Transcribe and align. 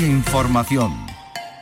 Información. 0.00 1.07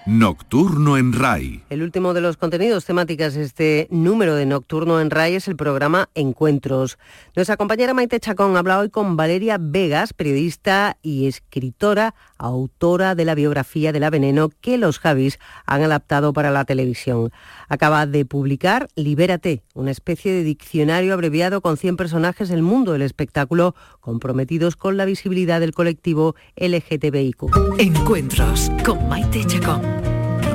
Nocturno 0.06 0.96
en 0.96 1.12
RAI. 1.12 1.64
El 1.68 1.82
último 1.82 2.14
de 2.14 2.20
los 2.20 2.36
contenidos 2.36 2.84
temáticas 2.84 3.34
de 3.34 3.42
este 3.42 3.88
número 3.90 4.36
de 4.36 4.46
Nocturno 4.46 5.00
en 5.00 5.10
RAI 5.10 5.34
es 5.34 5.48
el 5.48 5.56
programa 5.56 6.10
Encuentros. 6.14 6.96
Nuestra 7.34 7.56
compañera 7.56 7.92
Maite 7.92 8.20
Chacón 8.20 8.56
habla 8.56 8.78
hoy 8.78 8.88
con 8.88 9.16
Valeria 9.16 9.58
Vegas, 9.60 10.12
periodista 10.12 10.96
y 11.02 11.26
escritora, 11.26 12.14
autora 12.38 13.16
de 13.16 13.24
la 13.24 13.34
biografía 13.34 13.90
de 13.90 13.98
la 13.98 14.10
Veneno 14.10 14.50
que 14.60 14.78
los 14.78 15.00
Javis 15.00 15.40
han 15.66 15.82
adaptado 15.82 16.32
para 16.32 16.52
la 16.52 16.64
televisión. 16.64 17.32
Acaba 17.68 18.06
de 18.06 18.24
publicar 18.24 18.86
Libérate, 18.94 19.64
una 19.74 19.90
especie 19.90 20.32
de 20.32 20.44
diccionario 20.44 21.14
abreviado 21.14 21.60
con 21.60 21.76
100 21.76 21.96
personajes 21.96 22.48
del 22.48 22.62
mundo 22.62 22.92
del 22.92 23.02
espectáculo 23.02 23.74
comprometidos 23.98 24.76
con 24.76 24.96
la 24.96 25.04
visibilidad 25.04 25.58
del 25.58 25.74
colectivo 25.74 26.36
LGTBIQ. 26.54 27.78
Encuentros 27.78 28.70
con 28.84 29.08
Maite 29.08 29.44
Chacón. 29.44 29.95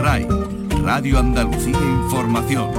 RAI, 0.02 0.28
Radio 0.84 1.20
Andalucía 1.20 1.78
Información. 1.78 2.72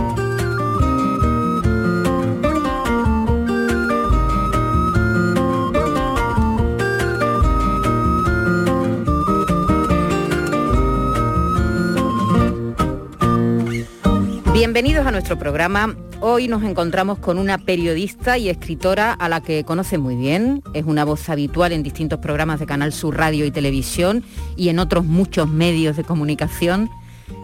Bienvenidos 14.52 15.06
a 15.06 15.12
nuestro 15.12 15.38
programa. 15.38 15.95
Hoy 16.20 16.48
nos 16.48 16.64
encontramos 16.64 17.20
con 17.20 17.38
una 17.38 17.59
periodista 17.59 18.36
y 18.36 18.48
escritora 18.48 19.12
a 19.12 19.28
la 19.28 19.40
que 19.40 19.62
conoce 19.62 19.96
muy 19.96 20.16
bien. 20.16 20.60
Es 20.74 20.86
una 20.86 21.04
voz 21.04 21.28
habitual 21.28 21.70
en 21.70 21.84
distintos 21.84 22.18
programas 22.18 22.59
de 22.59 22.66
Canal 22.66 22.92
Sur 22.92 23.16
Radio 23.16 23.46
y 23.46 23.52
Televisión 23.52 24.24
y 24.56 24.70
en 24.70 24.80
otros 24.80 25.04
muchos 25.04 25.48
medios 25.48 25.96
de 25.96 26.02
comunicación 26.02 26.90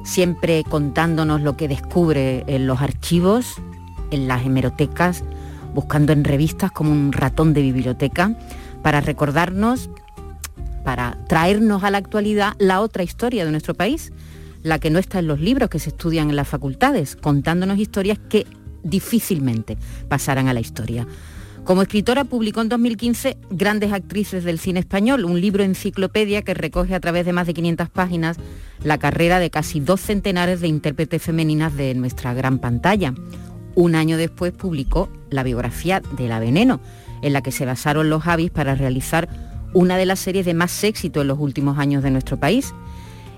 siempre 0.09 0.65
contándonos 0.65 1.43
lo 1.43 1.57
que 1.57 1.69
descubre 1.69 2.43
en 2.47 2.67
los 2.67 2.81
archivos, 2.81 3.57
en 4.11 4.27
las 4.27 4.45
hemerotecas, 4.47 5.23
buscando 5.75 6.13
en 6.13 6.25
revistas 6.25 6.73
como 6.73 6.93
un 6.93 7.13
ratón 7.13 7.53
de 7.53 7.61
biblioteca, 7.61 8.35
para 8.83 9.03
recordarnos, 9.03 9.91
para 10.83 11.19
traernos 11.29 11.85
a 11.85 11.91
la 11.91 11.99
actualidad 11.99 12.55
la 12.59 12.81
otra 12.81 13.03
historia 13.03 13.45
de 13.45 13.51
nuestro 13.51 13.75
país, 13.75 14.13
la 14.63 14.79
que 14.79 14.89
no 14.89 14.99
está 14.99 15.19
en 15.19 15.27
los 15.27 15.41
libros 15.41 15.69
que 15.69 15.79
se 15.79 15.91
estudian 15.91 16.31
en 16.31 16.37
las 16.37 16.49
facultades, 16.49 17.15
contándonos 17.15 17.79
historias 17.79 18.19
que 18.31 18.47
difícilmente 18.83 19.77
pasarán 20.09 20.49
a 20.49 20.55
la 20.55 20.61
historia. 20.61 21.07
Como 21.69 21.83
escritora 21.83 22.25
publicó 22.25 22.63
en 22.63 22.71
2015 22.71 23.37
Grandes 23.51 23.93
Actrices 23.93 24.43
del 24.43 24.59
Cine 24.59 24.81
Español, 24.81 25.27
un 25.27 25.39
libro 25.39 25.63
enciclopedia 25.63 26.41
que 26.41 26.55
recoge 26.55 26.95
a 26.95 27.01
través 27.01 27.27
de 27.27 27.35
más 27.35 27.47
de 27.47 27.53
500 27.53 27.91
páginas 27.91 28.39
la 28.83 28.97
carrera 28.97 29.39
de 29.39 29.51
casi 29.51 29.79
dos 29.79 30.01
centenares 30.01 30.63
de 30.63 30.69
intérpretes 30.69 31.21
femeninas 31.21 31.77
de 31.77 31.95
nuestra 31.95 32.33
gran 32.33 32.59
pantalla. 32.59 33.13
Un 33.75 33.97
año 33.97 34.17
después 34.17 34.53
publicó 34.53 35.11
la 35.29 35.43
biografía 35.43 36.01
de 36.17 36.27
La 36.27 36.41
Veneno, 36.41 36.81
en 37.21 37.35
la 37.35 37.43
que 37.43 37.53
se 37.53 37.67
basaron 37.67 38.09
los 38.09 38.23
Javis 38.23 38.51
para 38.51 38.75
realizar 38.75 39.29
una 39.75 39.99
de 39.99 40.07
las 40.07 40.21
series 40.21 40.47
de 40.47 40.55
más 40.55 40.83
éxito 40.85 41.21
en 41.21 41.29
los 41.29 41.39
últimos 41.39 41.79
años 41.79 42.03
de 42.03 42.11
nuestro 42.11 42.39
país. 42.39 42.73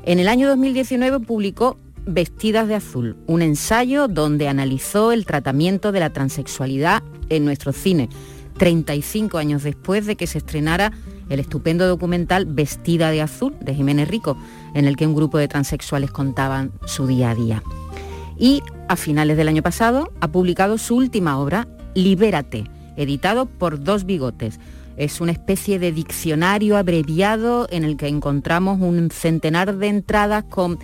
En 0.05 0.21
el 0.21 0.29
año 0.29 0.47
2019 0.47 1.19
publicó 1.19 1.81
Vestidas 2.07 2.69
de 2.69 2.77
Azul, 2.77 3.17
un 3.27 3.43
ensayo 3.43 4.07
donde 4.07 4.47
analizó 4.47 5.11
el 5.11 5.27
tratamiento 5.27 5.91
de 5.91 5.99
la 5.99 6.11
transexualidad 6.11 7.03
en 7.31 7.45
nuestro 7.45 7.73
cine, 7.73 8.11
35 8.59 9.39
años 9.39 9.63
después 9.63 10.05
de 10.05 10.17
que 10.17 10.27
se 10.27 10.39
estrenara 10.39 10.93
el 11.31 11.41
estupendo 11.41 11.89
documental 11.89 12.45
Vestida 12.45 13.11
de 13.11 13.23
Azul 13.23 13.57
de 13.61 13.75
Jiménez 13.75 14.09
Rico, 14.09 14.37
en 14.75 14.85
el 14.85 14.97
que 14.97 15.07
un 15.07 15.15
grupo 15.15 15.39
de 15.39 15.49
transexuales 15.49 16.11
contaban 16.11 16.73
su 16.85 17.07
día 17.07 17.31
a 17.31 17.35
día. 17.35 17.63
Y 18.37 18.63
a 18.89 18.97
finales 18.97 19.37
del 19.37 19.49
año 19.49 19.63
pasado 19.63 20.13
ha 20.21 20.29
publicado 20.29 20.77
su 20.77 20.97
última 20.97 21.39
obra, 21.39 21.69
Libérate, 21.95 22.65
editado 22.97 23.47
por 23.47 23.83
Dos 23.83 24.05
Bigotes. 24.05 24.61
Es 24.97 25.21
una 25.21 25.33
especie 25.33 25.79
de 25.79 25.93
diccionario 25.93 26.77
abreviado 26.77 27.67
en 27.71 27.85
el 27.85 27.97
que 27.97 28.09
encontramos 28.09 28.81
un 28.81 29.11
centenar 29.11 29.77
de 29.77 29.89
entradas 29.89 30.45
con 30.45 30.79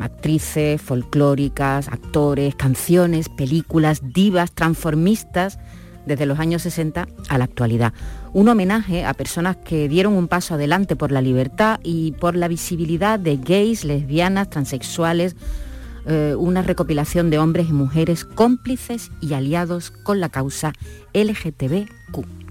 actrices 0.00 0.80
folclóricas, 0.80 1.88
actores, 1.88 2.54
canciones, 2.54 3.28
películas, 3.28 4.00
divas, 4.02 4.52
transformistas, 4.52 5.58
desde 6.06 6.26
los 6.26 6.38
años 6.38 6.62
60 6.62 7.06
a 7.28 7.38
la 7.38 7.44
actualidad. 7.44 7.92
Un 8.32 8.48
homenaje 8.48 9.04
a 9.04 9.14
personas 9.14 9.56
que 9.56 9.88
dieron 9.88 10.14
un 10.14 10.28
paso 10.28 10.54
adelante 10.54 10.96
por 10.96 11.12
la 11.12 11.20
libertad 11.20 11.80
y 11.82 12.12
por 12.12 12.34
la 12.34 12.48
visibilidad 12.48 13.18
de 13.18 13.36
gays, 13.36 13.84
lesbianas, 13.84 14.50
transexuales, 14.50 15.36
eh, 16.06 16.34
una 16.36 16.62
recopilación 16.62 17.30
de 17.30 17.38
hombres 17.38 17.68
y 17.68 17.72
mujeres 17.72 18.24
cómplices 18.24 19.10
y 19.20 19.34
aliados 19.34 19.90
con 19.90 20.20
la 20.20 20.28
causa 20.28 20.72
LGTBQ. 21.14 22.41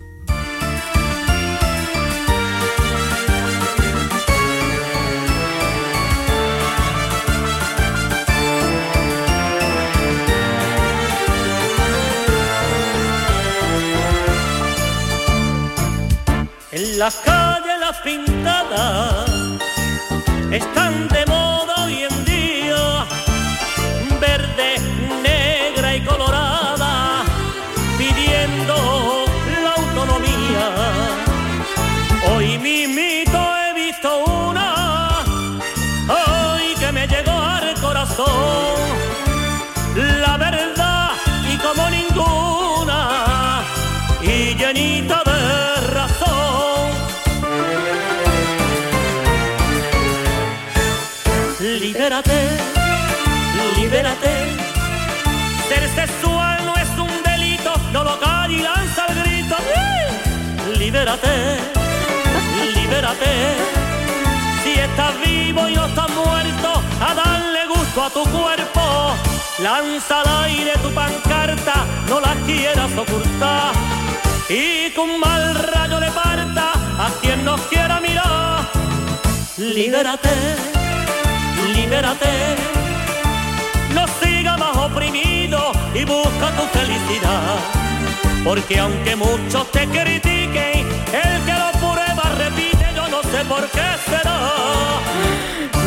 Las 17.01 17.15
calles, 17.15 17.79
las 17.79 17.97
pintadas, 18.01 19.27
están 20.51 21.07
de 21.07 21.25
moda 21.25 21.85
hoy 21.85 22.03
en 22.03 22.25
día, 22.25 23.07
verde, 24.19 24.75
negra 25.23 25.95
y 25.95 26.01
colorada, 26.01 27.23
pidiendo 27.97 29.25
la 29.63 29.71
autonomía. 29.81 30.67
Hoy 32.35 32.59
mismito 32.59 33.39
he 33.57 33.73
visto 33.73 34.23
una, 34.23 35.23
hoy 36.07 36.75
que 36.79 36.91
me 36.91 37.07
llegó 37.07 37.31
al 37.31 37.73
corazón, 37.81 38.60
Libérate, 52.01 52.57
libérate. 53.75 54.33
Ser 55.69 55.87
sexual 55.89 56.65
no 56.65 56.75
es 56.75 56.89
un 56.97 57.21
delito, 57.21 57.71
no 57.93 58.03
lo 58.03 58.19
calla 58.19 58.51
y 58.51 58.59
lanza 58.59 59.05
el 59.05 59.21
grito. 59.21 59.55
Libérate, 60.79 61.59
libérate. 62.73 63.31
Si 64.63 64.71
estás 64.79 65.13
vivo 65.23 65.69
y 65.69 65.75
no 65.75 65.85
estás 65.85 66.09
muerto, 66.09 66.81
a 67.07 67.13
darle 67.13 67.67
gusto 67.67 68.03
a 68.03 68.09
tu 68.09 68.23
cuerpo. 68.31 69.13
Lanza 69.59 70.21
al 70.21 70.45
aire 70.45 70.71
tu 70.81 70.89
pancarta, 70.95 71.85
no 72.09 72.19
la 72.19 72.33
quieras 72.47 72.91
ocultar. 72.97 73.73
Y 74.49 74.89
con 74.95 75.19
mal 75.19 75.53
rayo 75.53 75.99
le 75.99 76.09
parta 76.09 76.71
a 76.97 77.11
quien 77.21 77.45
nos 77.45 77.61
quiera 77.69 77.99
mirar. 77.99 78.67
Libérate 79.57 80.80
libérate. 81.73 82.27
No 83.93 84.05
siga 84.21 84.57
más 84.57 84.75
oprimido 84.77 85.71
y 85.93 86.03
busca 86.05 86.51
tu 86.57 86.63
felicidad. 86.77 87.57
Porque 88.43 88.79
aunque 88.79 89.15
muchos 89.15 89.71
te 89.71 89.87
critiquen, 89.87 90.87
el 91.13 91.45
que 91.45 91.53
lo 91.53 91.71
prueba 91.79 92.23
repite, 92.37 92.85
yo 92.95 93.07
no 93.07 93.21
sé 93.23 93.45
por 93.45 93.67
qué 93.69 93.87
será. 94.09 94.39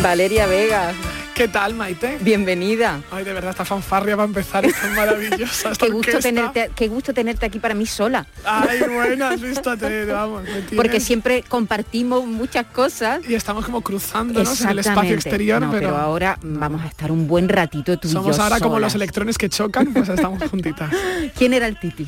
Valeria 0.02 0.46
Vega, 0.46 0.92
¿Qué 1.34 1.48
tal, 1.48 1.74
Maite? 1.74 2.18
bienvenida. 2.20 3.00
Ay, 3.10 3.24
de 3.24 3.32
verdad, 3.32 3.50
esta 3.50 3.64
fanfarria 3.64 4.14
va 4.14 4.22
a 4.22 4.26
empezar, 4.26 4.64
está 4.64 4.86
maravillosa. 4.94 5.70
esta 5.72 5.86
Qué 5.86 5.92
gusto, 5.92 6.18
tenerte, 6.20 6.70
qué 6.76 6.86
gusto 6.86 7.12
tenerte 7.12 7.44
aquí 7.44 7.58
para 7.58 7.74
mí 7.74 7.86
sola. 7.86 8.24
Ay, 8.44 8.78
bueno, 8.88 9.26
has 9.26 9.40
visto, 9.40 9.76
te, 9.76 10.04
vamos. 10.04 10.44
Porque 10.76 11.00
siempre 11.00 11.42
compartimos 11.42 12.24
muchas 12.24 12.66
cosas. 12.66 13.20
Y 13.28 13.34
estamos 13.34 13.64
como 13.64 13.80
cruzándonos 13.80 14.60
en 14.60 14.68
el 14.68 14.78
espacio 14.78 15.14
exterior, 15.14 15.60
No, 15.60 15.72
pero, 15.72 15.96
ahora 15.96 16.38
vamos 16.40 16.82
a 16.82 16.86
estar 16.86 17.10
un 17.10 17.26
buen 17.26 17.48
ratito 17.48 17.98
tú 17.98 18.06
y 18.06 18.12
somos 18.12 18.36
yo 18.36 18.42
ahora 18.42 18.60
como 18.60 18.78
los 18.78 18.94
electrones 18.94 19.36
que 19.36 19.48
chocan, 19.48 19.92
pues 19.92 20.08
estamos 20.08 20.48
juntitas. 20.48 20.92
¿Quién 21.36 21.52
era 21.52 21.66
el 21.66 21.80
Titi? 21.80 22.06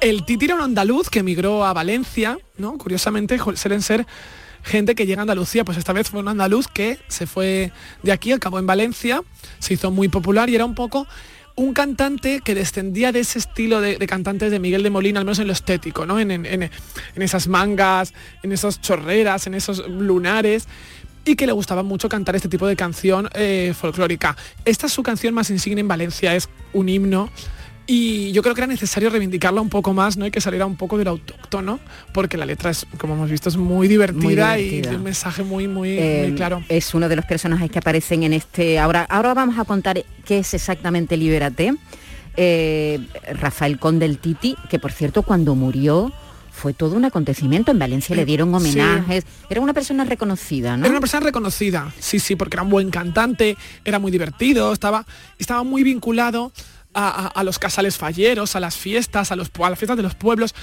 El 0.00 0.24
Titi 0.24 0.46
era 0.46 0.56
un 0.56 0.62
andaluz 0.62 1.08
que 1.10 1.20
emigró 1.20 1.64
a 1.64 1.72
Valencia, 1.72 2.36
¿no? 2.56 2.76
Curiosamente 2.76 3.38
suelen 3.54 3.82
ser 3.82 4.04
gente 4.62 4.94
que 4.94 5.06
llega 5.06 5.20
a 5.20 5.22
Andalucía, 5.22 5.64
pues 5.64 5.78
esta 5.78 5.92
vez 5.92 6.10
fue 6.10 6.20
un 6.20 6.28
andaluz 6.28 6.68
que 6.68 6.98
se 7.08 7.26
fue 7.26 7.72
de 8.02 8.12
aquí, 8.12 8.32
acabó 8.32 8.58
en 8.58 8.66
Valencia, 8.66 9.22
se 9.58 9.74
hizo 9.74 9.90
muy 9.90 10.08
popular 10.08 10.50
y 10.50 10.54
era 10.54 10.64
un 10.64 10.74
poco 10.74 11.06
un 11.56 11.72
cantante 11.74 12.40
que 12.44 12.54
descendía 12.54 13.10
de 13.10 13.20
ese 13.20 13.38
estilo 13.40 13.80
de, 13.80 13.96
cantantes 14.06 14.50
de 14.52 14.60
Miguel 14.60 14.82
de 14.84 14.90
Molina, 14.90 15.18
al 15.20 15.24
menos 15.26 15.40
en 15.40 15.48
lo 15.48 15.52
estético, 15.52 16.06
¿no? 16.06 16.20
En, 16.20 16.30
en- 16.30 16.46
en- 16.46 16.62
en 16.62 17.22
esas 17.22 17.48
mangas, 17.48 18.14
en 18.44 18.52
esas 18.52 18.80
chorreras, 18.80 19.46
en 19.48 19.54
esos 19.54 19.88
lunares, 19.88 20.68
y 21.24 21.34
que 21.34 21.46
le 21.46 21.52
gustaba 21.52 21.82
mucho 21.82 22.08
cantar 22.08 22.36
este 22.36 22.48
tipo 22.48 22.66
de 22.66 22.76
canción 22.76 23.28
eh, 23.34 23.74
folclórica. 23.78 24.36
Esta 24.64 24.86
es 24.86 24.92
su 24.92 25.02
canción 25.02 25.34
más 25.34 25.50
insignia 25.50 25.80
en 25.80 25.88
Valencia, 25.88 26.34
es 26.34 26.48
un 26.72 26.88
himno 26.88 27.28
y 27.90 28.32
yo 28.32 28.42
creo 28.42 28.54
que 28.54 28.60
era 28.60 28.66
necesario 28.66 29.08
reivindicarla 29.08 29.62
un 29.62 29.70
poco 29.70 29.94
más, 29.94 30.18
¿no? 30.18 30.26
Y 30.26 30.30
que 30.30 30.42
saliera 30.42 30.66
un 30.66 30.76
poco 30.76 30.98
del 30.98 31.08
autóctono, 31.08 31.80
porque 32.12 32.36
la 32.36 32.44
letra 32.44 32.70
es, 32.70 32.86
como 32.98 33.14
hemos 33.14 33.30
visto, 33.30 33.48
es 33.48 33.56
muy 33.56 33.88
divertida, 33.88 34.58
y 34.58 34.82
un 34.86 35.02
mensaje 35.02 35.42
muy, 35.42 35.66
muy, 35.68 35.96
eh, 35.98 36.34
claro. 36.36 36.62
Es 36.68 36.92
uno 36.92 37.08
de 37.08 37.16
los 37.16 37.24
personajes 37.24 37.70
que 37.70 37.78
aparecen 37.78 38.24
en 38.24 38.34
este. 38.34 38.78
Ahora, 38.78 39.04
ahora 39.04 39.32
vamos 39.32 39.58
a 39.58 39.64
contar 39.64 40.04
qué 40.26 40.40
es 40.40 40.52
exactamente 40.52 41.16
Libérate. 41.16 41.74
Eh, 42.36 43.00
Rafael 43.32 43.78
Conde 43.78 44.04
el 44.04 44.18
Titi, 44.18 44.54
que 44.68 44.78
por 44.78 44.92
cierto 44.92 45.22
cuando 45.22 45.54
murió 45.54 46.12
fue 46.52 46.74
todo 46.74 46.94
un 46.94 47.06
acontecimiento. 47.06 47.70
En 47.70 47.78
Valencia 47.78 48.14
le 48.14 48.26
dieron 48.26 48.54
homenajes. 48.54 49.24
Era 49.48 49.62
una 49.62 49.72
persona 49.72 50.04
reconocida, 50.04 50.76
¿no? 50.76 50.84
Era 50.84 50.90
una 50.90 51.00
persona 51.00 51.24
reconocida, 51.24 51.90
sí, 51.98 52.18
sí, 52.18 52.36
porque 52.36 52.56
era 52.56 52.64
un 52.64 52.70
buen 52.70 52.90
cantante, 52.90 53.56
era 53.84 53.98
muy 53.98 54.10
divertido, 54.10 54.72
estaba, 54.72 55.06
estaba 55.38 55.62
muy 55.62 55.84
vinculado 55.84 56.52
a, 56.94 57.42
los 57.44 57.58
casales 57.58 57.96
falleros, 57.96 58.56
a 58.56 58.60
las 58.60 58.76
fiestas, 58.76 59.30
a, 59.30 59.36
los, 59.36 59.50
a 59.62 59.70
las 59.70 59.78
fiestas 59.78 59.96
de 59.96 60.02
los 60.02 60.14
pueblos 60.14 60.54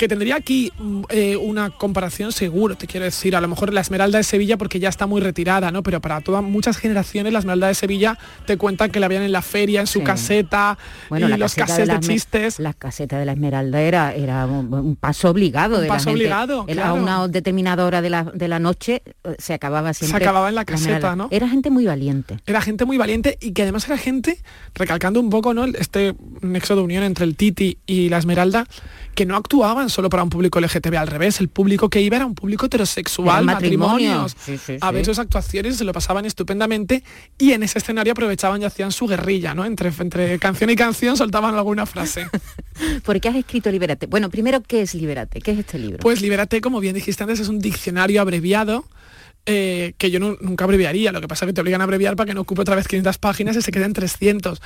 que 0.00 0.08
tendría 0.08 0.36
aquí 0.36 0.72
mm, 0.78 1.02
eh, 1.10 1.36
una 1.36 1.68
comparación 1.68 2.32
seguro, 2.32 2.74
te 2.74 2.86
quiero 2.86 3.04
decir, 3.04 3.36
a 3.36 3.40
lo 3.42 3.48
mejor 3.48 3.70
la 3.74 3.82
Esmeralda 3.82 4.16
de 4.16 4.24
Sevilla 4.24 4.56
porque 4.56 4.80
ya 4.80 4.88
está 4.88 5.06
muy 5.06 5.20
retirada, 5.20 5.70
¿no? 5.70 5.82
Pero 5.82 6.00
para 6.00 6.22
todas 6.22 6.42
muchas 6.42 6.78
generaciones 6.78 7.34
la 7.34 7.40
Esmeralda 7.40 7.66
de 7.66 7.74
Sevilla 7.74 8.18
te 8.46 8.56
cuentan 8.56 8.90
que 8.90 8.98
la 8.98 9.08
veían 9.08 9.24
en 9.24 9.32
la 9.32 9.42
feria, 9.42 9.80
en 9.80 9.86
su 9.86 10.02
caseta, 10.02 10.78
bueno, 11.10 11.28
y 11.28 11.36
los 11.36 11.54
casetes 11.54 11.86
de, 11.86 12.00
chistes. 12.00 12.58
La 12.60 12.72
caseta 12.72 13.18
de 13.18 13.26
la 13.26 13.32
Esmeralda 13.32 13.82
era, 13.82 14.14
era 14.14 14.46
un, 14.46 14.96
paso 14.96 15.28
obligado 15.28 15.76
un 15.76 15.82
de 15.82 15.88
paso 15.88 16.12
obligado, 16.12 16.64
A 16.82 16.94
una 16.94 17.28
determinada 17.28 17.84
hora 17.84 18.00
de 18.00 18.08
la, 18.08 18.24
de 18.24 18.48
la 18.48 18.58
noche 18.58 19.02
eh, 19.24 19.36
se 19.38 19.52
acababa 19.52 19.92
siempre. 19.92 20.18
Se 20.18 20.24
acababa 20.24 20.48
en 20.48 20.54
la 20.54 20.64
caseta, 20.64 21.14
¿no? 21.14 21.28
Era 21.30 21.46
gente 21.46 21.68
muy 21.68 21.84
valiente. 21.84 22.38
Era 22.46 22.62
gente 22.62 22.86
muy 22.86 22.96
valiente 22.96 23.36
y 23.38 23.52
que 23.52 23.64
además 23.64 23.86
era 23.86 23.98
gente, 23.98 24.38
recalcando 24.74 25.20
un 25.20 25.28
poco, 25.28 25.52
¿no? 25.52 25.66
Este 25.66 26.14
nexo 26.40 26.74
de 26.74 26.80
unión 26.80 27.04
entre 27.04 27.26
el 27.26 27.36
Titi 27.36 27.76
y 27.84 28.08
la 28.08 28.16
Esmeralda, 28.16 28.66
que 29.14 29.26
no 29.26 29.36
actuaban 29.36 29.89
solo 29.90 30.08
para 30.08 30.22
un 30.22 30.30
público 30.30 30.60
LGTB, 30.60 30.96
al 30.96 31.06
revés, 31.06 31.40
el 31.40 31.48
público 31.48 31.88
que 31.88 32.00
iba 32.00 32.16
era 32.16 32.26
un 32.26 32.34
público 32.34 32.66
heterosexual, 32.66 33.44
matrimonios. 33.44 34.36
a 34.80 34.90
ver 34.90 35.04
sus 35.04 35.18
actuaciones 35.18 35.76
se 35.76 35.84
lo 35.84 35.92
pasaban 35.92 36.24
estupendamente 36.24 37.02
y 37.38 37.52
en 37.52 37.62
ese 37.62 37.78
escenario 37.78 38.12
aprovechaban 38.12 38.62
y 38.62 38.64
hacían 38.64 38.92
su 38.92 39.06
guerrilla, 39.06 39.54
¿no? 39.54 39.64
Entre, 39.64 39.92
entre 39.98 40.38
canción 40.38 40.70
y 40.70 40.76
canción 40.76 41.16
soltaban 41.16 41.54
alguna 41.54 41.86
frase. 41.86 42.28
¿Por 43.04 43.20
qué 43.20 43.28
has 43.28 43.36
escrito 43.36 43.70
Libérate? 43.70 44.06
Bueno, 44.06 44.30
primero, 44.30 44.62
¿qué 44.62 44.82
es 44.82 44.94
Libérate? 44.94 45.40
¿Qué 45.40 45.52
es 45.52 45.58
este 45.58 45.78
libro? 45.78 45.98
Pues 45.98 46.20
Libérate, 46.20 46.60
como 46.60 46.80
bien 46.80 46.94
dijiste 46.94 47.22
antes, 47.22 47.40
es 47.40 47.48
un 47.48 47.58
diccionario 47.58 48.20
abreviado 48.20 48.84
eh, 49.46 49.94
que 49.96 50.10
yo 50.10 50.20
nunca 50.20 50.64
abreviaría, 50.64 51.12
lo 51.12 51.20
que 51.20 51.26
pasa 51.26 51.44
es 51.44 51.48
que 51.48 51.52
te 51.54 51.60
obligan 51.60 51.80
a 51.80 51.84
abreviar 51.84 52.14
para 52.14 52.28
que 52.28 52.34
no 52.34 52.42
ocupe 52.42 52.60
otra 52.60 52.76
vez 52.76 52.86
500 52.86 53.18
páginas 53.18 53.56
y 53.56 53.62
se 53.62 53.72
queden 53.72 53.92
300, 53.92 54.60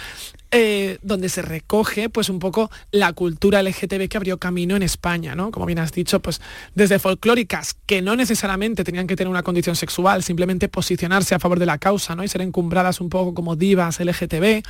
eh, 0.50 0.98
donde 1.02 1.28
se 1.28 1.42
recoge 1.42 2.08
pues 2.08 2.28
un 2.28 2.40
poco 2.40 2.70
la 2.90 3.12
cultura 3.12 3.62
LGTB 3.62 4.08
que 4.08 4.16
abrió 4.16 4.38
camino 4.38 4.74
en 4.74 4.82
España, 4.82 5.34
¿no? 5.34 5.52
Como 5.52 5.64
bien 5.66 5.78
has 5.78 5.92
dicho, 5.92 6.20
pues 6.20 6.40
desde 6.74 6.98
folclóricas 6.98 7.76
que 7.86 8.02
no 8.02 8.16
necesariamente 8.16 8.82
tenían 8.82 9.06
que 9.06 9.16
tener 9.16 9.30
una 9.30 9.42
condición 9.42 9.76
sexual, 9.76 10.22
simplemente 10.22 10.68
posicionarse 10.68 11.34
a 11.34 11.38
favor 11.38 11.58
de 11.58 11.66
la 11.66 11.78
causa, 11.78 12.16
¿no? 12.16 12.24
Y 12.24 12.28
ser 12.28 12.42
encumbradas 12.42 13.00
un 13.00 13.08
poco 13.08 13.32
como 13.32 13.56
divas 13.56 14.00
LGTB, 14.00 14.62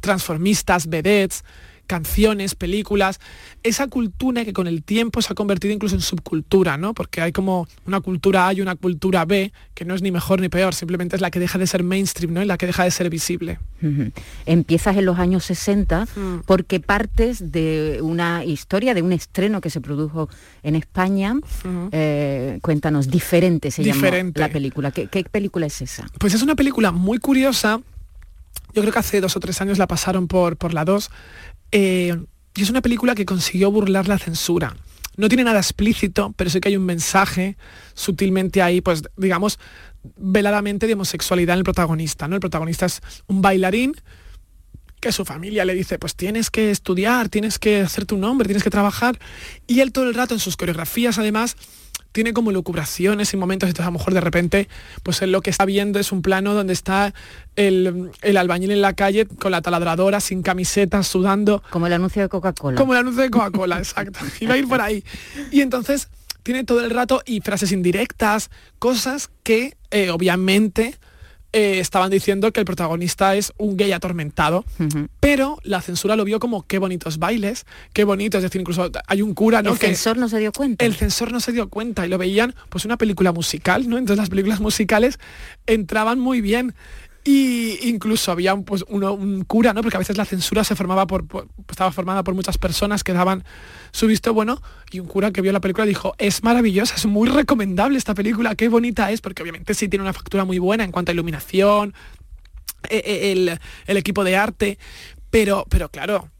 transformistas, 0.00 0.88
vedettes, 0.88 1.44
canciones, 1.88 2.54
películas, 2.54 3.18
esa 3.64 3.88
cultura 3.88 4.44
que 4.44 4.52
con 4.52 4.68
el 4.68 4.84
tiempo 4.84 5.20
se 5.20 5.32
ha 5.32 5.34
convertido 5.34 5.74
incluso 5.74 5.96
en 5.96 6.02
subcultura, 6.02 6.76
¿no? 6.76 6.94
Porque 6.94 7.20
hay 7.20 7.32
como 7.32 7.66
una 7.86 8.00
cultura 8.00 8.46
A 8.46 8.52
y 8.52 8.60
una 8.60 8.76
cultura 8.76 9.24
B, 9.24 9.52
que 9.74 9.84
no 9.84 9.96
es 9.96 10.02
ni 10.02 10.12
mejor 10.12 10.40
ni 10.40 10.48
peor, 10.48 10.74
simplemente 10.74 11.16
es 11.16 11.22
la 11.22 11.32
que 11.32 11.40
deja 11.40 11.58
de 11.58 11.66
ser 11.66 11.82
mainstream, 11.82 12.32
¿no? 12.32 12.42
Y 12.42 12.46
la 12.46 12.58
que 12.58 12.66
deja 12.66 12.84
de 12.84 12.92
ser 12.92 13.10
visible. 13.10 13.58
Empiezas 14.46 14.96
en 14.96 15.06
los 15.06 15.18
años 15.18 15.44
60 15.44 16.04
mm. 16.04 16.40
porque 16.46 16.78
partes 16.78 17.52
de 17.52 18.00
una 18.02 18.44
historia, 18.44 18.92
de 18.92 19.02
un 19.02 19.12
estreno 19.12 19.60
que 19.60 19.70
se 19.70 19.80
produjo 19.80 20.28
en 20.62 20.76
España. 20.76 21.34
Eh, 21.92 22.58
cuéntanos, 22.60 23.08
diferente 23.08 23.70
se 23.70 23.82
Diferente. 23.82 24.38
llama 24.38 24.48
la 24.48 24.52
película. 24.52 24.90
¿Qué, 24.90 25.06
¿Qué 25.06 25.24
película 25.24 25.66
es 25.66 25.80
esa? 25.80 26.06
Pues 26.18 26.34
es 26.34 26.42
una 26.42 26.54
película 26.54 26.92
muy 26.92 27.18
curiosa 27.18 27.80
yo 28.74 28.82
creo 28.82 28.92
que 28.92 28.98
hace 28.98 29.20
dos 29.20 29.34
o 29.36 29.40
tres 29.40 29.60
años 29.60 29.78
la 29.78 29.86
pasaron 29.86 30.28
por, 30.28 30.56
por 30.56 30.74
la 30.74 30.84
2, 30.84 31.10
eh, 31.72 32.16
y 32.54 32.62
es 32.62 32.70
una 32.70 32.82
película 32.82 33.14
que 33.14 33.24
consiguió 33.24 33.70
burlar 33.70 34.08
la 34.08 34.18
censura. 34.18 34.76
No 35.16 35.28
tiene 35.28 35.44
nada 35.44 35.58
explícito, 35.58 36.32
pero 36.36 36.48
sí 36.48 36.60
que 36.60 36.68
hay 36.68 36.76
un 36.76 36.84
mensaje 36.84 37.56
sutilmente 37.94 38.62
ahí, 38.62 38.80
pues 38.80 39.02
digamos, 39.16 39.58
veladamente 40.16 40.86
de 40.86 40.94
homosexualidad 40.94 41.54
en 41.54 41.58
el 41.58 41.64
protagonista. 41.64 42.28
¿no? 42.28 42.36
El 42.36 42.40
protagonista 42.40 42.86
es 42.86 43.00
un 43.26 43.42
bailarín 43.42 43.94
que 45.00 45.12
su 45.12 45.24
familia 45.24 45.64
le 45.64 45.74
dice, 45.74 45.98
pues 45.98 46.16
tienes 46.16 46.50
que 46.50 46.70
estudiar, 46.70 47.28
tienes 47.28 47.58
que 47.58 47.80
hacer 47.80 48.04
tu 48.04 48.16
nombre, 48.16 48.46
tienes 48.46 48.64
que 48.64 48.70
trabajar. 48.70 49.18
Y 49.66 49.80
él 49.80 49.92
todo 49.92 50.08
el 50.08 50.14
rato 50.14 50.34
en 50.34 50.40
sus 50.40 50.56
coreografías, 50.56 51.18
además, 51.18 51.56
tiene 52.12 52.32
como 52.32 52.52
lucubraciones 52.52 53.32
y 53.32 53.36
momentos, 53.36 53.68
entonces 53.68 53.86
a 53.86 53.90
lo 53.90 53.98
mejor 53.98 54.14
de 54.14 54.20
repente, 54.20 54.68
pues 55.02 55.22
lo 55.22 55.40
que 55.40 55.50
está 55.50 55.64
viendo 55.64 55.98
es 55.98 56.12
un 56.12 56.22
plano 56.22 56.54
donde 56.54 56.72
está 56.72 57.14
el, 57.56 58.10
albañil 58.36 58.70
en 58.70 58.80
la 58.80 58.94
calle 58.94 59.26
con 59.26 59.52
la 59.52 59.62
taladradora, 59.62 60.20
sin 60.20 60.42
camiseta, 60.42 61.02
sudando. 61.02 61.62
Como 61.70 61.86
el 61.86 61.92
anuncio 61.92 62.22
de 62.22 62.28
Coca-Cola. 62.28 62.76
Como 62.76 62.92
el 62.92 63.00
anuncio 63.00 63.22
de 63.22 63.30
Coca-Cola, 63.30 63.78
exacto. 63.78 64.20
Iba 64.40 64.54
a 64.54 64.58
ir 64.58 64.68
por 64.68 64.80
ahí. 64.80 65.04
Y 65.50 65.60
entonces 65.60 66.08
tiene 66.42 66.64
todo 66.64 66.84
el 66.84 66.90
rato 66.90 67.22
y 67.26 67.40
frases 67.40 67.72
indirectas, 67.72 68.50
cosas 68.78 69.30
que 69.42 69.76
eh, 69.90 70.10
obviamente 70.10 70.96
eh, 71.52 71.78
estaban 71.78 72.10
diciendo 72.10 72.52
que 72.52 72.60
el 72.60 72.66
protagonista 72.66 73.34
es 73.34 73.52
un 73.56 73.76
gay 73.76 73.92
atormentado, 73.92 74.64
pero 75.18 75.58
la 75.62 75.80
censura 75.80 76.14
lo 76.14 76.24
vio 76.24 76.40
como 76.40 76.66
qué 76.66 76.78
bonitos 76.78 77.18
bailes, 77.18 77.64
qué 77.92 78.04
bonito, 78.04 78.36
es 78.36 78.42
decir, 78.42 78.60
incluso 78.60 78.90
hay 79.06 79.22
un 79.22 79.34
cura, 79.34 79.62
¿no? 79.62 79.72
El 79.72 79.78
censor 79.78 80.18
no 80.18 80.28
se 80.28 80.38
dio 80.38 80.52
cuenta. 80.52 80.84
El 80.84 80.94
censor 80.94 81.32
no 81.32 81.40
se 81.40 81.52
dio 81.52 81.68
cuenta 81.68 82.06
y 82.06 82.10
lo 82.10 82.18
veían 82.18 82.54
pues 82.68 82.84
una 82.84 82.98
película 82.98 83.32
musical, 83.32 83.88
¿no? 83.88 83.96
Entonces 83.96 84.18
las 84.18 84.28
películas 84.28 84.60
musicales 84.60 85.18
entraban 85.66 86.18
muy 86.18 86.40
bien 86.40 86.74
y 87.24 87.88
incluso 87.88 88.32
había 88.32 88.54
un, 88.54 88.64
pues, 88.64 88.84
un 88.88 89.44
cura, 89.44 89.72
¿no? 89.74 89.82
Porque 89.82 89.96
a 89.96 89.98
veces 89.98 90.16
la 90.16 90.24
censura 90.24 90.64
se 90.64 90.76
formaba 90.76 91.06
por, 91.06 91.26
estaba 91.68 91.92
formada 91.92 92.22
por 92.24 92.34
muchas 92.34 92.58
personas 92.58 93.04
que 93.04 93.12
daban 93.12 93.44
su 93.90 94.06
visto 94.06 94.32
bueno 94.32 94.62
y 94.90 95.00
un 95.00 95.06
cura 95.06 95.30
que 95.30 95.42
vio 95.42 95.52
la 95.52 95.60
película 95.60 95.86
dijo, 95.86 96.14
es 96.18 96.42
maravillosa, 96.42 96.94
es 96.94 97.06
muy 97.06 97.28
recomendable 97.28 97.98
esta 97.98 98.14
película, 98.14 98.54
qué 98.54 98.68
bonita 98.68 99.10
es, 99.10 99.20
porque 99.20 99.42
obviamente 99.42 99.74
sí 99.74 99.88
tiene 99.88 100.04
una 100.04 100.12
factura 100.12 100.44
muy 100.44 100.58
buena 100.58 100.84
en 100.84 100.92
cuanto 100.92 101.10
a 101.10 101.14
iluminación, 101.14 101.94
e, 102.88 102.96
e, 102.96 103.32
el, 103.32 103.58
el 103.86 103.96
equipo 103.96 104.24
de 104.24 104.36
arte, 104.36 104.78
pero, 105.30 105.66
pero 105.68 105.90
claro, 105.90 106.30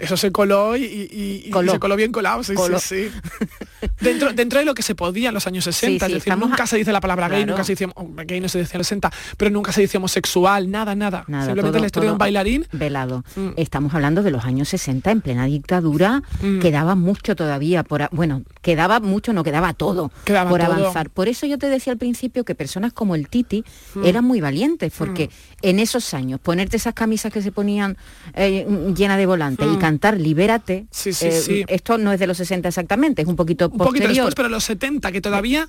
eso 0.00 0.16
se 0.16 0.32
coló 0.32 0.76
y, 0.76 1.50
se 1.52 1.78
coló 1.78 1.96
bien 1.96 2.12
colado, 2.12 2.42
sí, 2.42 2.54
sí, 2.78 3.10
dentro, 4.00 4.32
dentro 4.32 4.58
de 4.58 4.64
lo 4.64 4.74
que 4.74 4.82
se 4.82 4.94
podía 4.94 5.28
en 5.28 5.34
los 5.34 5.46
años 5.46 5.64
60, 5.64 6.06
es 6.06 6.12
decir, 6.12 6.36
nunca 6.36 6.66
se 6.66 6.76
dice 6.76 6.92
la 6.92 7.00
palabra 7.00 7.28
gay, 7.28 7.44
nunca 7.44 7.64
se 7.64 7.72
dice, 7.72 7.88
oh, 7.94 8.08
gay 8.26 8.40
no 8.40 8.48
se 8.48 8.58
decía 8.58 8.74
en 8.74 8.78
los 8.78 8.86
60, 8.86 9.10
pero 9.36 9.50
nunca 9.50 9.72
se 9.72 9.80
dice 9.80 9.98
homosexual, 9.98 10.70
nada, 10.70 10.94
nada. 10.94 11.24
Simplemente 11.44 11.80
la 11.80 11.86
historia 11.86 12.10
de 12.10 12.12
un 12.12 12.18
bailarín. 12.18 12.66
Velado. 12.72 13.24
Mm. 13.36 13.50
Estamos 13.56 13.94
hablando 13.94 14.22
de 14.22 14.30
los 14.30 14.44
años 14.44 14.68
60, 14.68 15.10
en 15.10 15.20
plena 15.20 15.46
dictadura, 15.46 16.22
mm. 16.42 16.60
quedaba 16.60 16.94
mucho 16.94 17.36
todavía, 17.36 17.82
por, 17.82 18.08
bueno, 18.12 18.42
quedaba 18.62 19.00
mucho, 19.00 19.32
no 19.32 19.44
quedaba 19.44 19.72
todo 19.74 20.10
por 20.24 20.62
avanzar. 20.62 21.10
Por 21.10 21.28
eso 21.28 21.46
yo 21.46 21.58
te 21.58 21.68
decía 21.68 21.92
al 21.92 21.98
principio 21.98 22.44
que 22.44 22.54
personas 22.54 22.92
como 22.92 23.14
el 23.14 23.28
Titi 23.28 23.64
eran 24.04 24.24
muy 24.24 24.40
valientes, 24.40 24.92
porque 24.96 25.30
en 25.62 25.78
esos 25.78 26.14
años, 26.14 26.40
ponerte 26.40 26.76
esas 26.76 26.94
camisas 26.94 27.32
que 27.32 27.42
se 27.42 27.52
ponían 27.52 27.96
eh, 28.34 28.66
llenas 28.94 29.18
de 29.18 29.26
volantes, 29.26 29.55
y 29.64 29.76
mm. 29.76 29.78
cantar 29.78 30.20
Libérate. 30.20 30.86
Eh, 31.04 31.64
esto 31.68 31.98
no 31.98 32.12
es 32.12 32.20
de 32.20 32.26
los 32.26 32.36
60 32.36 32.68
exactamente, 32.68 33.22
es 33.22 33.28
un 33.28 33.36
poquito 33.36 33.68
un 33.68 33.78
poquito 33.78 34.08
después, 34.08 34.34
pero 34.34 34.48
los 34.48 34.64
70, 34.64 35.12
que 35.12 35.20
todavía... 35.20 35.68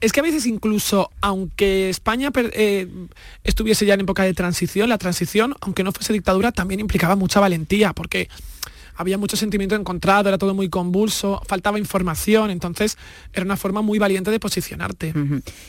Es 0.00 0.12
que 0.12 0.20
a 0.20 0.22
veces 0.22 0.46
incluso, 0.46 1.10
aunque 1.20 1.88
España 1.88 2.32
eh, 2.34 2.88
estuviese 3.44 3.86
ya 3.86 3.94
en 3.94 4.00
época 4.00 4.24
de 4.24 4.34
transición, 4.34 4.88
la 4.88 4.98
transición, 4.98 5.54
aunque 5.60 5.84
no 5.84 5.92
fuese 5.92 6.12
dictadura, 6.12 6.50
también 6.50 6.80
implicaba 6.80 7.14
mucha 7.14 7.38
valentía, 7.38 7.92
porque 7.92 8.28
había 8.96 9.18
mucho 9.18 9.36
sentimiento 9.36 9.74
encontrado, 9.74 10.28
era 10.28 10.38
todo 10.38 10.54
muy 10.54 10.68
convulso, 10.68 11.40
faltaba 11.46 11.78
información, 11.78 12.50
entonces 12.50 12.96
era 13.32 13.44
una 13.44 13.56
forma 13.56 13.82
muy 13.82 13.98
valiente 13.98 14.30
de 14.30 14.40
posicionarte. 14.40 15.14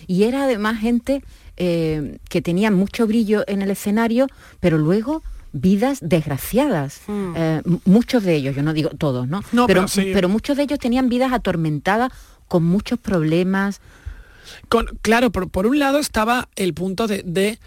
Y 0.07 0.23
era 0.23 0.43
además 0.43 0.79
gente 0.79 1.23
eh, 1.57 2.17
que 2.29 2.41
tenía 2.41 2.71
mucho 2.71 3.07
brillo 3.07 3.43
en 3.47 3.61
el 3.61 3.71
escenario, 3.71 4.27
pero 4.59 4.77
luego 4.77 5.23
vidas 5.53 5.99
desgraciadas. 6.01 7.01
Hmm. 7.07 7.33
Eh, 7.35 7.61
muchos 7.85 8.23
de 8.23 8.35
ellos, 8.35 8.55
yo 8.55 8.63
no 8.63 8.73
digo 8.73 8.89
todos, 8.89 9.27
¿no? 9.27 9.41
pero, 9.67 9.85
pero, 9.95 10.27
muchos 10.27 10.57
de 10.57 10.63
ellos 10.63 10.79
tenían 10.79 11.07
vidas 11.07 11.31
atormentadas 11.31 12.11
con 12.47 12.63
muchos 12.63 12.99
problemas. 12.99 13.79
Con, 14.67 14.87
claro, 15.01 15.31
por, 15.31 15.67
un 15.67 15.79
lado 15.79 15.99
estaba 15.99 16.49
el 16.55 16.73
punto 16.73 17.07
de, 17.07 17.59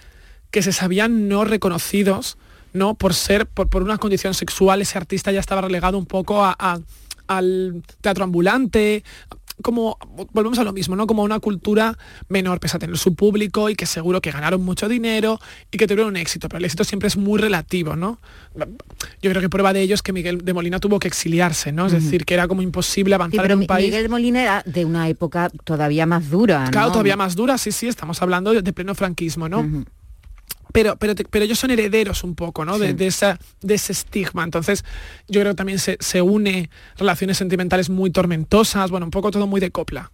que 0.51 0.63
se 0.63 0.73
sabían 0.73 1.29
no 1.29 1.45
reconocidos, 1.45 2.37
¿no? 2.73 2.95
Por 2.95 3.15
ser, 3.15 3.47
por, 3.47 3.69
por, 3.69 3.83
una 3.83 3.99
condición 3.99 4.35
sexual, 4.35 4.83
ese 4.83 4.99
artista 4.99 5.33
ya 5.33 5.41
estaba 5.41 5.63
relegado 5.63 5.97
un 5.97 6.07
poco 6.07 6.45
al 6.45 7.83
teatro 8.03 8.25
ambulante, 8.25 9.05
como, 9.63 9.99
volvemos 10.33 10.59
a 10.59 10.65
lo 10.65 10.73
mismo, 10.73 10.97
¿no? 10.97 11.07
Como 11.07 11.23
una 11.23 11.41
cultura 11.41 11.97
menor, 12.29 12.61
pese 12.61 12.77
a 12.77 12.81
tener 12.81 12.99
su 12.99 13.15
público 13.15 13.71
y 13.71 13.75
que 13.75 13.87
seguro 13.87 14.21
que 14.21 14.31
ganaron 14.31 14.63
mucho 14.65 14.89
dinero 14.89 15.39
y 15.71 15.79
que 15.79 15.87
tuvieron 15.87 16.09
un 16.09 16.17
éxito, 16.17 16.49
pero 16.49 16.59
el 16.59 16.65
éxito 16.65 16.85
siempre 16.85 17.09
es 17.09 17.17
muy 17.17 17.41
relativo, 17.41 17.97
¿no? 17.97 18.19
Yo 19.23 19.31
creo 19.31 19.41
que 19.41 19.49
prueba 19.49 19.73
de 19.73 19.83
ello 19.83 19.95
es 19.95 20.03
que 20.03 20.13
Miguel 20.13 20.45
de 20.45 20.53
Molina 20.53 20.79
tuvo 20.79 20.99
que 20.99 21.09
exiliarse, 21.09 21.73
¿no? 21.73 21.87
Es 21.87 21.93
decir, 21.93 22.25
que 22.25 22.35
era 22.35 22.49
como 22.49 22.63
imposible 22.63 23.15
avanzar 23.15 23.51
en 23.51 23.61
un 23.61 23.67
país. 23.67 23.87
Miguel 23.87 24.03
de 24.03 24.09
Molina 24.09 24.43
era 24.43 24.63
de 24.67 24.85
una 24.85 25.09
época 25.09 25.51
todavía 25.65 26.07
más 26.07 26.31
dura, 26.31 26.69
Claro, 26.71 26.91
todavía 26.91 27.17
más 27.17 27.35
dura, 27.35 27.59
sí, 27.59 27.73
sí, 27.73 27.89
estamos 27.89 28.21
hablando 28.23 28.53
de, 28.53 28.73
pleno 28.73 28.95
franquismo, 28.95 29.49
¿no? 29.49 29.87
Pero, 30.77 30.97
pero, 30.97 31.15
pero 31.31 31.43
ellos 31.43 31.59
son 31.59 31.71
herederos 31.71 32.23
un 32.23 32.35
poco, 32.35 32.67
¿no? 32.67 32.79
De, 32.79 32.95
esa, 33.07 33.39
de 33.63 33.77
ese 33.77 33.93
estigma. 33.93 34.45
Entonces, 34.45 34.85
yo 35.27 35.41
creo 35.41 35.55
que 35.55 35.57
también 35.57 35.79
se, 35.79 36.21
une 36.21 36.69
relaciones 36.99 37.39
sentimentales 37.39 37.89
muy 37.89 38.11
tormentosas, 38.11 38.91
bueno, 38.91 39.07
un 39.07 39.11
poco 39.11 39.31
todo 39.31 39.47
muy 39.47 39.59
de 39.59 39.71
copla. 39.71 40.13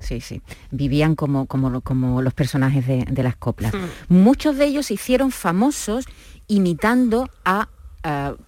Sí, 0.00 0.20
sí. 0.20 0.42
Vivían 0.72 1.14
como, 1.14 1.46
como, 1.46 1.82
como 1.82 2.20
los 2.20 2.34
personajes 2.34 2.84
de, 2.84 3.22
las 3.22 3.36
coplas. 3.36 3.72
Muchos 4.08 4.56
de 4.56 4.64
ellos 4.64 4.86
se 4.86 4.94
hicieron 4.94 5.30
famosos 5.30 6.06
imitando 6.48 7.30
a, 7.44 7.68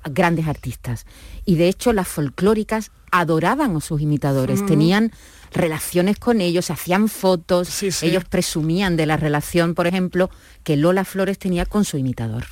grandes 0.05 0.47
artistas. 0.47 1.07
Y 1.45 1.57
de 1.57 1.69
hecho 1.69 1.93
las 1.93 2.09
folclóricas 2.09 2.91
adoraban 3.11 3.77
a 3.77 3.81
sus 3.81 4.01
imitadores. 4.01 4.65
Tenían 4.67 5.13
relaciones 5.53 6.19
con 6.19 6.41
ellos, 6.41 6.71
hacían 6.71 7.09
fotos, 7.09 7.83
ellos 8.03 8.25
presumían 8.25 8.97
de 8.97 9.07
la 9.07 9.17
relación, 9.17 9.75
por 9.75 9.87
ejemplo, 9.87 10.31
que 10.63 10.77
Lola 10.77 11.05
Flores 11.05 11.39
tenía 11.39 11.65
con 11.67 11.85
su 11.85 11.97
imitador. 11.97 12.45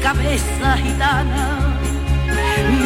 cabeza 0.00 0.76
gitana, 0.76 1.78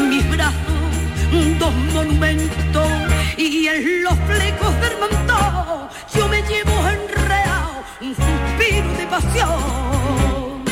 mis 0.08 0.28
brazos, 0.30 1.58
dos 1.58 1.74
monumentos 1.92 2.88
y 3.36 3.66
en 3.68 4.02
los 4.02 4.14
flecos 4.26 4.80
del 4.80 4.98
manto 4.98 5.88
yo 6.14 6.28
me 6.28 6.42
llevo 6.42 6.88
enredado 6.88 7.84
un 8.00 8.14
suspiro 8.14 8.92
de 8.98 9.06
pasión. 9.06 10.62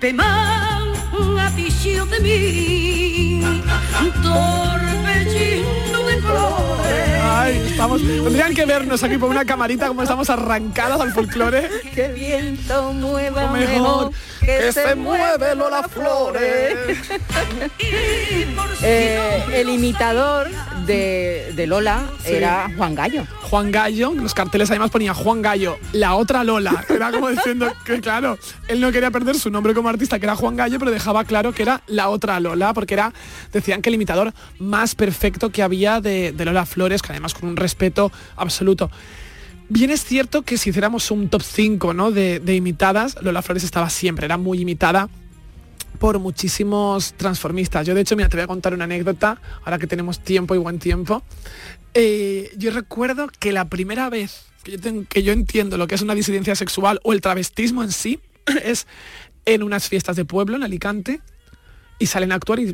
Pemán, 0.00 0.92
atillo 1.38 2.06
de 2.06 2.20
mí, 2.20 3.42
tendrían 7.46 8.54
que 8.54 8.64
vernos 8.64 9.02
aquí 9.02 9.18
por 9.18 9.30
una 9.30 9.44
camarita 9.44 9.88
como 9.88 10.02
estamos 10.02 10.30
arrancadas 10.30 11.00
al 11.00 11.12
folclore. 11.12 11.68
Que 11.94 12.08
viento 12.08 12.92
mueva 12.92 13.50
mejor, 13.52 14.12
que, 14.58 14.72
se, 14.72 14.94
mueve 14.94 15.54
Lola 15.54 15.82
Flores. 15.88 16.98
Eh, 18.82 19.44
el 19.52 19.68
imitador 19.68 20.48
de, 20.86 21.64
Lola 21.66 22.04
era 22.24 22.70
Juan 22.76 22.94
Gallo. 22.94 23.26
Juan 23.42 23.70
Gallo, 23.70 24.12
los 24.14 24.32
carteles 24.32 24.70
además 24.70 24.90
ponía 24.90 25.12
Juan 25.12 25.42
Gallo, 25.42 25.78
la 25.92 26.14
otra 26.14 26.44
Lola. 26.44 26.84
Era 26.88 27.10
como 27.10 27.28
diciendo 27.28 27.72
que 27.84 28.00
claro, 28.00 28.38
él 28.68 28.80
no 28.80 28.90
quería 28.90 29.10
perder 29.10 29.36
su 29.36 29.50
nombre 29.50 29.74
como 29.74 29.88
artista, 29.88 30.18
que 30.18 30.26
era 30.26 30.36
Juan 30.36 30.56
Gallo, 30.56 30.78
pero 30.78 30.90
dejaba 30.90 31.24
claro 31.24 31.52
que 31.52 31.62
era 31.62 31.82
la 31.86 32.08
otra 32.08 32.40
Lola, 32.40 32.72
porque 32.72 32.94
era, 32.94 33.12
decían 33.52 33.82
que 33.82 33.90
el 33.90 33.96
imitador 33.96 34.32
más 34.58 34.94
perfecto 34.94 35.50
que 35.50 35.62
había 35.62 36.00
de, 36.00 36.34
Lola 36.38 36.64
Flores, 36.64 37.02
que 37.02 37.12
además 37.12 37.34
con 37.34 37.48
un 37.48 37.56
respeto 37.56 38.10
absoluto. 38.36 38.90
Bien 39.70 39.90
es 39.90 40.04
cierto 40.04 40.42
que 40.42 40.58
si 40.58 40.70
hiciéramos 40.70 41.12
un 41.12 41.28
top 41.28 41.42
5 41.42 41.94
¿no? 41.94 42.10
de, 42.10 42.40
de 42.40 42.56
imitadas, 42.56 43.16
Lola 43.22 43.40
Flores 43.40 43.62
estaba 43.62 43.88
siempre, 43.88 44.26
era 44.26 44.36
muy 44.36 44.60
imitada 44.60 45.08
por 46.00 46.18
muchísimos 46.18 47.12
transformistas. 47.12 47.86
Yo 47.86 47.94
de 47.94 48.00
hecho, 48.00 48.16
mira, 48.16 48.28
te 48.28 48.36
voy 48.36 48.42
a 48.42 48.48
contar 48.48 48.74
una 48.74 48.82
anécdota, 48.84 49.40
ahora 49.64 49.78
que 49.78 49.86
tenemos 49.86 50.18
tiempo 50.18 50.56
y 50.56 50.58
buen 50.58 50.80
tiempo. 50.80 51.22
Eh, 51.94 52.50
yo 52.56 52.72
recuerdo 52.72 53.28
que 53.38 53.52
la 53.52 53.66
primera 53.66 54.10
vez 54.10 54.46
que 54.64 54.76
yo, 54.76 55.08
que 55.08 55.22
yo 55.22 55.32
entiendo 55.32 55.78
lo 55.78 55.86
que 55.86 55.94
es 55.94 56.02
una 56.02 56.16
disidencia 56.16 56.56
sexual 56.56 56.98
o 57.04 57.12
el 57.12 57.20
travestismo 57.20 57.84
en 57.84 57.92
sí 57.92 58.18
es 58.64 58.88
en 59.44 59.62
unas 59.62 59.88
fiestas 59.88 60.16
de 60.16 60.24
pueblo 60.24 60.56
en 60.56 60.64
Alicante 60.64 61.20
y 62.00 62.06
salen 62.06 62.32
a 62.32 62.34
actuar 62.34 62.58
y, 62.58 62.72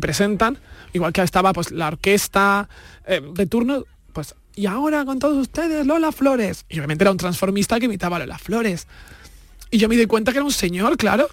presentan, 0.00 0.56
igual 0.94 1.12
que 1.12 1.20
estaba 1.20 1.52
pues 1.52 1.72
la 1.72 1.88
orquesta 1.88 2.70
eh, 3.06 3.20
de 3.34 3.44
turno, 3.44 3.84
pues 4.14 4.34
y 4.58 4.66
ahora 4.66 5.04
con 5.04 5.20
todos 5.20 5.36
ustedes 5.36 5.86
Lola 5.86 6.10
Flores. 6.10 6.64
Y 6.68 6.78
obviamente 6.78 7.04
era 7.04 7.12
un 7.12 7.16
transformista 7.16 7.78
que 7.78 7.84
imitaba 7.84 8.16
a 8.16 8.18
Lola 8.18 8.38
Flores. 8.38 8.88
Y 9.70 9.78
yo 9.78 9.88
me 9.88 9.96
di 9.96 10.06
cuenta 10.06 10.32
que 10.32 10.38
era 10.38 10.44
un 10.44 10.50
señor, 10.50 10.96
claro. 10.96 11.28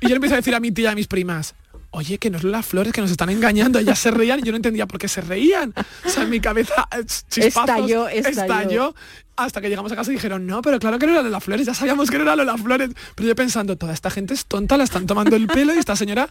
Y 0.00 0.06
yo 0.06 0.10
le 0.10 0.14
empiezo 0.16 0.34
a 0.34 0.36
decir 0.36 0.54
a 0.54 0.60
mi 0.60 0.70
tía 0.70 0.90
y 0.90 0.92
a 0.92 0.94
mis 0.94 1.08
primas, 1.08 1.56
oye, 1.90 2.18
que 2.18 2.30
no 2.30 2.38
es 2.38 2.44
las 2.44 2.64
flores 2.64 2.92
que 2.92 3.00
nos 3.00 3.10
están 3.10 3.30
engañando. 3.30 3.80
Ellas 3.80 3.98
se 3.98 4.12
reían 4.12 4.38
y 4.38 4.42
yo 4.42 4.52
no 4.52 4.56
entendía 4.56 4.86
por 4.86 5.00
qué 5.00 5.08
se 5.08 5.22
reían. 5.22 5.74
O 6.06 6.08
sea, 6.08 6.22
en 6.22 6.30
mi 6.30 6.38
cabeza 6.38 6.88
eh, 6.92 7.04
estalló, 7.36 8.08
estalló 8.08 8.94
hasta 9.36 9.60
que 9.60 9.68
llegamos 9.68 9.90
a 9.92 9.96
casa 9.96 10.10
y 10.10 10.14
dijeron, 10.14 10.46
no, 10.46 10.60
pero 10.62 10.78
claro 10.78 10.98
que 10.98 11.06
no 11.06 11.12
era 11.12 11.22
las 11.22 11.42
Flores, 11.42 11.66
ya 11.66 11.74
sabíamos 11.74 12.10
que 12.10 12.18
no 12.18 12.22
era 12.24 12.36
las 12.36 12.60
Flores. 12.60 12.90
Pero 13.14 13.28
yo 13.28 13.34
pensando, 13.34 13.76
toda 13.76 13.92
esta 13.92 14.10
gente 14.10 14.34
es 14.34 14.46
tonta, 14.46 14.76
la 14.76 14.84
están 14.84 15.06
tomando 15.06 15.36
el 15.36 15.46
pelo 15.46 15.74
y 15.74 15.78
esta 15.78 15.96
señora, 15.96 16.28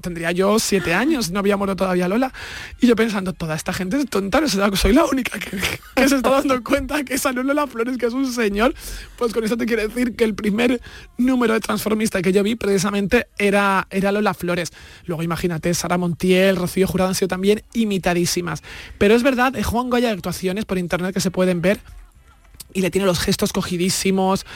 tendría 0.00 0.30
yo 0.32 0.58
siete 0.58 0.94
años, 0.94 1.30
no 1.30 1.40
había 1.40 1.56
muerto 1.56 1.76
todavía 1.76 2.08
Lola. 2.08 2.32
Y 2.80 2.86
yo 2.86 2.96
pensando, 2.96 3.32
toda 3.32 3.54
esta 3.54 3.72
gente 3.72 3.96
es 3.96 4.08
tonta, 4.08 4.40
no 4.40 4.48
soy 4.48 4.92
la 4.92 5.04
única 5.04 5.38
que, 5.38 6.08
se 6.08 6.16
está 6.16 6.30
dando 6.30 6.62
cuenta 6.62 7.02
que 7.04 7.14
esa 7.14 7.32
no 7.32 7.42
Lola 7.42 7.66
Flores, 7.66 7.96
que 7.98 8.06
es 8.06 8.12
un 8.12 8.32
señor. 8.32 8.74
Pues 9.16 9.32
con 9.32 9.44
eso 9.44 9.56
te 9.56 9.66
quiero 9.66 9.86
decir 9.86 10.14
que 10.14 10.24
el 10.24 10.34
primer 10.34 10.80
número 11.18 11.54
de 11.54 11.60
transformista 11.60 12.22
que 12.22 12.32
yo 12.32 12.42
vi 12.42 12.54
precisamente 12.54 13.26
era, 13.38 13.86
era 13.90 14.12
Lola 14.12 14.34
Flores. 14.34 14.72
Luego 15.04 15.22
imagínate, 15.22 15.74
Sara 15.74 15.98
Montiel, 15.98 16.56
Rocío 16.56 16.86
Jurado 16.86 17.08
han 17.08 17.14
sido 17.14 17.28
también 17.28 17.62
imitadísimas. 17.72 18.62
Pero 18.98 19.14
es 19.14 19.22
verdad, 19.22 19.54
Juan 19.62 19.90
Goya 19.90 20.08
de 20.08 20.14
actuaciones 20.14 20.64
por 20.64 20.78
internet 20.78 21.12
que 21.12 21.20
se 21.20 21.30
pueden 21.30 21.60
ver 21.60 21.80
y 22.74 22.80
le 22.80 22.90
tiene 22.90 23.06
los 23.06 23.18
gestos 23.18 23.52
cogidísimos, 23.52 24.46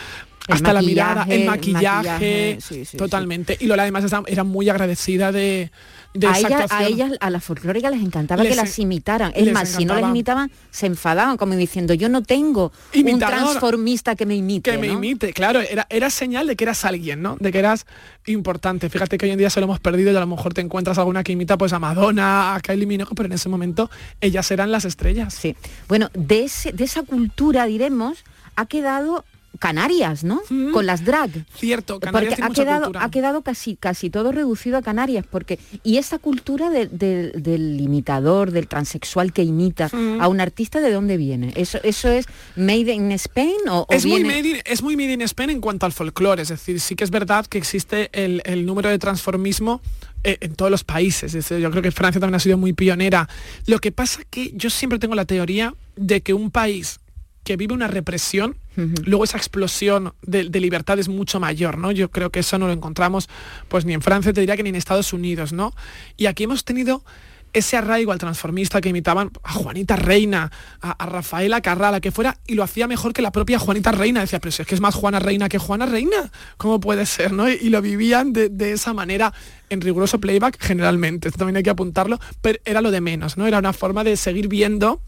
hasta 0.49 0.73
la 0.73 0.83
mirada, 0.83 1.27
el 1.29 1.47
maquillaje, 1.47 2.59
totalmente. 2.97 3.57
Y 3.61 3.67
Lola 3.67 3.83
además 3.83 4.05
era 4.27 4.45
muy 4.45 4.69
agradecida 4.69 5.33
de, 5.33 5.71
de 6.13 6.27
a, 6.27 6.39
ella, 6.39 6.67
a 6.71 6.85
ellas, 6.85 7.13
a 7.21 7.31
las 7.31 7.43
folclóricas 7.43 7.91
les 7.91 8.03
encantaba 8.03 8.43
que 8.43 8.55
las 8.55 8.79
imitaran. 8.79 9.33
Es 9.35 9.51
más, 9.53 9.71
si 9.71 9.85
no 9.85 9.95
las 9.95 10.11
imitaban, 10.11 10.51
se 10.71 10.87
enfadaban, 10.87 11.37
como 11.37 11.55
diciendo, 11.57 11.95
yo 11.95 12.09
no 12.09 12.23
tengo 12.23 12.73
un 12.95 13.19
transformista 13.19 14.15
que 14.15 14.27
me 14.27 14.37
imite. 14.37 14.71
Que 14.71 14.79
me 14.79 14.89
imite, 14.89 15.33
claro, 15.33 15.61
era, 15.61 15.87
era 15.89 16.11
señal 16.11 16.47
de 16.47 16.57
que 16.57 16.65
eras 16.65 16.85
alguien, 16.85 17.23
¿no? 17.23 17.37
De 17.41 17.51
que 17.51 17.59
eras 17.59 17.87
importante. 18.27 18.89
Fíjate 18.91 19.19
que 19.19 19.27
hoy 19.27 19.33
en 19.33 19.39
día 19.39 19.51
se 19.51 19.61
lo 19.61 19.65
hemos 19.65 19.81
perdido 19.81 20.13
y 20.13 20.17
a 20.17 20.21
lo 20.21 20.27
mejor 20.27 20.55
te 20.55 20.61
encuentras 20.61 20.99
alguna 20.99 21.25
que 21.25 21.33
imita 21.33 21.57
pues 21.57 21.73
a 21.73 21.79
Madonna, 21.79 22.55
a 22.55 22.61
Kylie 22.61 22.87
Minogue, 22.87 23.13
pero 23.17 23.27
en 23.27 23.33
ese 23.33 23.49
momento 23.49 23.91
ellas 24.21 24.51
eran 24.51 24.71
las 24.71 24.85
estrellas. 24.85 25.35
Sí. 25.35 25.57
Bueno, 25.89 26.11
de, 26.15 26.45
ese, 26.45 26.73
de 26.73 26.85
esa 26.85 27.03
cultura, 27.03 27.67
diremos, 27.67 28.25
ha 28.57 28.67
quedado 28.67 29.25
Canarias, 29.59 30.25
¿no? 30.25 30.43
Con 30.73 30.87
las 30.87 31.05
drag. 31.05 31.31
Cierto, 31.57 32.01
Canarias 32.01 32.41
ha 32.41 32.51
quedado, 32.51 32.93
ha 32.95 33.11
quedado 33.11 33.43
casi, 33.43 33.77
casi 33.77 34.11
todo 34.11 34.33
reducido 34.33 34.79
a 34.79 34.83
Canarias, 34.83 35.25
porque 35.31 35.59
y 35.83 35.99
esa 35.99 36.19
cultura 36.19 36.71
del 36.71 37.81
imitador, 37.81 38.51
del 38.51 38.69
transexual 38.69 39.33
que 39.33 39.43
imita 39.43 39.91
a 40.21 40.29
un 40.29 40.41
artista, 40.41 40.81
¿de 40.81 40.93
dónde 40.93 41.17
viene? 41.17 41.53
¿Eso, 41.57 41.79
eso 41.83 42.09
es 42.09 42.27
made 42.57 42.93
in 42.93 43.13
Spain 43.13 43.57
o, 43.69 43.87
es, 43.91 44.05
muy 44.07 44.25
made 44.25 44.49
in, 44.49 44.57
es 44.65 44.83
muy 44.83 44.97
made 44.97 45.13
in 45.13 45.23
Spain 45.23 45.51
en 45.51 45.61
cuanto 45.61 45.87
al 45.87 45.93
folclore, 45.93 46.43
es 46.43 46.49
decir, 46.49 46.81
sí 46.81 46.97
que 46.97 47.05
es 47.05 47.11
verdad 47.11 47.47
que 47.47 47.59
existe 47.59 48.11
el, 48.13 48.67
número 48.67 48.89
de 48.89 48.99
transformismo 48.99 49.81
eh, 50.23 50.39
en 50.41 50.55
todos 50.55 50.71
los 50.71 50.85
países. 50.85 51.33
yo 51.33 51.71
creo 51.71 51.83
que 51.83 51.91
Francia 51.91 52.21
también 52.21 52.37
ha 52.37 52.41
sido 52.41 52.57
muy 52.57 52.73
pionera. 52.73 53.29
Lo 53.67 53.79
que 53.79 53.93
pasa 53.93 54.23
que 54.31 54.53
yo 54.55 54.71
siempre 54.71 54.99
tengo 54.99 55.15
la 55.15 55.25
teoría 55.25 55.75
de 55.97 56.23
que 56.23 56.33
un 56.35 56.51
país 56.51 57.01
que 57.45 57.57
vive 57.57 57.75
una 57.75 57.89
represión, 57.89 58.57
luego 58.77 59.25
esa 59.25 59.37
explosión 59.37 60.15
de, 60.23 60.45
libertad 60.61 60.99
es 60.99 61.09
mucho 61.09 61.41
mayor, 61.41 61.79
¿no? 61.79 61.93
Yo 61.93 62.11
creo 62.11 62.31
que 62.31 62.41
eso 62.41 62.59
no 62.59 62.67
lo 62.67 62.73
encontramos 62.73 63.29
pues 63.69 63.85
ni 63.85 63.93
en 63.93 64.03
Francia, 64.03 64.33
te 64.33 64.41
diría 64.41 64.57
que 64.57 64.63
ni 64.63 64.71
en 64.71 64.77
Estados 64.77 65.13
Unidos, 65.13 65.53
¿no? 65.53 65.73
Y 66.17 66.27
aquí 66.27 66.45
hemos 66.45 66.65
tenido 66.65 67.05
ese 67.53 67.77
arraigo 67.77 68.11
al 68.11 68.19
transformista 68.19 68.81
que 68.81 68.89
imitaban 68.89 69.31
a 69.45 69.53
Juanita 69.53 69.95
Reina, 69.95 70.51
a, 70.81 71.07
Rafaela 71.07 71.61
Carrala, 71.61 72.01
que 72.01 72.11
fuera, 72.11 72.37
y 72.49 72.55
lo 72.55 72.65
hacía 72.65 72.89
mejor 72.89 73.13
que 73.13 73.23
la 73.23 73.31
propia 73.31 73.61
Juanita 73.61 73.93
Reina. 73.93 74.21
Decía, 74.21 74.41
pero 74.41 74.51
si 74.51 74.63
es 74.63 74.69
que 74.69 74.75
es 74.75 74.81
más 74.81 74.97
Juana 74.97 75.21
Reina 75.21 75.49
que 75.49 75.59
Juana 75.59 75.87
Reina, 75.87 76.33
¿cómo 76.57 76.81
puede 76.81 77.07
ser? 77.07 77.33
¿no? 77.33 77.49
Y, 77.49 77.69
lo 77.69 77.81
vivían 77.81 78.33
de, 78.33 78.49
de, 78.49 78.73
esa 78.73 78.93
manera 78.93 79.33
en 79.71 79.81
riguroso 79.81 80.19
playback 80.19 80.59
generalmente. 80.61 81.29
Esto 81.29 81.39
también 81.39 81.57
hay 81.57 81.63
que 81.63 81.71
apuntarlo, 81.71 82.19
pero 82.43 82.59
era 82.65 82.81
lo 82.81 82.91
de 82.91 83.01
menos, 83.01 83.37
¿no? 83.37 83.47
Era 83.47 83.61
una 83.61 83.73
forma 83.73 84.03
de 84.03 84.17
seguir 84.17 84.49
viendo 84.49 85.01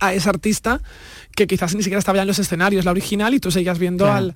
a 0.00 0.14
ese 0.14 0.28
artista 0.28 0.80
que 1.40 1.46
quizás 1.46 1.74
ni 1.74 1.82
siquiera 1.82 2.00
estaba 2.00 2.16
ya 2.16 2.22
en 2.22 2.28
los 2.28 2.38
escenarios, 2.38 2.84
la 2.84 2.90
original, 2.90 3.32
y 3.32 3.40
tú 3.40 3.50
seguías 3.50 3.78
viendo 3.78 4.12
al 4.12 4.34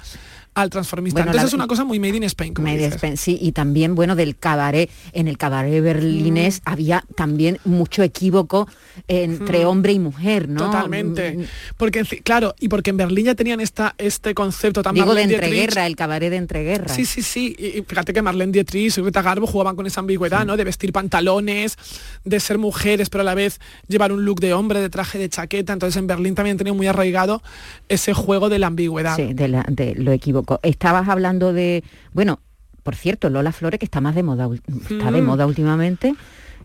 al 0.54 0.70
transformista. 0.70 1.20
Entonces 1.20 1.44
es 1.44 1.52
una 1.52 1.66
cosa 1.66 1.84
muy 1.84 1.98
made 1.98 2.16
in 2.16 2.22
Spain. 2.24 2.54
Como 2.54 2.68
made 2.68 2.86
Spain, 2.86 3.16
sí, 3.16 3.38
y 3.40 3.52
también, 3.52 3.94
bueno, 3.94 4.14
del 4.14 4.36
cabaret, 4.36 4.88
en 5.12 5.26
el 5.26 5.36
cabaret 5.36 5.82
berlinés 5.82 6.60
mm. 6.60 6.68
había 6.70 7.04
también 7.16 7.58
mucho 7.64 8.02
equívoco 8.02 8.68
entre 9.08 9.64
mm. 9.64 9.68
hombre 9.68 9.92
y 9.92 9.98
mujer, 9.98 10.48
¿no? 10.48 10.66
Totalmente. 10.66 11.36
Mm. 11.36 11.44
Porque, 11.76 12.04
claro, 12.22 12.54
y 12.60 12.68
porque 12.68 12.90
en 12.90 12.96
Berlín 12.96 13.26
ya 13.26 13.34
tenían 13.34 13.60
esta, 13.60 13.94
este 13.98 14.34
concepto 14.34 14.82
tan 14.82 14.94
Digo 14.94 15.14
de 15.14 15.22
entreguerra, 15.22 15.86
el 15.86 15.96
cabaret 15.96 16.30
de 16.30 16.36
entreguerra. 16.36 16.88
Sí, 16.88 17.04
sí, 17.04 17.22
sí. 17.22 17.56
Y 17.58 17.82
fíjate 17.82 18.12
que 18.12 18.22
Marlene 18.22 18.52
Dietrich 18.52 18.96
y 18.96 19.02
Greta 19.02 19.22
Garbo 19.22 19.46
jugaban 19.46 19.74
con 19.74 19.86
esa 19.86 20.00
ambigüedad, 20.00 20.46
¿no? 20.46 20.56
De 20.56 20.62
vestir 20.62 20.92
pantalones, 20.92 21.76
de 22.24 22.38
ser 22.38 22.58
mujeres, 22.58 23.10
pero 23.10 23.22
a 23.22 23.24
la 23.24 23.34
vez 23.34 23.60
llevar 23.88 24.12
un 24.12 24.24
look 24.24 24.40
de 24.40 24.54
hombre, 24.54 24.80
de 24.80 24.88
traje, 24.88 25.18
de 25.18 25.28
chaqueta. 25.28 25.72
Entonces 25.72 25.96
en 25.96 26.06
Berlín 26.06 26.36
también 26.36 26.56
tenía 26.56 26.72
muy 26.72 26.86
arraigado 26.86 27.42
ese 27.88 28.14
juego 28.14 28.48
de 28.48 28.60
la 28.60 28.68
ambigüedad. 28.68 29.16
Sí, 29.16 29.34
de, 29.34 29.64
de 29.68 29.94
lo 29.96 30.12
equívoco 30.12 30.43
Estabas 30.62 31.08
hablando 31.08 31.52
de, 31.52 31.84
bueno, 32.12 32.40
por 32.82 32.94
cierto, 32.94 33.30
Lola 33.30 33.52
Flores, 33.52 33.78
que 33.78 33.86
está 33.86 34.00
más 34.00 34.14
de 34.14 34.22
moda, 34.22 34.48
está 34.90 35.10
de 35.10 35.22
mm. 35.22 35.24
moda 35.24 35.46
últimamente. 35.46 36.14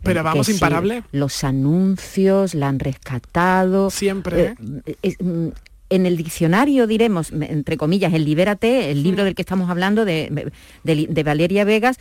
Pero 0.03 0.24
vamos, 0.24 0.48
imparable. 0.48 1.03
los 1.12 1.43
anuncios 1.43 2.53
la 2.53 2.69
han 2.69 2.79
rescatado. 2.79 3.89
Siempre. 3.89 4.55
Eh, 4.86 5.15
mm, 5.19 5.48
en 5.89 6.05
el 6.05 6.17
diccionario 6.17 6.88
diremos, 6.88 7.31
entre 7.31 7.75
comillas, 7.75 8.13
el 8.13 8.24
Libérate, 8.24 8.91
el 8.91 9.01
libro 9.01 9.24
del 9.24 9.33
que 9.33 9.41
estamos 9.41 9.69
hablando 9.69 10.05
de, 10.05 10.51
de 10.83 11.24
Valeria 11.24 11.63
Vegas, 11.63 11.98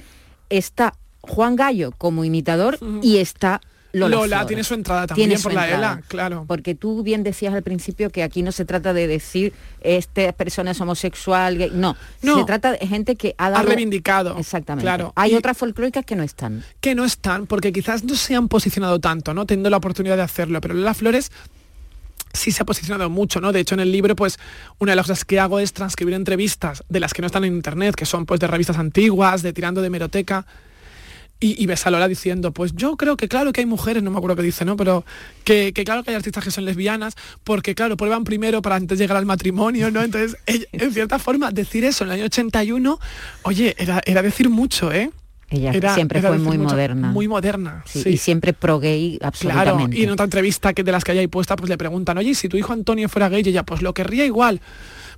está 0.50 0.94
Juan 1.23 1.56
Gallo 1.56 1.92
como 1.97 2.25
imitador 2.25 2.78
y 3.02 3.16
está 3.16 3.61
Lola, 3.92 4.47
tiene 4.47 4.64
su 4.64 4.75
entrada 4.75 5.07
también 5.07 5.40
por 5.40 5.52
la 5.52 5.68
ELA, 5.68 6.02
claro. 6.09 6.45
Porque 6.47 6.75
tú 6.75 7.02
bien 7.02 7.23
decías 7.23 7.54
al 7.54 7.62
principio 7.62 8.11
que 8.11 8.23
aquí 8.23 8.42
no 8.42 8.52
se 8.52 8.64
trata 8.64 8.92
de 8.92 9.07
decir 9.07 9.52
esta 9.80 10.33
persona 10.33 10.73
es 10.73 10.80
homosexual, 10.80 11.71
no, 11.73 11.97
no, 12.23 12.38
se 12.38 12.45
trata 12.45 12.73
de 12.73 12.87
gente 12.87 13.16
que 13.16 13.35
ha 13.38 13.50
dado... 13.50 13.62
Ha 13.62 13.66
reivindicado. 13.66 14.37
Exactamente. 14.38 14.85
Claro. 14.85 15.12
Hay 15.16 15.35
otras 15.35 15.57
folclóricas 15.57 16.04
que 16.04 16.16
no 16.16 16.23
están. 16.23 16.64
Que 16.80 16.95
no 16.95 17.04
están, 17.04 17.47
porque 17.47 17.73
quizás 17.73 18.04
no 18.04 18.14
se 18.14 18.35
han 18.35 18.49
posicionado 18.49 18.99
tanto, 18.99 19.33
¿no? 19.33 19.47
Teniendo 19.47 19.71
la 19.71 19.78
oportunidad 19.78 20.16
de 20.16 20.23
hacerlo, 20.23 20.61
pero 20.61 20.75
Lola 20.75 20.95
Flores 20.95 21.30
sí 22.33 22.52
se 22.52 22.62
ha 22.62 22.66
posicionado 22.66 23.09
mucho, 23.11 23.40
¿no? 23.40 23.52
De 23.52 23.61
hecho, 23.61 23.75
en 23.75 23.80
el 23.80 23.92
libro, 23.92 24.14
pues, 24.14 24.38
una 24.78 24.92
de 24.92 24.97
las 24.97 25.07
cosas 25.07 25.25
que 25.25 25.40
hago 25.40 25.59
es 25.61 25.73
transcribir 25.73 26.14
entrevistas 26.14 26.85
de 26.88 27.00
las 27.00 27.14
que 27.14 27.23
no 27.23 27.26
están 27.26 27.45
en 27.45 27.54
internet, 27.54 27.95
que 27.95 28.07
son 28.07 28.26
pues 28.26 28.40
de 28.40 28.47
revistas 28.47 28.78
antiguas, 28.78 29.42
de 29.42 29.52
tirando 29.52 29.83
de 29.83 29.90
meroteca, 29.90 30.47
y, 31.40 31.66
ves 31.66 31.87
a 31.87 31.90
Lola 31.90 32.09
diciendo, 32.09 32.52
pues 32.52 32.73
yo 32.75 32.97
creo 32.97 33.16
que 33.16 33.28
claro 33.28 33.52
que 33.52 33.61
hay 33.61 33.66
mujeres, 33.66 34.02
no 34.02 34.11
me 34.11 34.18
acuerdo 34.18 34.37
qué 34.37 34.42
dice, 34.42 34.64
¿no? 34.64 34.76
Pero 34.76 35.04
que, 35.45 35.73
claro 35.73 36.02
que 36.02 36.11
hay 36.11 36.16
artistas 36.16 36.42
que 36.42 36.50
son 36.50 36.64
lesbianas, 36.64 37.14
porque 37.45 37.76
claro, 37.76 37.97
prueban 37.97 38.25
primero 38.25 38.61
para 38.61 38.75
antes 38.75 38.99
llegar 38.99 39.16
al 39.16 39.26
matrimonio, 39.26 39.90
¿no? 39.90 40.02
Entonces, 40.02 40.37
en 40.47 40.92
cierta 40.92 41.18
forma, 41.18 41.52
decir 41.52 41.85
eso 41.85 42.04
en 42.04 42.11
el 42.11 42.16
año 42.16 42.25
81, 42.25 42.99
oye, 43.42 43.76
era, 43.78 44.00
era 44.04 44.23
decir 44.23 44.50
mucho, 44.50 44.92
¿eh? 44.92 45.11
Ella 45.50 45.95
siempre 45.95 46.21
fue 46.21 46.38
muy 46.38 46.58
moderna. 46.58 47.10
Muy 47.10 47.26
moderna. 47.26 47.82
Y 47.95 48.19
siempre 48.19 48.52
pro 48.52 48.80
gay, 48.80 49.19
absolutamente. 49.23 49.73
Claro, 49.73 49.91
y 49.93 50.02
en 50.02 50.10
otra 50.10 50.25
entrevista 50.25 50.75
que 50.75 50.82
de 50.82 50.93
las 50.93 51.04
que 51.04 51.13
haya 51.13 51.23
ahí 51.23 51.26
puesta, 51.26 51.56
pues 51.56 51.71
le 51.71 51.78
preguntan, 51.78 52.19
oye, 52.19 52.34
si 52.34 52.49
tu 52.49 52.58
hijo 52.58 52.73
Antonio 52.73 53.08
fuera 53.08 53.30
gay, 53.30 53.43
y 53.45 53.49
ella, 53.49 53.63
pues 53.63 53.80
lo 53.80 53.95
querría 53.95 54.26
igual 54.26 54.60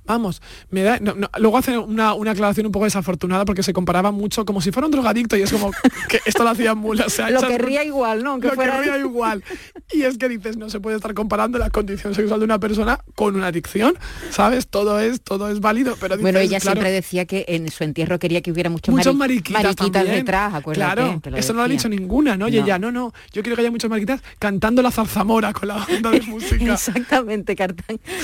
vamos, 0.05 0.41
me 0.69 0.83
da, 0.83 0.99
luego 1.37 1.57
hace 1.57 1.77
una, 1.77 2.11
aclaración 2.11 2.65
un 2.65 2.71
poco 2.71 2.85
desafortunada 2.85 3.45
porque 3.45 3.63
se 3.63 3.73
comparaba 3.73 4.11
mucho 4.11 4.45
como 4.45 4.61
si 4.61 4.71
fuera 4.71 4.87
un 4.87 4.91
drogadicto 4.91 5.37
y 5.37 5.41
es 5.41 5.51
como 5.51 5.71
que 6.09 6.19
esto 6.25 6.43
lo 6.43 6.49
hacía 6.49 6.75
mula. 6.75 7.05
O 7.05 7.09
sea, 7.09 7.29
lo 7.31 7.41
querría 7.41 7.83
igual, 7.83 8.23
¿no? 8.23 8.37
lo 8.37 8.51
querría 8.51 8.97
igual. 8.97 9.43
Y 9.91 10.03
es 10.03 10.17
que 10.17 10.29
dices, 10.29 10.57
no 10.57 10.69
se 10.69 10.79
puede 10.79 10.95
estar 10.95 11.13
comparando 11.13 11.57
la 11.57 11.69
condición 11.69 12.15
sexual 12.15 12.39
de 12.39 12.45
una 12.45 12.59
persona 12.59 12.99
con 13.15 13.35
una 13.35 13.47
adicción, 13.47 13.95
¿sabes? 14.29 14.67
Todo 14.67 14.99
es, 14.99 15.21
todo 15.21 15.49
es 15.49 15.59
válido, 15.59 15.95
pero 15.99 16.17
Bueno, 16.17 16.39
ella 16.39 16.59
siempre 16.59 16.91
decía 16.91 17.25
que 17.25 17.45
en 17.47 17.69
su 17.69 17.83
entierro 17.83 18.19
quería 18.19 18.41
que 18.41 18.51
hubiera 18.51 18.69
muchos, 18.69 18.93
muchos 18.93 19.15
mariquitas, 19.15 19.63
mariquitas 19.63 20.05
detrás, 20.05 20.63
Claro, 20.73 21.21
eso 21.35 21.53
no 21.53 21.59
lo 21.59 21.65
ha 21.65 21.67
dicho 21.67 21.89
ninguna, 21.89 22.37
¿no? 22.37 22.47
Y 22.47 22.57
ella, 22.57 22.79
no, 22.79 22.91
no, 22.91 23.13
yo 23.31 23.41
quiero 23.41 23.55
que 23.55 23.61
haya 23.61 23.71
muchas 23.71 23.89
mariquitas 23.89 24.21
cantando 24.39 24.81
la 24.81 24.91
zarzamora 24.91 25.53
con 25.53 25.67
la 25.67 25.75
banda 25.75 26.11
de 26.11 26.21
música. 26.27 26.73
Exactamente, 26.73 27.55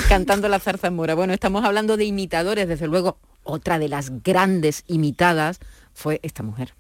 cantando 0.08 0.48
la 0.48 0.60
zarzamora. 0.60 1.16
Bueno, 1.16 1.34
estamos 1.34 1.64
hablando 1.68 1.98
de 1.98 2.06
imitadores, 2.06 2.68
desde 2.68 2.88
luego, 2.88 3.20
otra 3.44 3.80
de 3.80 3.90
las 3.90 4.24
grandes 4.24 4.84
imitadas 4.88 5.60
fue 5.94 6.20
esta 6.24 6.44
mujer. 6.44 6.74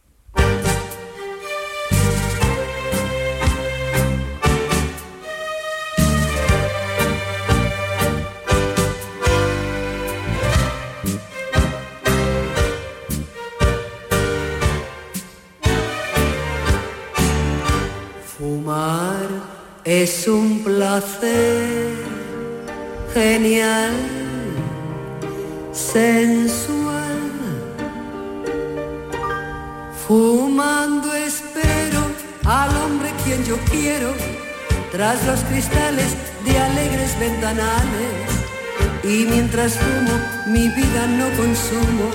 Fumar 18.37 19.27
es 19.83 20.27
un 20.27 20.63
placer 20.63 21.93
genial 23.13 24.26
sensual. 25.77 27.31
Fumando 30.07 31.13
espero 31.13 32.01
al 32.45 32.75
hombre 32.77 33.11
quien 33.23 33.43
yo 33.45 33.57
quiero, 33.69 34.13
tras 34.91 35.25
los 35.27 35.39
cristales 35.41 36.15
de 36.45 36.57
alegres 36.57 37.19
ventanales. 37.19 38.15
Y 39.03 39.25
mientras 39.29 39.77
fumo, 39.77 40.13
mi 40.47 40.67
vida 40.69 41.07
no 41.07 41.29
consumo, 41.37 42.09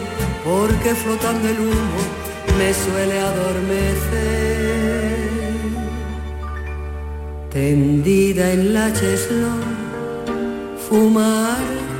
porque 0.45 0.95
flotando 0.95 1.49
el 1.49 1.61
humo 1.61 2.03
me 2.59 2.75
suele 2.75 3.21
adormecer. 3.21 4.73
Tendida 7.51 8.53
en 8.53 8.75
la 8.75 8.93
cheslón, 8.93 9.63
fumar 10.89 11.92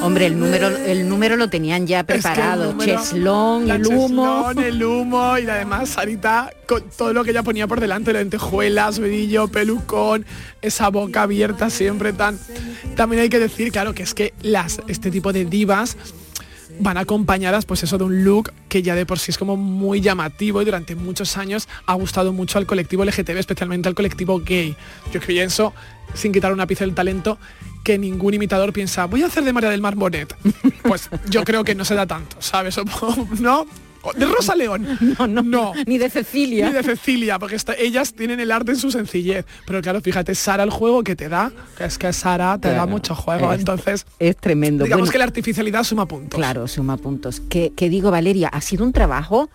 Hombre, 0.00 0.26
el 0.26 0.38
número, 0.38 0.68
el 0.68 1.08
número 1.08 1.36
lo 1.36 1.50
tenían 1.50 1.86
ya 1.86 2.04
preparado. 2.04 2.76
cheslón, 2.78 3.68
el 3.70 3.86
humo. 3.86 4.50
el 4.56 4.82
humo 4.82 5.36
y 5.38 5.46
además 5.48 5.90
Sarita 5.90 6.50
con 6.66 6.84
todo 6.96 7.12
lo 7.12 7.24
que 7.24 7.32
ella 7.32 7.42
ponía 7.42 7.66
por 7.66 7.80
delante, 7.80 8.12
lentejuelas, 8.12 9.00
vedillo, 9.00 9.48
pelucón, 9.48 10.24
esa 10.62 10.88
boca 10.88 11.22
abierta 11.22 11.68
siempre 11.68 12.12
tan. 12.12 12.38
También 12.94 13.22
hay 13.22 13.28
que 13.28 13.40
decir, 13.40 13.72
claro, 13.72 13.92
que 13.92 14.04
es 14.04 14.14
que 14.14 14.34
las, 14.40 14.80
este 14.86 15.10
tipo 15.10 15.32
de 15.32 15.44
divas 15.44 15.96
van 16.80 16.96
acompañadas 16.96 17.64
pues 17.64 17.82
eso 17.82 17.98
de 17.98 18.04
un 18.04 18.24
look 18.24 18.52
que 18.68 18.82
ya 18.82 18.94
de 18.94 19.06
por 19.06 19.18
sí 19.18 19.30
es 19.30 19.38
como 19.38 19.56
muy 19.56 20.00
llamativo 20.00 20.62
y 20.62 20.64
durante 20.64 20.94
muchos 20.94 21.36
años 21.36 21.68
ha 21.86 21.94
gustado 21.94 22.32
mucho 22.32 22.58
al 22.58 22.66
colectivo 22.66 23.04
LGTB, 23.04 23.38
especialmente 23.38 23.88
al 23.88 23.94
colectivo 23.94 24.40
gay. 24.40 24.76
Yo 25.12 25.20
eso, 25.28 25.74
sin 26.14 26.32
quitar 26.32 26.52
una 26.52 26.66
pizca 26.66 26.84
del 26.84 26.94
talento, 26.94 27.38
que 27.84 27.98
ningún 27.98 28.34
imitador 28.34 28.72
piensa, 28.72 29.06
voy 29.06 29.22
a 29.22 29.26
hacer 29.26 29.44
de 29.44 29.52
María 29.52 29.70
del 29.70 29.80
Mar 29.80 29.94
Bonet. 29.94 30.34
Pues 30.82 31.10
yo 31.28 31.44
creo 31.44 31.64
que 31.64 31.74
no 31.74 31.84
se 31.84 31.94
da 31.94 32.06
tanto, 32.06 32.36
¿sabes? 32.40 32.78
¿No? 33.40 33.66
De 34.16 34.26
Rosa 34.26 34.54
León. 34.54 34.86
No, 35.18 35.26
no, 35.26 35.42
no. 35.42 35.72
Ni 35.86 35.98
de 35.98 36.10
Cecilia. 36.10 36.68
Ni 36.68 36.74
de 36.74 36.82
Cecilia, 36.82 37.38
porque 37.38 37.56
ellas 37.78 38.12
tienen 38.14 38.40
el 38.40 38.52
arte 38.52 38.72
en 38.72 38.76
su 38.76 38.90
sencillez. 38.90 39.46
Pero 39.66 39.80
claro, 39.80 40.00
fíjate, 40.00 40.34
Sara 40.34 40.62
el 40.62 40.70
juego 40.70 41.02
que 41.02 41.16
te 41.16 41.28
da, 41.28 41.50
que 41.76 41.84
es 41.84 41.98
que 41.98 42.12
Sara 42.12 42.58
te 42.58 42.70
da 42.70 42.86
mucho 42.86 43.14
juego. 43.14 43.52
entonces. 43.52 44.06
Es 44.18 44.36
tremendo. 44.36 44.84
Digamos 44.84 45.10
que 45.10 45.18
la 45.18 45.24
artificialidad 45.24 45.84
suma 45.84 46.06
puntos. 46.06 46.38
Claro, 46.38 46.68
suma 46.68 46.96
puntos. 46.96 47.40
Que, 47.40 47.72
digo, 47.78 48.10
Valeria, 48.10 48.48
ha 48.48 48.60
sido 48.60 48.84
un 48.84 48.92
trabajo 48.92 49.48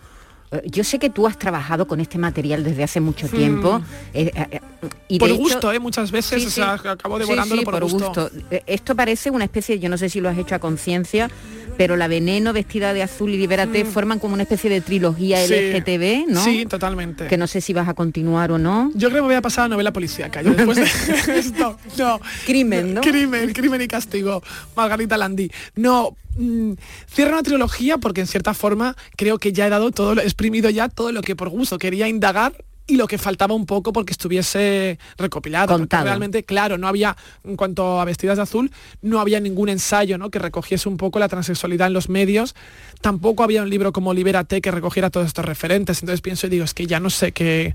eh, 0.52 0.62
yo 0.66 0.84
sé 0.84 0.98
que 0.98 1.10
tú 1.10 1.26
has 1.26 1.38
trabajado 1.38 1.86
con 1.86 2.00
este 2.00 2.18
material 2.18 2.62
desde 2.62 2.84
hace 2.84 3.00
mucho 3.00 3.28
tiempo. 3.28 3.78
Hmm. 3.78 3.84
Eh, 4.12 4.30
eh, 4.34 4.60
y 5.08 5.18
por 5.18 5.32
gusto, 5.32 5.72
¿eh? 5.72 5.78
muchas 5.78 6.10
veces, 6.10 6.46
o 6.46 6.50
sea, 6.50 6.72
acabo 6.74 7.18
devorándolo 7.18 7.62
por, 7.62 7.80
por, 7.80 7.90
gusto. 7.90 8.30
Esto 8.66 8.94
parece 8.94 9.30
una 9.30 9.44
especie, 9.44 9.78
yo 9.78 9.88
no 9.88 9.96
sé 9.96 10.08
si 10.08 10.20
lo 10.20 10.28
has 10.28 10.38
hecho 10.38 10.54
a 10.54 10.58
conciencia, 10.58 11.30
pero 11.76 11.96
la 11.96 12.08
Veneno, 12.08 12.52
Vestida 12.52 12.92
de 12.92 13.02
Azul 13.02 13.30
y 13.30 13.36
Libérate 13.36 13.84
forman 13.84 14.18
como 14.18 14.34
una 14.34 14.42
especie 14.44 14.70
de 14.70 14.80
trilogía 14.80 15.38
Mm. 15.44 15.48
Sí. 15.48 15.54
LGTB, 15.54 16.26
¿no? 16.32 16.44
Sí, 16.44 16.66
totalmente. 16.66 17.26
Que 17.26 17.36
no 17.36 17.46
sé 17.46 17.60
si 17.60 17.72
vas 17.72 17.88
a 17.88 17.94
continuar 17.94 18.52
o 18.52 18.58
no. 18.58 18.90
Yo 18.94 19.08
creo 19.10 19.22
que 19.22 19.26
voy 19.28 19.34
a 19.34 19.42
pasar 19.42 19.64
a 19.66 19.68
novela 19.68 19.92
policíaca. 19.92 20.42
Yo 20.42 20.52
después 20.54 20.76
de 20.78 20.84
esto, 21.38 21.76
no. 21.98 22.20
Crimen, 22.46 22.94
¿no? 22.94 23.00
Crimen, 23.00 23.52
crimen 23.52 23.80
y 23.82 23.88
castigo. 23.88 24.42
Margarita 24.76 25.16
Landí. 25.16 25.50
No, 25.76 26.16
mm, 26.36 26.72
cierra 27.06 27.32
una 27.32 27.42
trilogía 27.42 27.98
porque 27.98 28.20
en 28.20 28.26
cierta 28.26 28.54
forma 28.54 28.96
creo 29.16 29.38
que 29.38 29.52
ya 29.52 29.66
he 29.66 29.70
dado 29.70 29.90
todo, 29.90 30.14
lo- 30.14 30.22
he 30.22 30.24
exprimido 30.24 30.70
ya 30.70 30.88
todo 30.88 31.12
lo 31.12 31.22
que 31.22 31.34
por 31.36 31.48
gusto 31.48 31.78
quería 31.78 32.08
indagar 32.08 32.52
y 32.86 32.96
lo 32.96 33.06
que 33.06 33.18
faltaba 33.18 33.54
un 33.54 33.66
poco 33.66 33.92
porque 33.92 34.12
estuviese 34.12 34.98
recopilado. 35.16 35.68
Contado. 35.68 36.04
realmente, 36.04 36.44
claro, 36.44 36.76
no 36.76 36.86
había, 36.86 37.16
en 37.44 37.56
cuanto 37.56 38.00
a 38.00 38.04
Vestidas 38.04 38.36
de 38.36 38.42
Azul, 38.42 38.70
no 39.00 39.20
había 39.20 39.40
ningún 39.40 39.68
ensayo 39.68 40.18
¿no? 40.18 40.30
que 40.30 40.38
recogiese 40.38 40.88
un 40.88 40.96
poco 40.96 41.18
la 41.18 41.28
transexualidad 41.28 41.86
en 41.86 41.94
los 41.94 42.08
medios. 42.08 42.54
Tampoco 43.00 43.42
había 43.42 43.62
un 43.62 43.70
libro 43.70 43.92
como 43.92 44.12
Libérate 44.12 44.60
que 44.60 44.70
recogiera 44.70 45.10
todos 45.10 45.26
estos 45.26 45.44
referentes. 45.44 46.02
Entonces 46.02 46.20
pienso 46.20 46.46
y 46.46 46.50
digo, 46.50 46.64
es 46.64 46.74
que 46.74 46.86
ya 46.86 47.00
no 47.00 47.10
sé 47.10 47.32
qué 47.32 47.74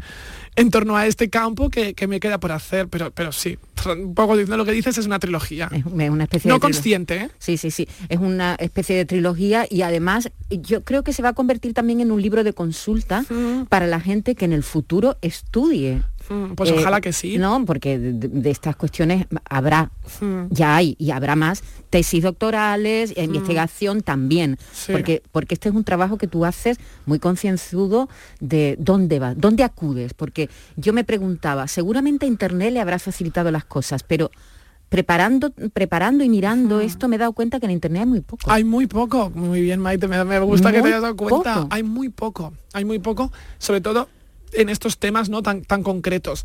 en 0.60 0.72
torno 0.72 0.98
a 0.98 1.08
este 1.08 1.30
campo 1.30 1.70
que, 1.70 1.94
que 1.94 2.08
me 2.08 2.20
queda 2.20 2.40
por 2.40 2.52
hacer, 2.52 2.88
pero, 2.88 3.12
pero 3.12 3.32
sí, 3.32 3.58
un 3.86 4.14
poco 4.14 4.36
diciendo 4.36 4.58
lo 4.58 4.66
que 4.66 4.72
dices 4.72 4.98
es 4.98 5.06
una 5.06 5.20
trilogía. 5.20 5.70
Es 5.72 5.86
una 5.86 6.24
especie 6.24 6.50
No 6.50 6.56
de 6.56 6.60
consciente, 6.60 7.16
¿eh? 7.16 7.30
Sí, 7.40 7.58
sí, 7.58 7.72
sí. 7.72 7.88
Es 8.10 8.20
una 8.20 8.56
especie 8.56 8.96
de 8.96 9.06
trilogía 9.06 9.66
y 9.70 9.82
además 9.82 10.32
yo 10.50 10.84
creo 10.84 11.04
que 11.04 11.14
se 11.14 11.22
va 11.22 11.30
a 11.30 11.34
convertir 11.34 11.74
también 11.74 12.02
en 12.02 12.12
un 12.12 12.22
libro 12.22 12.44
de 12.44 12.54
consulta 12.54 13.24
para 13.70 13.88
la 13.88 14.00
gente 14.00 14.36
que 14.36 14.46
en 14.46 14.54
el 14.54 14.64
futuro 14.64 15.18
estudie. 15.22 16.02
Mm, 16.30 16.54
Pues 16.56 16.70
Eh, 16.70 16.76
ojalá 16.78 17.02
que 17.02 17.12
sí. 17.12 17.38
No, 17.38 17.66
porque 17.66 17.98
de, 17.98 18.50
estas 18.52 18.76
cuestiones 18.76 19.26
habrá, 19.50 19.92
Mm. 20.22 20.44
ya 20.52 20.76
hay 20.76 20.96
y 21.00 21.12
habrá 21.12 21.36
más 21.36 21.64
tesis 21.90 22.24
doctorales, 22.24 23.14
e 23.16 23.24
investigación 23.24 24.02
también, 24.02 24.58
Sí. 24.72 24.92
porque 24.92 25.24
porque 25.32 25.56
este 25.56 25.70
es 25.70 25.76
un 25.76 25.84
trabajo 25.84 26.18
que 26.18 26.28
tú 26.28 26.46
haces 26.46 26.78
muy 27.06 27.18
concienzudo 27.20 28.10
de 28.40 28.76
dónde 28.80 29.18
vas, 29.20 29.36
dónde 29.38 29.64
acudes, 29.64 30.14
porque 30.14 30.50
yo 30.78 30.94
me 30.94 31.04
preguntaba, 31.04 31.68
seguramente 31.68 32.26
Internet 32.28 32.74
le 32.74 32.80
habrá 32.80 33.00
facilitado 33.00 33.50
las 33.52 33.66
cosas, 33.66 34.04
pero 34.04 34.30
preparando 34.90 35.52
preparando 35.74 36.24
y 36.24 36.30
mirando 36.30 36.80
esto 36.80 37.08
me 37.08 37.16
he 37.16 37.20
dado 37.20 37.34
cuenta 37.34 37.60
que 37.60 37.66
en 37.68 37.72
Internet 37.74 38.02
hay 38.04 38.08
muy 38.10 38.22
poco. 38.22 38.52
Hay 38.52 38.64
muy 38.64 38.88
poco, 38.88 39.30
muy 39.30 39.62
bien 39.62 39.80
Maite, 39.80 40.08
me, 40.08 40.24
me 40.26 40.40
gusta 40.40 40.72
que 40.72 40.82
te 40.82 40.88
hayas 40.88 41.02
dado 41.02 41.16
cuenta. 41.16 41.56
poco. 41.56 41.68
Hay 41.72 41.84
muy 41.84 42.10
poco, 42.10 42.54
hay 42.74 42.86
muy 42.86 43.00
poco, 43.00 43.32
sobre 43.60 43.82
todo 43.82 44.10
en 44.54 44.70
estos 44.70 44.98
temas 44.98 45.30
no 45.30 45.42
tan, 45.42 45.64
tan 45.64 45.84
concretos. 45.84 46.44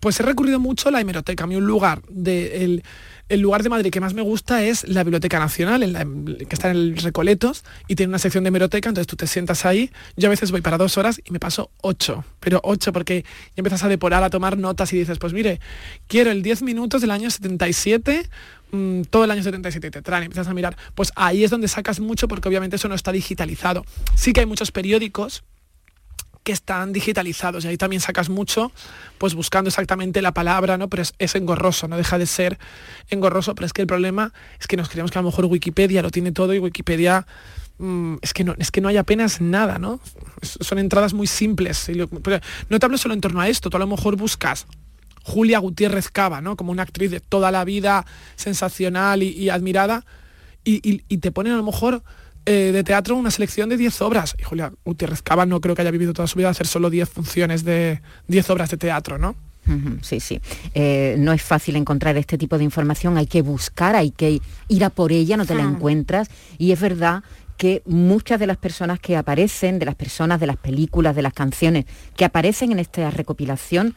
Pues 0.00 0.18
he 0.18 0.24
recurrido 0.24 0.58
mucho 0.58 0.88
a 0.88 0.92
la 0.92 1.00
hemeroteca. 1.00 1.44
A 1.44 1.46
mí 1.46 1.54
un 1.54 1.64
lugar 1.64 2.02
de 2.08 2.64
el, 2.64 2.82
el 3.28 3.40
lugar 3.40 3.62
de 3.62 3.68
Madrid 3.68 3.90
que 3.92 4.00
más 4.00 4.14
me 4.14 4.22
gusta 4.22 4.64
es 4.64 4.88
la 4.88 5.04
Biblioteca 5.04 5.38
Nacional, 5.38 5.84
en 5.84 5.92
la- 5.92 6.04
que 6.04 6.48
está 6.54 6.70
en 6.70 6.76
el 6.76 6.96
Recoletos, 6.96 7.62
y 7.86 7.94
tiene 7.94 8.08
una 8.10 8.18
sección 8.18 8.42
de 8.42 8.48
hemeroteca, 8.48 8.88
entonces 8.88 9.06
tú 9.06 9.14
te 9.14 9.28
sientas 9.28 9.64
ahí. 9.64 9.92
Yo 10.16 10.26
a 10.26 10.30
veces 10.30 10.50
voy 10.50 10.60
para 10.60 10.76
dos 10.76 10.98
horas 10.98 11.20
y 11.24 11.30
me 11.30 11.38
paso 11.38 11.70
ocho, 11.82 12.24
pero 12.40 12.60
ocho 12.64 12.92
porque 12.92 13.22
ya 13.22 13.28
empiezas 13.58 13.84
a 13.84 13.88
depurar, 13.88 14.24
a 14.24 14.30
tomar 14.30 14.58
notas 14.58 14.92
y 14.92 14.98
dices, 14.98 15.18
pues 15.20 15.32
mire, 15.32 15.60
quiero 16.08 16.32
el 16.32 16.42
10 16.42 16.62
minutos 16.62 17.00
del 17.00 17.12
año 17.12 17.30
77, 17.30 18.28
mm, 18.72 19.02
todo 19.02 19.22
el 19.24 19.30
año 19.30 19.44
77 19.44 19.86
y 19.86 19.90
te 19.92 20.02
traen, 20.02 20.24
empiezas 20.24 20.48
a 20.48 20.54
mirar. 20.54 20.76
Pues 20.96 21.12
ahí 21.14 21.44
es 21.44 21.50
donde 21.52 21.68
sacas 21.68 22.00
mucho 22.00 22.26
porque 22.26 22.48
obviamente 22.48 22.74
eso 22.74 22.88
no 22.88 22.96
está 22.96 23.12
digitalizado. 23.12 23.84
Sí 24.16 24.32
que 24.32 24.40
hay 24.40 24.46
muchos 24.46 24.72
periódicos 24.72 25.44
que 26.44 26.52
están 26.52 26.92
digitalizados 26.92 27.64
y 27.64 27.68
ahí 27.68 27.76
también 27.76 28.00
sacas 28.00 28.28
mucho, 28.28 28.72
pues 29.18 29.34
buscando 29.34 29.68
exactamente 29.68 30.20
la 30.22 30.32
palabra, 30.32 30.76
¿no? 30.78 30.88
Pero 30.88 31.04
es, 31.18 31.34
engorroso, 31.34 31.86
no 31.88 31.96
deja 31.96 32.18
de 32.18 32.26
ser 32.26 32.58
engorroso, 33.10 33.54
pero 33.54 33.66
es 33.66 33.72
que 33.72 33.82
el 33.82 33.86
problema 33.86 34.32
es 34.58 34.66
que 34.66 34.76
nos 34.76 34.88
creemos 34.88 35.10
que 35.12 35.18
a 35.18 35.22
lo 35.22 35.28
mejor 35.28 35.44
Wikipedia 35.46 36.02
lo 36.02 36.10
tiene 36.10 36.32
todo 36.32 36.52
y 36.54 36.58
Wikipedia 36.58 37.26
mm, 37.78 38.16
es 38.22 38.32
que 38.34 38.44
no 38.44 38.54
es 38.58 38.70
que 38.70 38.80
no 38.80 38.88
hay 38.88 38.96
apenas 38.96 39.40
nada, 39.40 39.78
¿no? 39.78 40.00
Son 40.42 40.78
entradas 40.78 41.14
muy 41.14 41.26
simples. 41.26 41.88
y 41.88 41.94
lo- 41.94 42.08
no 42.68 42.78
te 42.78 42.86
hablo 42.86 42.98
solo 42.98 43.14
en 43.14 43.20
torno 43.20 43.40
a 43.40 43.48
esto, 43.48 43.70
tú 43.70 43.76
a 43.76 43.80
lo 43.80 43.86
mejor 43.86 44.16
buscas 44.16 44.66
Julia 45.24 45.60
Gutiérrez 45.60 46.08
Cava, 46.10 46.40
¿no? 46.40 46.56
Como 46.56 46.72
una 46.72 46.82
actriz 46.82 47.10
de 47.12 47.20
toda 47.20 47.52
la 47.52 47.64
vida 47.64 48.04
sensacional 48.34 49.22
y, 49.22 49.48
admirada, 49.50 50.04
y, 50.64 50.80
y- 50.88 51.04
y 51.08 51.18
te 51.18 51.30
ponen 51.30 51.52
a 51.52 51.56
lo 51.56 51.62
mejor 51.62 52.02
eh, 52.46 52.70
de 52.72 52.84
teatro 52.84 53.16
una 53.16 53.30
selección 53.30 53.68
de 53.68 53.76
10 53.76 54.02
obras. 54.02 54.34
Y 54.38 54.42
Julia 54.42 54.72
Gutiérrez 54.84 55.22
Cava 55.22 55.46
no 55.46 55.60
creo 55.60 55.74
que 55.74 55.82
haya 55.82 55.90
vivido 55.90 56.12
toda 56.12 56.28
su 56.28 56.38
vida 56.38 56.48
hacer 56.48 56.66
solo 56.66 56.90
10 56.90 57.08
funciones 57.08 57.64
de 57.64 58.00
10 58.28 58.50
obras 58.50 58.70
de 58.70 58.76
teatro, 58.76 59.18
¿no? 59.18 59.36
Sí, 60.02 60.18
sí. 60.18 60.40
Eh, 60.74 61.14
no 61.18 61.32
es 61.32 61.40
fácil 61.40 61.76
encontrar 61.76 62.16
este 62.16 62.36
tipo 62.36 62.58
de 62.58 62.64
información, 62.64 63.16
hay 63.16 63.26
que 63.26 63.42
buscar, 63.42 63.94
hay 63.94 64.10
que 64.10 64.40
ir 64.66 64.84
a 64.84 64.90
por 64.90 65.12
ella, 65.12 65.36
no 65.36 65.46
te 65.46 65.54
la 65.54 65.62
encuentras. 65.62 66.28
Y 66.58 66.72
es 66.72 66.80
verdad 66.80 67.22
que 67.56 67.82
muchas 67.86 68.40
de 68.40 68.48
las 68.48 68.56
personas 68.56 68.98
que 68.98 69.16
aparecen, 69.16 69.78
de 69.78 69.86
las 69.86 69.94
personas, 69.94 70.40
de 70.40 70.48
las 70.48 70.56
películas, 70.56 71.14
de 71.14 71.22
las 71.22 71.32
canciones 71.32 71.84
que 72.16 72.24
aparecen 72.24 72.72
en 72.72 72.80
esta 72.80 73.08
recopilación, 73.10 73.94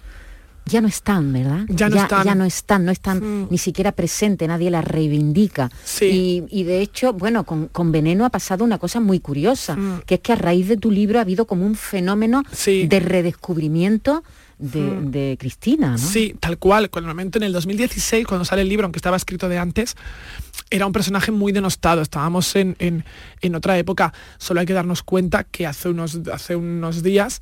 ya 0.65 0.82
no 0.82 0.88
están, 0.88 1.32
¿verdad? 1.32 1.65
Ya 1.69 1.89
no 1.89 1.95
están. 2.01 2.23
Ya 2.25 2.36
no 2.36 2.45
están, 2.45 2.86
no 2.86 2.91
están 2.91 3.47
ni 3.49 3.58
siquiera 3.58 3.91
presentes, 3.91 4.47
nadie 4.47 4.69
las 4.71 4.84
reivindica. 4.86 5.69
Sí. 5.84 6.45
Y, 6.49 6.60
y 6.62 6.63
de 6.63 6.82
hecho, 6.82 7.13
bueno, 7.13 7.43
con, 7.43 7.67
con 7.67 7.91
Veneno 7.91 8.25
ha 8.25 8.30
pasado 8.30 8.63
una 8.63 8.78
cosa 8.78 8.99
muy 8.99 9.19
curiosa, 9.19 9.78
que 10.06 10.15
es 10.15 10.21
que 10.21 10.34
a 10.34 10.36
raíz 10.36 10.67
de 10.67 10.78
tu 10.78 10.91
libro 10.91 11.19
ha 11.19 11.21
habido 11.21 11.45
como 11.45 11.65
un 11.65 11.75
fenómeno 11.75 12.43
Sí. 12.51 12.88
de 12.88 12.99
redescubrimiento 12.99 14.23
de, 14.58 15.02
de 15.02 15.38
Cristina, 15.39 15.91
¿no? 15.91 15.98
Sí, 15.98 16.36
tal 16.39 16.58
cual. 16.58 16.89
Con 16.89 17.04
el 17.04 17.08
momento 17.08 17.38
en 17.38 17.44
el 17.44 17.54
2016, 17.54 18.26
cuando 18.26 18.46
sale 18.46 18.62
el 18.62 18.70
libro, 18.70 18.86
aunque 18.86 18.98
estaba 19.00 19.18
escrito 19.18 19.50
de 19.50 19.58
antes, 19.58 19.96
era 20.70 20.86
un 20.86 20.94
personaje 20.94 21.32
muy 21.32 21.52
denostado. 21.52 22.02
Estábamos 22.02 22.56
en, 22.56 22.76
en- 22.80 23.04
en 23.41 23.56
otra 23.56 23.78
época. 23.78 24.13
Solo 24.38 24.60
hay 24.62 24.65
que 24.65 24.74
darnos 24.74 25.04
cuenta 25.04 25.44
que 25.44 25.68
hace 25.68 25.89
unos, 25.89 26.20
hace 26.32 26.56
unos 26.56 27.04
días, 27.04 27.41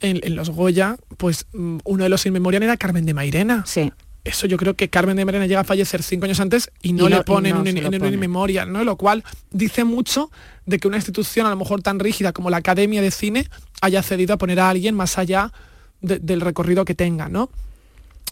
en, 0.00 0.20
en 0.22 0.34
los 0.36 0.50
Goya, 0.50 0.96
pues 1.16 1.46
mm, 1.52 1.78
uno 1.84 2.02
de 2.04 2.08
los 2.10 2.26
inmemorial 2.26 2.62
era 2.62 2.76
Carmen 2.76 3.06
de 3.06 3.14
Mairena. 3.14 3.64
Sí. 3.66 3.92
Eso 4.24 4.46
yo 4.46 4.56
creo 4.56 4.72
que 4.74 4.88
Carmen 4.88 5.16
de 5.18 5.24
Mairena 5.26 5.46
llega 5.46 5.60
a 5.60 5.64
fallecer 5.64 6.02
cinco 6.02 6.24
años 6.24 6.40
antes 6.40 6.70
y 6.82 6.94
no, 6.94 7.06
Y 7.06 7.10
no- 7.10 7.18
le 7.18 7.24
ponen 7.24 7.52
no 7.56 7.64
en 7.66 7.76
un 7.84 7.90
ponen. 7.98 8.14
inmemorial, 8.14 8.72
¿no? 8.72 8.82
Lo 8.82 8.96
cual 8.96 9.22
dice 9.50 9.84
mucho 9.84 10.30
de 10.64 10.78
que 10.78 10.88
una 10.88 10.96
institución 10.96 11.44
a 11.46 11.50
lo 11.50 11.56
mejor 11.56 11.82
tan 11.82 11.98
rígida 12.00 12.32
como 12.32 12.48
la 12.48 12.56
Academia 12.56 13.02
de 13.02 13.10
Cine 13.10 13.48
haya 13.82 14.02
cedido 14.02 14.32
a 14.34 14.38
poner 14.38 14.60
a 14.60 14.70
alguien 14.70 14.94
más 14.94 15.18
allá 15.18 15.52
de- 16.04 16.18
del 16.18 16.40
recorrido 16.40 16.84
que 16.84 16.94
tenga, 16.94 17.28
¿no? 17.28 17.50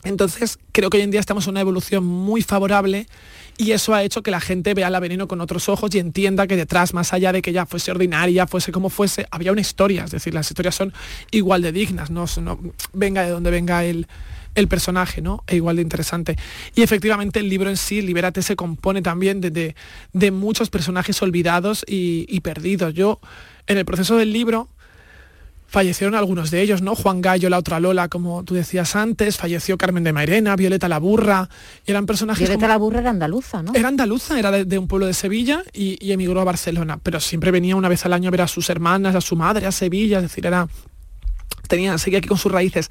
Entonces, 0.04 0.58
creo 0.72 0.90
que 0.90 0.96
hoy 0.96 1.04
en 1.04 1.12
día 1.12 1.20
estamos 1.20 1.44
en 1.46 1.50
una 1.52 1.60
evolución 1.60 2.04
muy 2.04 2.42
favorable 2.42 3.06
y 3.56 3.70
eso 3.70 3.94
ha 3.94 4.02
hecho 4.02 4.22
que 4.22 4.32
la 4.32 4.40
gente 4.40 4.74
vea 4.74 4.90
la 4.90 4.98
veneno 4.98 5.28
con 5.28 5.40
otros 5.40 5.68
ojos 5.68 5.94
y 5.94 6.00
entienda 6.00 6.48
que 6.48 6.56
detrás, 6.56 6.92
más 6.92 7.12
allá 7.12 7.30
de 7.32 7.40
que 7.40 7.52
ya 7.52 7.66
fuese 7.66 7.92
ordinaria, 7.92 8.48
fuese 8.48 8.72
como 8.72 8.90
fuese, 8.90 9.26
había 9.30 9.52
una 9.52 9.60
historia. 9.60 10.04
Es 10.04 10.10
decir, 10.10 10.34
las 10.34 10.50
historias 10.50 10.74
son 10.74 10.92
igual 11.30 11.62
de 11.62 11.70
dignas, 11.70 12.10
no, 12.10 12.24
no 12.40 12.58
venga 12.92 13.22
de 13.22 13.30
donde 13.30 13.52
venga 13.52 13.84
el, 13.84 14.08
el 14.56 14.66
personaje, 14.66 15.20
¿no? 15.22 15.44
E 15.46 15.54
igual 15.54 15.76
de 15.76 15.82
interesante. 15.82 16.36
Y 16.74 16.82
efectivamente 16.82 17.38
el 17.38 17.48
libro 17.48 17.70
en 17.70 17.76
sí, 17.76 18.02
Libérate, 18.02 18.42
se 18.42 18.56
compone 18.56 19.02
también 19.02 19.40
de, 19.40 19.76
de- 20.12 20.30
muchos 20.32 20.68
personajes 20.68 21.22
olvidados 21.22 21.84
y 21.86 22.40
perdidos. 22.40 22.92
Yo, 22.92 23.20
en 23.68 23.78
el 23.78 23.84
proceso 23.84 24.16
del 24.16 24.32
libro, 24.32 24.68
fallecieron 25.72 26.14
algunos 26.14 26.50
de 26.50 26.60
ellos, 26.60 26.82
¿no? 26.82 26.94
Juan 26.94 27.22
Gallo, 27.22 27.48
la 27.48 27.56
otra 27.58 27.80
Lola, 27.80 28.08
como 28.08 28.44
tú 28.44 28.54
decías 28.54 28.94
antes, 28.94 29.38
falleció 29.38 29.78
Carmen 29.78 30.04
de 30.04 30.12
Mairena, 30.12 30.54
Violeta 30.54 30.86
la 30.86 30.98
Burra, 30.98 31.48
y 31.86 31.90
eran 31.90 32.04
personajes 32.04 32.40
Violeta 32.46 32.58
como- 32.66 32.68
la 32.68 32.76
burra 32.76 33.00
era 33.00 33.10
andaluza, 33.10 33.62
¿no? 33.62 33.72
era 33.74 33.88
andaluza, 33.88 34.38
era 34.38 34.50
de, 34.50 34.66
de 34.66 34.78
un 34.78 34.86
pueblo 34.86 35.06
de 35.06 35.14
Sevilla 35.14 35.62
y, 35.72 35.96
y 36.06 36.12
emigró 36.12 36.40
a 36.42 36.44
Barcelona, 36.44 36.98
pero 37.02 37.18
siempre 37.20 37.50
venía 37.50 37.74
una 37.74 37.88
vez 37.88 38.04
al 38.04 38.12
año 38.12 38.28
a 38.28 38.30
ver 38.30 38.42
a 38.42 38.48
sus 38.48 38.68
hermanas, 38.68 39.14
a 39.14 39.22
su 39.22 39.34
madre, 39.34 39.64
a 39.66 39.72
Sevilla, 39.72 40.18
es 40.18 40.24
decir, 40.24 40.46
era 40.46 40.68
tenía, 41.68 41.96
seguía 41.96 42.18
aquí 42.18 42.28
con 42.28 42.36
sus 42.38 42.52
raíces. 42.52 42.90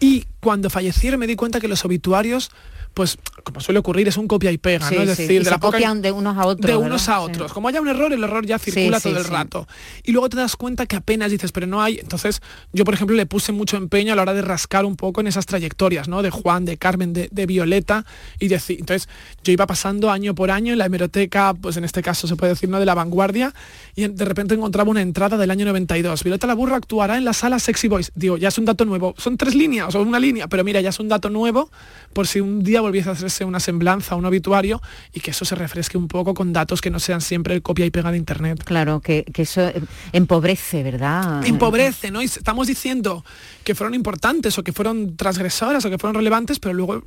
Y 0.00 0.24
cuando 0.40 0.70
fallecieron 0.70 1.20
me 1.20 1.26
di 1.26 1.36
cuenta 1.36 1.60
que 1.60 1.68
los 1.68 1.84
obituarios, 1.84 2.50
pues 2.94 3.18
como 3.44 3.60
suele 3.60 3.78
ocurrir, 3.78 4.08
es 4.08 4.16
un 4.16 4.26
copia 4.28 4.50
y 4.52 4.58
pega, 4.58 4.88
Sí, 4.88 4.94
¿no? 4.96 5.02
Es 5.02 5.10
sí, 5.16 5.22
decir, 5.22 5.36
y 5.36 5.38
de 5.38 5.44
se 5.44 5.50
la 5.50 5.58
poca- 5.58 5.78
copian 5.78 6.02
de 6.02 6.12
unos 6.12 6.36
a 6.36 6.46
otros. 6.46 6.66
de 6.66 6.72
¿verdad? 6.72 6.86
unos 6.86 7.08
a 7.08 7.16
Sí. 7.18 7.22
otros. 7.24 7.52
Como 7.52 7.68
haya 7.68 7.80
un 7.80 7.88
error, 7.88 8.12
el 8.12 8.22
error 8.24 8.44
ya 8.44 8.58
circula 8.58 9.00
todo 9.00 9.16
el 9.18 9.24
rato. 9.24 9.66
Y 10.04 10.12
luego 10.12 10.28
te 10.28 10.36
das 10.36 10.56
cuenta 10.56 10.86
que 10.86 10.96
apenas 10.96 11.30
dices, 11.30 11.52
pero 11.52 11.66
no 11.66 11.80
hay. 11.80 11.98
Entonces, 12.00 12.40
yo, 12.72 12.84
por 12.84 12.94
ejemplo, 12.94 13.16
le 13.16 13.26
puse 13.26 13.52
mucho 13.52 13.76
empeño 13.76 14.12
a 14.12 14.16
la 14.16 14.22
hora 14.22 14.34
de 14.34 14.42
rascar 14.42 14.84
un 14.84 14.96
poco 14.96 15.20
en 15.20 15.26
esas 15.28 15.46
trayectorias, 15.46 16.08
¿no? 16.08 16.22
De 16.22 16.30
Juan, 16.30 16.64
de 16.64 16.76
Carmen, 16.76 17.12
de, 17.12 17.28
de 17.30 17.46
Violeta. 17.46 18.04
Y 18.38 18.48
decir, 18.48 18.78
entonces, 18.80 19.08
yo 19.44 19.52
iba 19.52 19.66
pasando 19.66 20.10
año 20.10 20.34
por 20.34 20.50
año 20.50 20.72
en 20.72 20.78
la 20.78 20.86
hemeroteca, 20.86 21.54
pues 21.54 21.76
en 21.76 21.84
este 21.84 22.02
caso 22.02 22.26
se 22.26 22.36
puede 22.36 22.52
decir, 22.54 22.68
¿no? 22.68 22.80
De 22.80 22.86
la 22.86 22.94
vanguardia, 22.94 23.54
y 23.94 24.06
de 24.08 24.24
repente 24.24 24.54
encontraba 24.54 24.90
una 24.90 25.02
entrada 25.02 25.36
del 25.36 25.50
año 25.50 25.64
92. 25.66 26.24
Violeta 26.24 26.46
la 26.46 26.54
Burra 26.54 26.76
actuará 26.76 27.16
en 27.16 27.24
la 27.24 27.32
sala 27.32 27.58
Sexy 27.58 27.88
Boys. 27.88 28.12
Digo, 28.14 28.36
ya 28.36 28.48
es 28.48 28.58
un 28.58 28.64
dato 28.64 28.84
nuevo. 28.84 29.14
Son 29.18 29.36
tres 29.36 29.54
líneas 29.54 29.94
o 29.94 30.02
una 30.02 30.18
línea, 30.18 30.48
pero 30.48 30.64
mira, 30.64 30.80
ya 30.80 30.90
es 30.90 30.98
un 31.00 31.08
dato 31.08 31.30
nuevo 31.30 31.70
por 32.12 32.26
si 32.26 32.40
un 32.40 32.62
día 32.62 32.77
día 32.78 32.82
volviese 32.82 33.08
a 33.08 33.12
hacerse 33.12 33.44
una 33.44 33.60
semblanza, 33.60 34.14
un 34.14 34.24
obituario, 34.24 34.80
y 35.12 35.20
que 35.20 35.32
eso 35.32 35.44
se 35.44 35.54
refresque 35.54 35.98
un 35.98 36.06
poco 36.08 36.32
con 36.34 36.52
datos 36.52 36.80
que 36.80 36.90
no 36.90 37.00
sean 37.00 37.20
siempre 37.20 37.54
el 37.54 37.62
copia 37.62 37.84
y 37.84 37.90
pega 37.90 38.10
de 38.12 38.18
Internet. 38.18 38.62
Claro, 38.64 39.00
que, 39.00 39.24
que 39.24 39.42
eso 39.42 39.62
eh, 39.68 39.82
empobrece, 40.12 40.82
¿verdad? 40.82 41.44
Empobrece, 41.46 42.10
¿no? 42.10 42.22
Y 42.22 42.26
estamos 42.26 42.66
diciendo 42.68 43.24
que 43.64 43.74
fueron 43.74 43.94
importantes 43.94 44.56
o 44.58 44.62
que 44.62 44.72
fueron 44.72 45.16
transgresoras 45.16 45.84
o 45.84 45.90
que 45.90 45.98
fueron 45.98 46.14
relevantes, 46.14 46.58
pero 46.60 46.72
luego 46.74 47.02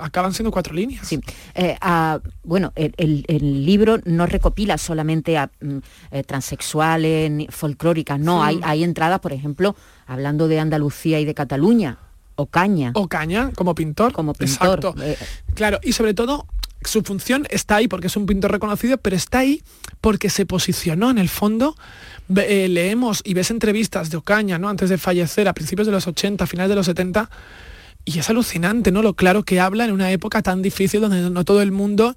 acaban 0.00 0.32
siendo 0.32 0.50
cuatro 0.50 0.72
líneas. 0.74 1.06
Sí. 1.08 1.20
Eh, 1.54 1.76
bueno, 2.44 2.72
el, 2.76 2.94
el- 2.96 3.24
el 3.28 3.66
libro 3.66 3.98
no 4.04 4.26
recopila 4.26 4.78
solamente 4.78 5.36
a 5.38 5.50
mm, 5.60 5.78
eh, 6.12 6.22
transexuales, 6.24 7.46
folclóricas, 7.50 8.18
no, 8.20 8.40
Sí. 8.42 8.48
hay, 8.48 8.60
hay 8.62 8.84
entradas, 8.84 9.20
por 9.20 9.32
ejemplo, 9.32 9.74
hablando 10.06 10.48
de 10.48 10.60
Andalucía 10.60 11.18
y 11.20 11.24
de 11.24 11.34
Cataluña, 11.34 11.98
Ocaña. 12.36 12.92
Ocaña, 12.94 13.50
como 13.54 13.74
pintor. 13.74 14.12
Como 14.12 14.32
pintor, 14.34 14.78
Exacto. 14.78 14.94
eh. 15.02 15.16
Claro, 15.54 15.80
y 15.82 15.92
sobre 15.92 16.14
todo 16.14 16.46
su 16.84 17.02
función 17.02 17.46
está 17.50 17.76
ahí 17.76 17.88
porque 17.88 18.06
es 18.06 18.16
un 18.16 18.26
pintor 18.26 18.52
reconocido, 18.52 18.98
pero 18.98 19.16
está 19.16 19.40
ahí 19.40 19.62
porque 20.00 20.30
se 20.30 20.46
posicionó 20.46 21.10
en 21.10 21.18
el 21.18 21.28
fondo. 21.28 21.76
Eh, 22.34 22.68
leemos 22.68 23.22
y 23.24 23.34
ves 23.34 23.50
entrevistas 23.50 24.10
de 24.10 24.16
Ocaña, 24.16 24.58
¿no? 24.58 24.68
Antes 24.68 24.90
de 24.90 24.98
fallecer, 24.98 25.48
a 25.48 25.54
principios 25.54 25.86
de 25.86 25.92
los 25.92 26.06
80, 26.06 26.46
finales 26.46 26.70
de 26.70 26.76
los 26.76 26.86
70, 26.86 27.30
y 28.04 28.18
es 28.18 28.30
alucinante, 28.30 28.92
¿no? 28.92 29.02
Lo 29.02 29.14
claro 29.14 29.42
que 29.42 29.60
habla 29.60 29.84
en 29.84 29.92
una 29.92 30.10
época 30.10 30.42
tan 30.42 30.62
difícil 30.62 31.00
donde 31.00 31.28
no 31.30 31.44
todo 31.44 31.62
el 31.62 31.72
mundo 31.72 32.16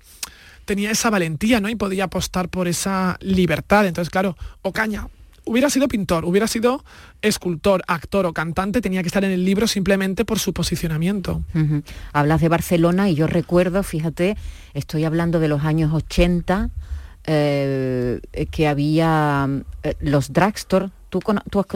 tenía 0.66 0.92
esa 0.92 1.10
valentía, 1.10 1.60
¿no? 1.60 1.70
Y 1.70 1.76
podía 1.76 2.06
apostar 2.06 2.50
por 2.50 2.68
esa 2.68 3.18
libertad. 3.22 3.88
Entonces, 3.88 4.12
claro, 4.12 4.38
Ocaña 4.62 5.08
hubiera 5.46 5.70
sido 5.70 5.88
pintor, 5.88 6.26
hubiera 6.26 6.48
sido 6.48 6.84
escultor, 7.22 7.82
actor 7.88 8.26
o 8.26 8.34
cantante, 8.34 8.82
tenía 8.82 9.02
que 9.02 9.08
estar 9.08 9.24
en 9.24 9.32
el 9.32 9.46
libro 9.46 9.68
simplemente 9.68 10.26
por 10.26 10.40
su 10.40 10.54
posicionamiento. 10.54 11.42
Hablas 12.14 12.42
de 12.42 12.50
Barcelona 12.50 13.10
y 13.10 13.16
yo 13.16 13.28
recuerdo, 13.28 13.84
fíjate, 13.84 14.38
estoy 14.74 15.06
hablando 15.06 15.40
de 15.40 15.48
los 15.48 15.64
años 15.64 15.94
80, 15.94 16.70
eh, 17.26 18.22
que 18.52 18.68
había 18.68 19.48
eh, 19.84 19.96
los 20.00 20.34
drugstore. 20.34 20.90
¿Tú, 21.10 21.20
tú 21.20 21.34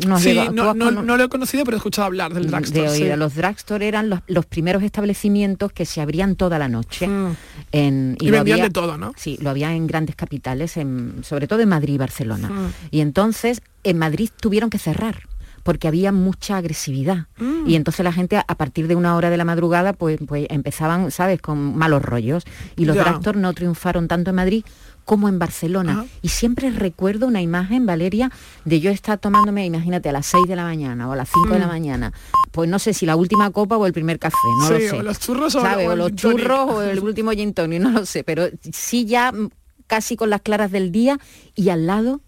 no 0.08 0.16
has 0.16 0.22
sí, 0.22 0.30
llegado- 0.30 0.50
tú 0.50 0.56
no, 0.56 0.70
has 0.70 0.94
no- 0.94 1.18
lo 1.18 1.24
he 1.24 1.30
conocido, 1.30 1.64
pero 1.66 1.76
he 1.76 1.80
escuchado 1.80 2.06
hablar 2.06 2.34
del 2.34 2.48
drugstore. 2.48 2.82
de 2.84 2.90
sí. 2.96 3.02
oído. 3.04 3.18
Los 3.18 3.34
drugstore 3.36 3.88
eran 3.88 4.10
los, 4.10 4.20
los 4.28 4.46
primeros 4.46 4.84
establecimientos 4.84 5.72
que 5.72 5.86
se 5.86 6.02
abrían 6.02 6.36
toda 6.36 6.60
la 6.60 6.70
noche. 6.70 7.08
Mm. 7.08 7.36
En, 7.72 8.18
Y 8.22 8.28
lo 8.28 8.34
vendían 8.34 8.56
había- 8.60 8.64
de 8.66 8.70
todo, 8.70 8.98
¿no? 8.98 9.14
Sí, 9.18 9.38
lo 9.42 9.50
había 9.50 9.74
en 9.74 9.88
grandes 9.88 10.16
capitales, 10.16 10.78
en- 10.78 11.24
sobre 11.24 11.48
todo 11.48 11.62
en 11.62 11.70
Madrid 11.70 11.96
y 11.96 11.98
Barcelona. 11.98 12.50
Mm. 12.50 12.70
Y 12.92 13.02
entonces 13.02 13.62
en 13.84 13.98
Madrid 13.98 14.30
tuvieron 14.40 14.70
que 14.70 14.78
cerrar 14.78 15.24
porque 15.64 15.88
había 15.88 16.12
mucha 16.12 16.58
agresividad. 16.58 17.28
Mm. 17.38 17.68
Y 17.70 17.76
entonces 17.76 18.04
la 18.04 18.12
gente 18.12 18.38
a 18.38 18.56
partir 18.56 18.88
de 18.88 18.96
una 18.96 19.16
hora 19.16 19.30
de 19.30 19.38
la 19.38 19.46
madrugada 19.46 19.94
pues, 19.94 20.20
pues 20.28 20.46
empezaban, 20.50 21.10
¿sabes?, 21.10 21.42
con 21.42 21.76
malos 21.78 22.02
rollos. 22.02 22.44
Y 22.76 22.86
los 22.86 22.98
drugstore 22.98 23.40
no 23.40 23.54
triunfaron 23.54 24.08
tanto 24.10 24.30
en 24.32 24.36
Madrid 24.36 24.66
como 25.06 25.28
en 25.30 25.40
Barcelona. 25.40 25.92
Ajá. 25.94 26.06
Y 26.22 26.30
siempre 26.30 26.70
recuerdo 26.72 27.28
una 27.28 27.42
imagen, 27.42 27.86
Valeria, 27.86 28.32
de 28.66 28.80
yo 28.80 28.90
estar 28.92 29.18
tomándome, 29.20 29.66
imagínate, 29.66 30.10
a 30.10 30.12
las 30.14 30.26
6 30.28 30.48
de 30.48 30.56
la 30.56 30.64
mañana 30.64 31.08
o 31.10 31.12
a 31.12 31.16
las 31.16 31.30
5 31.30 31.50
de 31.54 31.60
la 31.60 31.68
mañana. 31.68 32.14
Pues 32.52 32.70
no 32.70 32.80
sé 32.80 32.94
si 32.94 33.06
la 33.06 33.16
última 33.16 33.50
copa 33.52 33.78
o 33.78 33.86
el 33.86 33.94
primer 33.94 34.20
café, 34.20 34.38
no 34.60 34.70
lo 34.70 34.76
Mm. 34.78 34.80
Sí, 34.82 34.88
sé. 34.90 35.00
o 35.00 35.04
los 35.04 35.20
churros 35.20 35.56
o- 35.56 35.62
¿Sabes? 35.62 35.88
o 35.88 35.90
o 35.90 35.94
el 35.94 36.00
los 36.00 36.16
churros 36.16 36.70
o 36.72 36.82
el 36.82 37.00
último 37.04 37.32
gin 37.32 37.54
tonic, 37.54 37.82
no 37.82 37.90
lo 37.92 38.06
sé, 38.06 38.24
pero 38.24 38.48
sí 38.72 39.06
ya 39.06 39.32
mm, 39.32 39.50
casi 39.88 40.16
con 40.16 40.30
las 40.30 40.42
claras 40.42 40.72
del 40.72 40.92
día 40.92 41.20
y 41.56 41.70
al 41.70 41.86
lado 41.88 42.22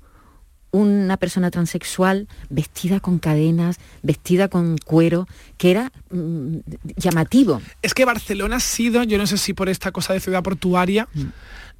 una 0.71 1.15
persona 1.15 1.51
transexual 1.51 2.27
vestida 2.49 2.99
con 2.99 3.17
cadenas, 3.17 3.77
vestida 4.03 4.49
con 4.49 4.77
cuero, 4.77 5.25
que 5.57 5.71
era 5.71 5.91
mm, 6.11 6.57
llamativo. 6.97 7.61
Es 7.81 7.93
que 7.93 8.03
Barcelona 8.03 8.57
ha 8.57 8.59
sido, 8.59 9.03
yo 9.03 9.17
no 9.17 9.25
sé 9.25 9.37
si 9.37 9.53
por 9.53 9.69
esta 9.69 9.93
cosa 9.93 10.11
de 10.11 10.19
ciudad 10.19 10.43
portuaria, 10.43 11.07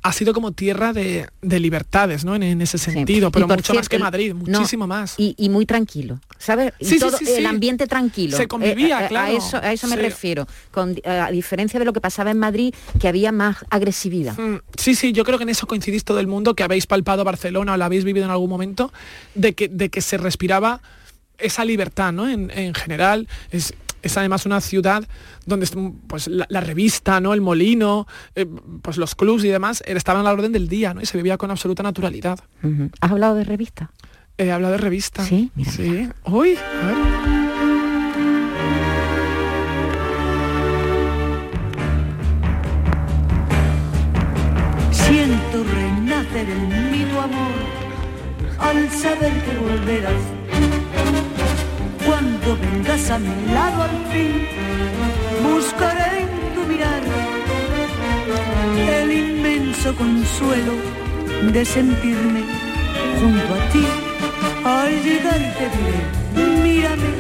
ha 0.01 0.11
sido 0.13 0.33
como 0.33 0.51
tierra 0.51 0.93
de, 0.93 1.27
de 1.41 1.59
libertades, 1.59 2.23
¿no? 2.25 2.35
En, 2.35 2.43
en 2.43 2.61
ese 2.61 2.77
sentido, 2.77 3.31
pero 3.31 3.47
mucho 3.47 3.73
más 3.73 3.89
que 3.89 3.97
Madrid, 3.99 4.33
no, 4.33 4.39
muchísimo 4.59 4.85
más. 4.87 5.15
Y, 5.17 5.33
y 5.37 5.49
muy 5.49 5.65
tranquilo, 5.65 6.19
¿sabes? 6.37 6.73
Sí, 6.79 6.99
todo- 6.99 7.17
sí. 7.17 7.25
El 7.29 7.45
ambiente 7.47 7.87
tranquilo. 7.87 8.37
Se 8.37 8.47
convivía, 8.47 9.01
Eh, 9.01 9.05
eh, 9.05 9.07
claro. 9.09 9.33
A 9.33 9.37
eso, 9.37 9.57
a 9.57 9.73
eso 9.73 9.87
me 9.87 9.95
refiero. 9.95 10.47
Con- 10.71 10.95
eh, 11.03 11.09
a 11.09 11.31
diferencia 11.31 11.79
de 11.79 11.85
lo 11.85 11.93
que 11.93 12.01
pasaba 12.01 12.31
en 12.31 12.37
Madrid, 12.37 12.73
que 12.99 13.07
había 13.07 13.31
más 13.31 13.57
agresividad. 13.69 14.37
Mm, 14.37 14.59
Sí, 14.77 14.93
sí, 14.95 15.11
yo 15.13 15.23
creo 15.23 15.37
que 15.39 15.43
en 15.43 15.49
eso 15.49 15.65
coincidís 15.67 16.03
todo 16.03 16.19
el 16.19 16.27
mundo, 16.27 16.53
que 16.53 16.63
habéis 16.63 16.85
palpado 16.85 17.23
Barcelona 17.23 17.73
o 17.73 17.77
la 17.77 17.85
habéis 17.85 18.03
vivido 18.03 18.25
en 18.25 18.31
algún 18.31 18.49
momento, 18.49 18.93
de 19.33 19.53
que, 19.53 19.67
de 19.67 19.89
que 19.89 20.01
se 20.01 20.17
respiraba 20.17 20.81
esa 21.37 21.65
libertad, 21.65 22.13
¿no? 22.13 22.29
En, 22.29 22.51
en 22.51 22.73
general, 22.73 23.27
es, 23.51 23.73
es 24.05 24.15
además 24.17 24.45
una 24.45 24.61
ciudad 24.61 25.03
donde 25.45 25.67
pues, 26.07 26.27
la, 26.27 26.45
la 26.49 26.61
revista, 26.61 27.19
¿no? 27.19 27.33
El 27.33 27.41
molino, 27.41 28.07
eh, 28.35 28.45
pues 28.81 28.97
los 28.97 29.15
clubs 29.15 29.43
y 29.43 29.49
demás 29.49 29.81
eh, 29.85 29.93
estaban 29.95 30.21
a 30.21 30.25
la 30.25 30.33
orden 30.33 30.51
del 30.51 30.69
día, 30.69 30.93
¿no? 30.93 31.01
Y 31.01 31.05
se 31.05 31.17
vivía 31.17 31.37
con 31.37 31.49
absoluta 31.51 31.83
naturalidad. 31.83 32.39
¿Has 33.01 33.11
hablado 33.11 33.35
de 33.35 33.43
revista? 33.43 33.91
He 34.37 34.51
hablado 34.51 34.73
de 34.73 34.79
revista. 34.79 35.23
Sí, 35.25 35.51
mira, 35.55 35.71
Sí. 35.71 36.09
Uy, 36.25 36.55
a 36.55 36.85
ver. 36.85 36.95
Siento 44.91 45.63
renacer 45.63 46.49
en 46.49 46.91
mí 46.91 47.05
tu 47.05 47.19
amor 47.19 47.53
al 48.59 48.89
saber 48.91 49.33
que 49.43 49.57
volverás. 49.57 50.44
Cuando 52.05 52.57
vengas 52.57 53.09
a 53.09 53.19
mi 53.19 53.53
lado 53.53 53.83
al 53.83 54.05
fin, 54.11 54.47
buscaré 55.43 56.21
en 56.21 56.55
tu 56.55 56.61
mirar 56.71 57.01
el 58.89 59.11
inmenso 59.11 59.95
consuelo 59.95 60.73
de 61.51 61.65
sentirme 61.65 62.43
junto 63.19 63.53
a 63.53 63.69
ti. 63.71 63.85
Al 64.63 64.91
llegar 65.03 65.39
te 65.57 65.67
diré, 65.75 66.63
mírame, 66.63 67.11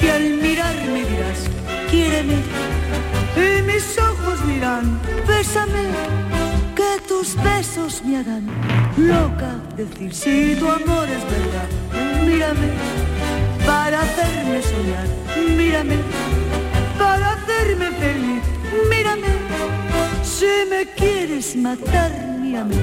y 0.00 0.08
al 0.08 0.22
mirarme 0.42 1.04
dirás, 1.10 1.40
quiéreme. 1.90 2.36
Y 3.36 3.62
mis 3.62 3.98
ojos 3.98 4.46
dirán, 4.46 5.00
bésame, 5.26 5.84
que 6.76 7.00
tus 7.08 7.36
besos 7.42 8.02
me 8.04 8.18
harán 8.18 8.46
loca. 8.96 9.56
Decir 9.76 10.14
si 10.14 10.54
tu 10.56 10.68
amor 10.68 11.08
es 11.08 11.24
verdad, 11.36 11.68
mírame, 12.24 12.68
para 13.66 14.00
hacerme 14.00 14.60
soñar, 14.62 15.06
mírame, 15.56 15.96
para 16.98 17.32
hacerme 17.32 17.90
feliz, 17.92 18.42
mírame. 18.90 19.26
Si 20.22 20.46
me 20.68 20.86
quieres 20.96 21.56
matar, 21.56 22.10
mírame. 22.40 22.74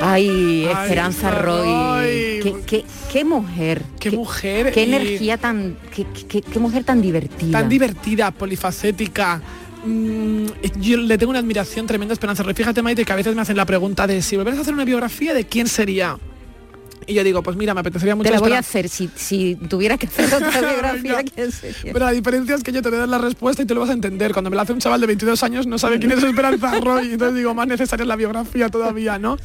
Ay, 0.00 0.66
Ay, 0.66 0.82
Esperanza 0.82 1.30
Roy. 1.30 1.66
Roy. 1.66 2.40
Qué, 2.42 2.54
qué- 2.66 2.84
qué 3.10 3.24
mujer. 3.24 3.82
Qué 3.98 4.10
mujer 4.10 4.72
Qué 4.72 4.82
y- 4.84 4.92
energía 4.94 5.38
tan. 5.38 5.78
Qué, 5.94 6.04
qué- 6.28 6.42
qué 6.42 6.58
mujer 6.58 6.84
tan 6.84 7.00
divertida. 7.00 7.60
tan 7.60 7.68
divertida, 7.68 8.30
polifacética. 8.30 9.40
Mm, 9.86 10.46
yo 10.80 10.96
le 10.98 11.16
tengo 11.16 11.30
una 11.30 11.38
admiración 11.38 11.86
tremenda 11.86 12.12
a 12.12 12.14
Esperanza 12.14 12.42
Roy. 12.42 12.54
Fíjate, 12.54 12.82
Maite, 12.82 13.04
que 13.04 13.12
a 13.12 13.16
veces 13.16 13.34
me 13.34 13.42
hacen 13.42 13.56
la 13.56 13.64
pregunta 13.66 14.06
de 14.06 14.20
si 14.20 14.36
volvieras 14.36 14.58
a 14.58 14.62
hacer 14.62 14.74
una 14.74 14.84
biografía, 14.84 15.32
¿de 15.32 15.46
quién 15.46 15.68
sería? 15.68 16.18
Y 17.06 17.14
yo 17.14 17.24
digo, 17.24 17.42
pues 17.42 17.56
mira, 17.56 17.74
me 17.74 17.80
apetecería 17.80 18.14
mucho 18.14 18.28
Te 18.28 18.34
la 18.34 18.40
voy 18.40 18.52
a 18.52 18.58
hacer. 18.58 18.88
Si, 18.88 19.10
si 19.14 19.56
tuviera 19.56 19.98
que 19.98 20.06
hacer 20.06 20.32
otra 20.32 20.60
biografía. 20.60 21.22
¿quién 21.24 21.52
sería? 21.52 21.92
Pero 21.92 22.04
la 22.04 22.12
diferencia 22.12 22.54
es 22.54 22.62
que 22.62 22.72
yo 22.72 22.82
te 22.82 22.88
voy 22.88 22.96
a 22.96 23.00
dar 23.00 23.08
la 23.08 23.18
respuesta 23.18 23.62
y 23.62 23.66
tú 23.66 23.74
lo 23.74 23.80
vas 23.80 23.90
a 23.90 23.94
entender. 23.94 24.32
Cuando 24.32 24.50
me 24.50 24.56
la 24.56 24.62
hace 24.62 24.72
un 24.72 24.78
chaval 24.78 25.00
de 25.00 25.06
22 25.06 25.42
años 25.42 25.66
no 25.66 25.78
sabe 25.78 25.98
quién 25.98 26.12
es 26.12 26.22
Esperanza 26.22 26.78
Roy. 26.80 27.12
Entonces 27.12 27.36
digo, 27.36 27.54
más 27.54 27.66
necesaria 27.66 28.02
es 28.02 28.08
la 28.08 28.16
biografía 28.16 28.68
todavía, 28.68 29.18
¿no? 29.18 29.36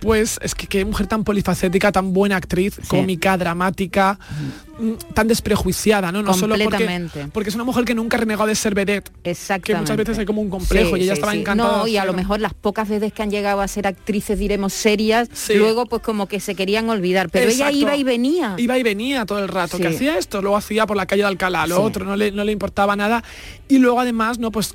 Pues 0.00 0.38
es 0.42 0.54
que 0.54 0.66
qué 0.66 0.84
mujer 0.84 1.06
tan 1.06 1.24
polifacética, 1.24 1.92
tan 1.92 2.12
buena 2.12 2.36
actriz, 2.36 2.80
cómica, 2.88 3.36
dramática, 3.36 4.18
mm, 4.18 4.71
tan 5.14 5.28
desprejuiciada, 5.28 6.10
¿no? 6.12 6.22
No 6.22 6.34
solo 6.34 6.54
porque, 6.54 6.64
Completamente. 6.64 7.26
porque 7.32 7.48
es 7.50 7.54
una 7.54 7.64
mujer 7.64 7.84
que 7.84 7.94
nunca 7.94 8.16
renegó 8.16 8.46
de 8.46 8.54
ser 8.54 8.74
vedette. 8.74 9.10
Exactamente. 9.24 9.66
Que 9.72 9.78
muchas 9.78 9.96
veces 9.96 10.18
hay 10.18 10.26
como 10.26 10.40
un 10.40 10.50
complejo 10.50 10.96
y 10.96 11.02
ella 11.02 11.12
estaba 11.14 11.34
encantada 11.34 11.78
No, 11.78 11.86
y 11.86 11.96
a 11.96 12.04
lo 12.04 12.12
mejor 12.12 12.40
las 12.40 12.54
pocas 12.54 12.88
veces 12.88 13.12
que 13.12 13.22
han 13.22 13.30
llegado 13.30 13.60
a 13.60 13.68
ser 13.68 13.86
actrices, 13.86 14.38
diremos, 14.38 14.72
serias, 14.72 15.28
Sí. 15.32 15.54
luego 15.54 15.86
pues 15.86 16.02
como 16.02 16.26
que 16.26 16.40
se 16.40 16.54
querían 16.54 16.88
olvidar. 16.90 17.30
Pero 17.30 17.50
ella 17.50 17.70
iba 17.70 17.96
y 17.96 18.04
venía. 18.04 18.54
Iba 18.58 18.78
y 18.78 18.82
venía 18.82 19.24
todo 19.26 19.38
el 19.38 19.48
rato, 19.48 19.76
Sí. 19.76 19.82
que 19.82 19.88
hacía 19.88 20.18
esto, 20.18 20.40
luego 20.42 20.56
hacía 20.56 20.86
por 20.86 20.96
la 20.96 21.06
calle 21.06 21.22
de 21.22 21.28
Alcalá, 21.28 21.66
lo 21.66 21.76
Sí. 21.76 21.82
otro, 21.82 22.04
no 22.04 22.16
le, 22.16 22.32
no 22.32 22.44
le 22.44 22.52
importaba 22.52 22.96
nada. 22.96 23.22
Y 23.68 23.78
luego 23.78 24.00
además, 24.00 24.38
¿no? 24.38 24.50
Pues 24.50 24.74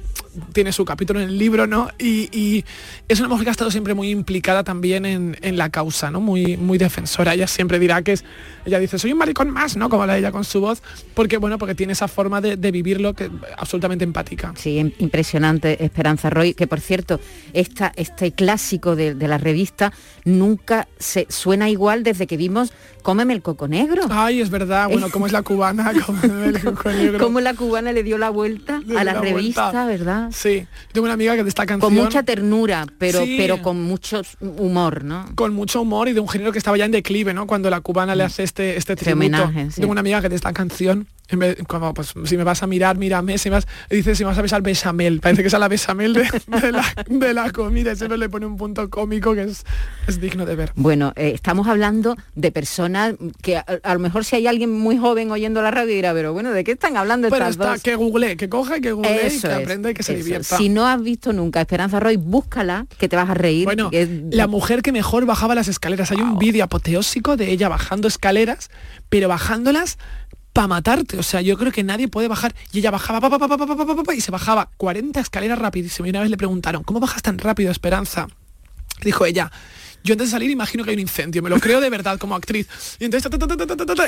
tiene 0.54 0.72
su 0.72 0.86
capítulo 0.86 1.20
en 1.20 1.30
el 1.30 1.38
libro, 1.38 1.68
¿no? 1.68 1.90
Y, 2.00 2.30
y 2.38 2.66
es 3.08 3.20
una 3.20 3.30
mujer 3.30 3.46
que 3.46 3.50
ha 3.50 3.52
estado 3.52 3.72
siempre 3.72 3.94
muy 3.94 4.10
implicada 4.10 4.64
también 4.64 5.06
en, 5.06 5.38
en 5.42 5.58
la 5.58 5.70
causa, 5.70 6.12
¿no? 6.12 6.20
Muy, 6.22 6.58
muy 6.58 6.78
defensora. 6.78 7.34
Ella 7.34 7.48
siempre 7.48 7.80
dirá 7.80 8.02
que 8.02 8.14
es, 8.14 8.24
ella 8.66 8.80
dice, 8.80 9.00
soy 9.00 9.12
un 9.12 9.18
maricón 9.18 9.50
más, 9.52 9.78
¿no? 9.78 9.90
Como 9.90 10.06
la 10.06 10.14
de 10.14 10.20
ella 10.20 10.32
con 10.32 10.44
su 10.44 10.62
voz, 10.62 10.82
porque 11.14 11.38
bueno, 11.38 11.58
porque 11.58 11.76
tiene 11.76 11.94
esa 11.94 12.08
forma 12.08 12.42
de, 12.42 12.58
de 12.58 12.72
vivirlo 12.72 13.14
que 13.14 13.30
absolutamente 13.58 14.04
empática. 14.04 14.54
Sí, 14.56 14.78
im- 14.78 14.94
impresionante 15.00 15.84
Esperanza 15.84 16.30
Roy, 16.30 16.54
que 16.54 16.68
por 16.68 16.80
cierto, 16.80 17.20
esta, 17.54 17.92
este 17.96 18.32
clásico 18.32 18.96
de, 18.96 19.16
de 19.16 19.28
la 19.28 19.38
revista 19.38 19.92
nunca 20.26 20.88
se 21.00 21.26
suena 21.30 21.70
igual 21.70 22.04
desde 22.04 22.28
que 22.28 22.38
vimos 22.38 22.72
Cómeme 23.04 23.34
el 23.34 23.42
coco 23.42 23.70
negro. 23.70 24.02
Ay, 24.10 24.42
es 24.42 24.50
verdad, 24.50 24.90
bueno, 24.90 25.10
como 25.12 25.28
es 25.28 25.32
la 25.32 25.42
cubana, 25.42 25.94
como 26.06 26.20
el 26.44 26.60
coco 26.64 26.90
negro. 26.92 27.20
Cómo 27.24 27.40
la 27.40 27.54
cubana 27.54 27.94
le 27.94 28.04
dio 28.04 28.18
la 28.18 28.30
vuelta 28.30 28.82
a 28.98 29.04
la, 29.06 29.14
la 29.14 29.22
revista, 29.22 29.62
vuelta. 29.72 29.86
¿verdad? 29.86 30.27
Sí, 30.32 30.66
tengo 30.92 31.06
una 31.06 31.14
amiga 31.14 31.36
que 31.36 31.44
de 31.44 31.50
esta 31.50 31.66
canción... 31.66 31.94
Con 31.96 32.04
mucha 32.04 32.24
ternura, 32.24 32.86
pero, 32.98 33.24
Sí. 33.24 33.36
pero 33.38 33.62
con 33.62 33.82
mucho 33.84 34.22
humor, 34.40 35.04
¿no? 35.04 35.26
con 35.36 35.54
mucho 35.54 35.82
humor 35.82 36.08
y 36.10 36.14
de 36.14 36.20
un 36.20 36.30
género 36.30 36.52
que 36.52 36.58
estaba 36.58 36.78
ya 36.78 36.86
en 36.86 36.92
declive, 36.92 37.34
¿no? 37.34 37.48
Cuando 37.48 37.70
la 37.70 37.82
cubana 37.82 38.16
le 38.16 38.24
hace 38.24 38.44
este, 38.44 38.78
este 38.78 38.96
tributo. 38.96 39.16
homenaje, 39.18 39.72
sí. 39.72 39.82
Tengo 39.82 39.92
una 39.92 40.02
amiga 40.02 40.22
que 40.22 40.30
de 40.30 40.36
esta 40.36 40.54
canción, 40.54 41.08
en 41.30 41.40
vez, 41.40 41.58
como, 41.68 41.94
pues, 41.94 42.14
si 42.24 42.38
me 42.38 42.44
vas 42.44 42.64
a 42.64 42.68
mirar, 42.68 42.98
mírame, 42.98 43.38
si 43.38 43.50
vas, 43.50 43.68
dice, 43.90 44.16
si 44.16 44.24
me 44.24 44.30
vas 44.30 44.38
a 44.38 44.42
besar, 44.42 44.62
besamel. 44.62 45.20
Parece 45.20 45.42
que 45.42 45.50
es 45.50 45.54
a 45.54 45.60
la 45.60 45.68
besamel 45.68 46.14
de, 46.14 46.22
de 46.62 46.72
la, 46.72 46.86
de 47.08 47.34
la 47.34 47.52
comida. 47.52 47.94
le 47.94 48.30
pone 48.30 48.46
un 48.46 48.56
punto 48.58 48.90
cómico 48.90 49.34
que 49.36 49.44
es, 49.44 49.66
es 50.08 50.22
digno 50.22 50.46
de 50.46 50.56
ver. 50.56 50.72
Bueno, 50.76 51.12
eh, 51.16 51.32
estamos 51.36 51.68
hablando 51.68 52.16
de 52.36 52.52
personas 52.52 53.16
que 53.42 53.58
a, 53.58 53.66
a 53.84 53.94
lo 53.94 54.00
mejor 54.00 54.24
si 54.26 54.38
hay 54.38 54.48
alguien 54.48 54.72
muy 54.72 54.98
joven 54.98 55.30
oyendo 55.32 55.62
la 55.62 55.72
radio 55.72 55.94
dirá, 55.94 56.14
pero 56.14 56.34
bueno, 56.34 56.52
¿de 56.52 56.64
qué 56.64 56.72
están 56.72 56.96
hablando 56.98 57.28
Pero 57.30 57.44
estas 57.46 57.56
está, 57.56 57.72
dos? 57.74 57.84
que 57.84 57.96
google, 57.96 58.38
que 58.38 58.48
coja 58.50 58.80
que 58.80 58.92
google 58.94 59.12
y 59.16 59.20
que 59.20 59.28
es, 59.28 59.46
aprenda 59.46 59.92
y 59.92 59.94
que 59.94 60.04
se 60.04 60.17
si 60.42 60.70
no 60.70 60.88
has 60.88 61.02
visto 61.02 61.34
nunca 61.34 61.62
Esperanza 61.62 62.00
Roy, 62.00 62.18
búscala, 62.18 62.86
que 62.98 63.08
te 63.10 63.16
vas 63.16 63.30
a 63.30 63.34
reír. 63.34 63.66
Bueno, 63.66 63.90
la 64.32 64.48
mujer 64.48 64.82
que 64.82 64.92
mejor 64.92 65.26
bajaba 65.26 65.56
las 65.56 65.68
escaleras. 65.68 66.12
Hay 66.12 66.22
un 66.22 66.38
vídeo 66.38 66.64
apoteósico 66.64 67.38
de 67.38 67.52
ella 67.52 67.70
bajando 67.70 68.08
escaleras, 68.08 68.70
pero 69.10 69.28
bajándolas 69.28 69.98
para 70.54 70.68
matarte. 70.68 71.18
O 71.20 71.24
sea, 71.24 71.42
yo 71.42 71.58
creo 71.58 71.72
que 71.72 71.84
nadie 71.84 72.08
puede 72.08 72.28
bajar. 72.28 72.56
Y 72.72 72.80
ella 72.80 72.92
bajaba 72.92 73.30
y 74.16 74.22
se 74.22 74.32
bajaba 74.32 74.70
40 74.78 75.20
escaleras 75.20 75.60
rapidísimo. 75.60 76.08
Y 76.08 76.10
una 76.10 76.22
vez 76.22 76.30
le 76.30 76.38
preguntaron, 76.38 76.84
¿cómo 76.84 77.00
bajas 77.00 77.22
tan 77.22 77.38
rápido, 77.38 77.72
Esperanza? 77.72 78.28
Dijo 79.04 79.26
ella, 79.26 79.52
yo 80.08 80.14
antes 80.14 80.30
de 80.30 80.32
salir 80.32 80.50
imagino 80.50 80.86
que 80.86 80.92
hay 80.92 80.96
un 80.96 81.02
incendio, 81.02 81.44
me 81.44 81.50
lo 81.50 81.60
creo 81.60 81.82
de 81.82 81.90
verdad 81.90 82.18
como 82.18 82.34
actriz. 82.34 82.70
Y 82.98 83.04
entonces, 83.04 83.30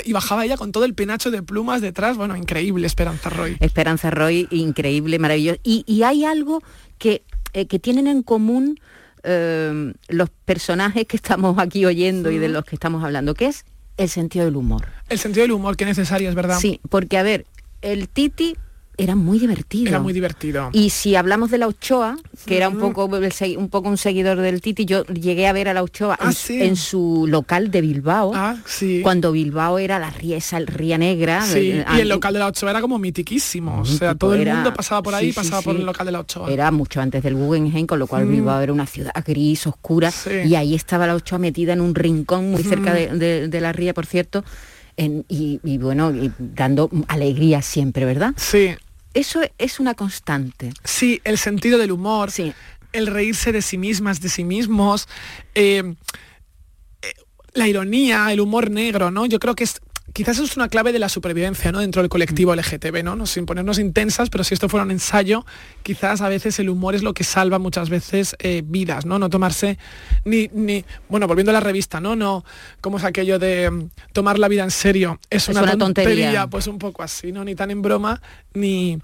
y 0.05 0.13
bajaba 0.13 0.45
ella 0.45 0.55
con 0.55 0.71
todo 0.71 0.85
el 0.85 0.93
penacho 0.93 1.29
de 1.29 1.43
plumas 1.43 1.81
detrás. 1.81 2.15
Bueno, 2.15 2.37
increíble 2.37 2.87
Esperanza 2.87 3.29
Roy. 3.29 3.57
Esperanza 3.59 4.09
Roy, 4.09 4.47
increíble, 4.49 5.19
maravilloso. 5.19 5.59
Y, 5.61 5.83
y 5.85 6.03
hay 6.03 6.23
algo 6.23 6.63
que, 6.97 7.23
eh, 7.51 7.67
que 7.67 7.79
tienen 7.79 8.07
en 8.07 8.23
común 8.23 8.79
eh, 9.23 9.93
los 10.07 10.29
personajes 10.45 11.05
que 11.05 11.17
estamos 11.17 11.59
aquí 11.59 11.85
oyendo 11.85 12.31
y 12.31 12.37
de 12.37 12.47
los 12.47 12.63
que 12.63 12.77
estamos 12.77 13.03
hablando, 13.03 13.33
que 13.33 13.47
es 13.47 13.65
el 13.97 14.07
sentido 14.07 14.45
del 14.45 14.55
humor. 14.55 14.87
El 15.09 15.19
sentido 15.19 15.41
del 15.41 15.51
humor 15.51 15.75
que 15.75 15.83
necesario, 15.83 16.29
es 16.29 16.35
verdad. 16.35 16.59
Sí, 16.59 16.79
porque 16.89 17.17
a 17.17 17.23
ver, 17.23 17.45
el 17.81 18.07
Titi 18.07 18.55
era 18.99 19.15
muy 19.15 19.39
divertido. 19.39 19.89
Era 19.89 19.99
muy 19.99 20.13
divertido. 20.13 20.69
Y 20.73 20.89
si 20.91 21.15
hablamos 21.15 21.49
de 21.51 21.57
la 21.57 21.67
Ochoa, 21.67 22.17
que 22.45 22.57
era 22.57 22.69
un 22.69 22.77
poco, 22.77 23.05
un 23.05 23.69
poco 23.69 23.89
un 23.89 23.97
seguidor 23.97 24.37
del 24.39 24.61
Titi, 24.61 24.85
yo 24.85 25.03
llegué 25.05 25.47
a 25.47 25.53
ver 25.53 25.69
a 25.69 25.73
la 25.73 25.81
Ochoa 25.83 26.17
Ah, 26.19 26.27
en, 26.27 26.33
sí. 26.33 26.61
en 26.61 26.75
su 26.75 27.25
local 27.27 27.71
de 27.71 27.81
Bilbao, 27.81 28.31
Ah, 28.35 28.57
sí. 28.65 28.99
cuando 29.01 29.31
Bilbao 29.31 29.79
era 29.79 29.99
la 29.99 30.09
Riesa, 30.09 30.57
el 30.57 30.67
Ría 30.67 30.97
Negra. 30.97 31.41
Sí, 31.43 31.81
y 31.95 31.99
el 31.99 32.09
local 32.09 32.33
de 32.33 32.39
la 32.39 32.47
Ochoa 32.47 32.71
era 32.71 32.81
como 32.81 32.99
mitiquísimo. 32.99 33.79
O 33.81 33.85
sea, 33.85 34.15
todo 34.15 34.33
el 34.35 34.45
mundo 34.47 34.73
pasaba 34.73 35.01
por 35.01 35.15
ahí 35.15 35.31
pasaba 35.33 35.61
por 35.61 35.75
el 35.75 35.85
local 35.85 36.05
de 36.05 36.11
la 36.11 36.19
Ochoa. 36.19 36.51
Era 36.51 36.69
mucho 36.71 37.01
antes 37.01 37.23
del 37.23 37.35
Guggenheim, 37.35 37.87
con 37.87 37.99
lo 37.99 38.07
cual 38.07 38.25
Bilbao 38.25 38.59
era 38.61 38.73
una 38.73 38.85
ciudad 38.85 39.13
gris, 39.25 39.65
oscura, 39.67 40.11
y 40.45 40.55
ahí 40.55 40.75
estaba 40.75 41.07
la 41.07 41.15
Ochoa 41.15 41.39
metida 41.39 41.73
en 41.73 41.81
un 41.81 41.95
rincón 41.95 42.51
muy 42.51 42.63
cerca 42.63 42.93
de, 42.93 43.07
de- 43.07 43.47
de 43.47 43.61
la 43.61 43.71
ría, 43.71 43.93
por 43.93 44.05
cierto, 44.05 44.43
en- 44.97 45.23
y, 45.29 45.59
y 45.63 45.77
bueno, 45.77 46.11
y 46.13 46.31
dando 46.37 46.89
alegría 47.07 47.61
siempre, 47.61 48.05
¿verdad? 48.05 48.33
Sí, 48.35 48.69
Eso 49.13 49.41
es 49.57 49.79
una 49.79 49.95
constante. 49.95 50.71
sí, 50.83 51.21
el 51.23 51.37
sentido 51.37 51.77
del 51.77 51.91
humor, 51.91 52.31
Sí. 52.31 52.53
el 52.93 53.07
reírse 53.07 53.51
de 53.51 53.61
sí 53.61 53.77
mismas, 53.77 54.21
de 54.21 54.29
sí 54.29 54.43
mismos, 54.43 55.07
eh, 55.55 55.95
eh, 57.01 57.13
la 57.53 57.67
ironía, 57.67 58.31
el 58.31 58.39
humor 58.39 58.69
negro, 58.69 59.11
¿no? 59.11 59.25
Yo 59.25 59.39
creo 59.39 59.55
que 59.55 59.63
es 59.63 59.81
quizás 60.13 60.37
eso 60.37 60.45
es 60.45 60.55
una 60.57 60.69
clave 60.69 60.91
de 60.91 60.99
la 60.99 61.09
supervivencia, 61.09 61.71
¿no? 61.71 61.79
Dentro 61.79 62.01
del 62.01 62.09
colectivo 62.09 62.55
LGTB, 62.55 63.03
¿no? 63.03 63.25
Sin 63.25 63.45
ponernos 63.45 63.79
intensas, 63.79 64.29
pero 64.29 64.43
si 64.43 64.53
esto 64.53 64.69
fuera 64.69 64.83
un 64.83 64.91
ensayo, 64.91 65.45
quizás 65.83 66.21
a 66.21 66.29
veces 66.29 66.59
el 66.59 66.69
humor 66.69 66.95
es 66.95 67.03
lo 67.03 67.13
que 67.13 67.23
salva 67.23 67.59
muchas 67.59 67.89
veces 67.89 68.35
eh, 68.39 68.61
vidas, 68.65 69.05
¿no? 69.05 69.19
No 69.19 69.29
tomarse 69.29 69.77
ni, 70.25 70.49
ni, 70.53 70.85
bueno, 71.09 71.27
volviendo 71.27 71.51
a 71.51 71.53
la 71.53 71.59
revista, 71.59 71.99
¿no? 71.99 72.15
No, 72.15 72.43
como 72.81 72.97
es 72.97 73.03
aquello 73.03 73.39
de 73.39 73.69
mm, 73.69 73.89
tomar 74.13 74.39
la 74.39 74.47
vida 74.47 74.63
en 74.63 74.71
serio, 74.71 75.19
es, 75.29 75.43
Es 75.43 75.49
una, 75.49 75.63
una 75.63 75.77
tontería, 75.77 76.13
tontería. 76.13 76.47
pues 76.47 76.67
un 76.67 76.79
poco 76.79 77.03
así, 77.03 77.31
¿no? 77.31 77.43
Ni 77.43 77.55
tan 77.55 77.71
en 77.71 77.81
broma, 77.81 78.21
ni 78.53 78.99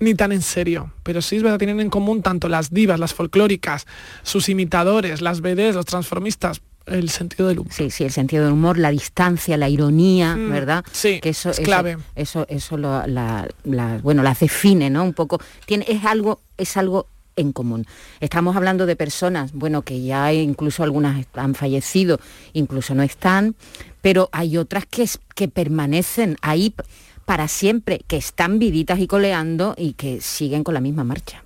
ni 0.00 0.14
tan 0.14 0.32
en 0.32 0.42
serio, 0.42 0.92
pero 1.02 1.20
sí 1.22 1.36
es 1.36 1.42
verdad, 1.42 1.58
tienen 1.58 1.80
en 1.80 1.90
común 1.90 2.22
tanto 2.22 2.48
las 2.48 2.70
divas, 2.70 3.00
las 3.00 3.14
folclóricas, 3.14 3.86
sus 4.22 4.48
imitadores, 4.48 5.20
las 5.20 5.40
BDs, 5.40 5.74
los 5.74 5.86
transformistas, 5.86 6.62
el 6.90 7.10
sentido 7.10 7.48
del 7.48 7.60
humor. 7.60 7.72
Sí, 7.72 7.90
sí, 7.90 8.04
el 8.04 8.10
sentido 8.12 8.44
del 8.44 8.52
humor, 8.54 8.78
la 8.78 8.90
distancia, 8.90 9.56
la 9.56 9.68
ironía, 9.68 10.36
Mm, 10.36 10.50
¿verdad? 10.50 10.84
sí, 10.92 11.20
que 11.20 11.30
eso 11.30 11.50
es 11.50 11.58
eso- 11.58 11.64
clave. 11.64 11.98
Eso, 12.16 12.46
eso, 12.48 12.76
lo- 12.76 13.06
la, 13.06 13.48
la- 13.64 13.98
bueno, 14.02 14.22
las 14.22 14.40
define, 14.40 14.90
¿no? 14.90 15.04
Un 15.04 15.14
poco. 15.14 15.38
Tiene, 15.66 15.84
es 15.88 16.04
algo, 16.04 16.40
es 16.56 16.76
algo 16.76 17.06
en 17.36 17.52
común. 17.52 17.86
Estamos 18.20 18.56
hablando 18.56 18.84
de 18.86 18.96
personas, 18.96 19.52
bueno, 19.52 19.82
que 19.82 20.02
ya 20.02 20.32
incluso 20.32 20.82
algunas 20.82 21.24
han 21.34 21.54
fallecido, 21.54 22.18
incluso 22.52 22.94
no 22.96 23.02
están, 23.04 23.54
pero 24.02 24.28
hay 24.32 24.56
otras 24.56 24.86
que, 24.86 25.02
es- 25.04 25.20
que 25.36 25.46
permanecen 25.48 26.36
ahí 26.42 26.74
para 27.24 27.46
siempre, 27.46 28.00
que 28.08 28.16
están 28.16 28.58
vivitas 28.58 28.98
y 28.98 29.06
coleando 29.06 29.74
y 29.78 29.92
que 29.92 30.20
siguen 30.20 30.64
con 30.64 30.74
la 30.74 30.80
misma 30.80 31.04
marcha. 31.04 31.44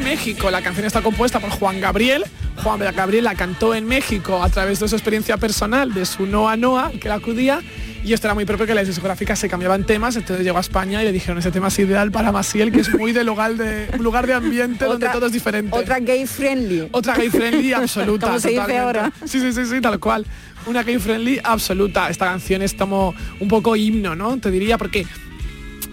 En 0.00 0.04
México. 0.04 0.50
La 0.50 0.62
canción 0.62 0.86
está 0.86 1.02
compuesta 1.02 1.40
por 1.40 1.50
Juan 1.50 1.80
Gabriel. 1.80 2.24
Juan 2.62 2.80
Gabriel 2.94 3.24
la 3.24 3.34
cantó 3.34 3.74
en 3.74 3.86
México 3.86 4.42
a 4.42 4.48
través 4.48 4.80
de 4.80 4.88
su 4.88 4.94
experiencia 4.94 5.36
personal, 5.36 5.92
de 5.92 6.04
su 6.04 6.26
Noa 6.26 6.56
Noa, 6.56 6.90
que 7.00 7.08
la 7.08 7.16
acudía. 7.16 7.60
Y 8.02 8.14
esto 8.14 8.26
era 8.26 8.34
muy 8.34 8.46
propio 8.46 8.66
que 8.66 8.74
las 8.74 8.86
discográficas 8.86 9.38
se 9.38 9.48
cambiaban 9.48 9.84
temas, 9.84 10.16
entonces 10.16 10.44
llegó 10.44 10.56
a 10.56 10.62
España 10.62 11.02
y 11.02 11.04
le 11.04 11.12
dijeron 11.12 11.36
ese 11.38 11.50
tema 11.50 11.68
es 11.68 11.78
ideal 11.78 12.10
para 12.10 12.32
Masiel, 12.32 12.72
que 12.72 12.80
es 12.80 12.94
muy 12.94 13.12
de 13.12 13.24
lugar 13.24 13.56
de, 13.56 13.88
lugar 13.98 14.26
de 14.26 14.32
ambiente 14.32 14.86
donde 14.86 15.06
todo 15.08 15.26
es 15.26 15.32
diferente. 15.32 15.76
Otra 15.76 16.00
gay 16.00 16.26
friendly. 16.26 16.88
Otra 16.92 17.14
gay 17.14 17.28
friendly 17.28 17.72
absoluta. 17.74 18.28
Como 18.28 18.40
se 18.40 18.48
dice 18.48 18.60
totalmente. 18.60 18.98
ahora. 18.98 19.12
Sí, 19.26 19.38
sí, 19.40 19.52
sí, 19.52 19.66
sí, 19.66 19.80
tal 19.82 20.00
cual. 20.00 20.26
Una 20.66 20.82
gay 20.82 20.98
friendly 20.98 21.40
absoluta. 21.44 22.08
Esta 22.08 22.26
canción 22.26 22.62
es 22.62 22.72
como 22.72 23.14
un 23.38 23.48
poco 23.48 23.76
himno, 23.76 24.14
¿no? 24.16 24.38
Te 24.38 24.50
diría, 24.50 24.78
porque 24.78 25.06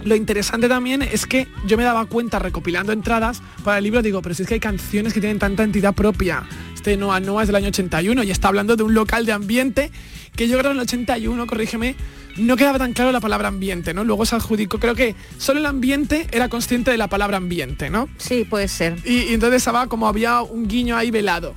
lo 0.08 0.16
interesante 0.16 0.68
también 0.68 1.02
es 1.02 1.26
que 1.26 1.46
yo 1.66 1.76
me 1.76 1.84
daba 1.84 2.06
cuenta 2.06 2.38
recopilando 2.38 2.92
entradas 2.92 3.42
para 3.62 3.78
el 3.78 3.84
libro, 3.84 4.02
digo, 4.02 4.22
pero 4.22 4.34
si 4.34 4.42
es 4.42 4.48
que 4.48 4.54
hay 4.54 4.60
canciones 4.60 5.12
que 5.12 5.20
tienen 5.20 5.38
tanta 5.38 5.62
entidad 5.62 5.94
propia. 5.94 6.44
Este 6.74 6.96
Noa 6.96 7.20
Noa 7.20 7.42
es 7.42 7.48
del 7.48 7.56
año 7.56 7.68
81 7.68 8.22
y 8.22 8.30
está 8.30 8.48
hablando 8.48 8.76
de 8.76 8.82
un 8.82 8.94
local 8.94 9.26
de 9.26 9.32
ambiente 9.32 9.90
que 10.34 10.48
yo 10.48 10.58
creo 10.58 10.70
en 10.70 10.78
el 10.78 10.82
81, 10.84 11.46
corrígeme, 11.46 11.96
no 12.36 12.56
quedaba 12.56 12.78
tan 12.78 12.92
claro 12.92 13.10
la 13.10 13.20
palabra 13.20 13.48
ambiente, 13.48 13.92
¿no? 13.92 14.04
Luego 14.04 14.24
se 14.24 14.36
adjudicó, 14.36 14.78
creo 14.78 14.94
que 14.94 15.16
solo 15.36 15.58
el 15.58 15.66
ambiente 15.66 16.28
era 16.30 16.48
consciente 16.48 16.92
de 16.92 16.96
la 16.96 17.08
palabra 17.08 17.36
ambiente, 17.36 17.90
¿no? 17.90 18.08
Sí, 18.18 18.46
puede 18.48 18.68
ser. 18.68 18.98
Y, 19.04 19.22
y 19.24 19.34
entonces 19.34 19.58
estaba 19.58 19.88
como 19.88 20.06
había 20.06 20.40
un 20.42 20.68
guiño 20.68 20.96
ahí 20.96 21.10
velado. 21.10 21.54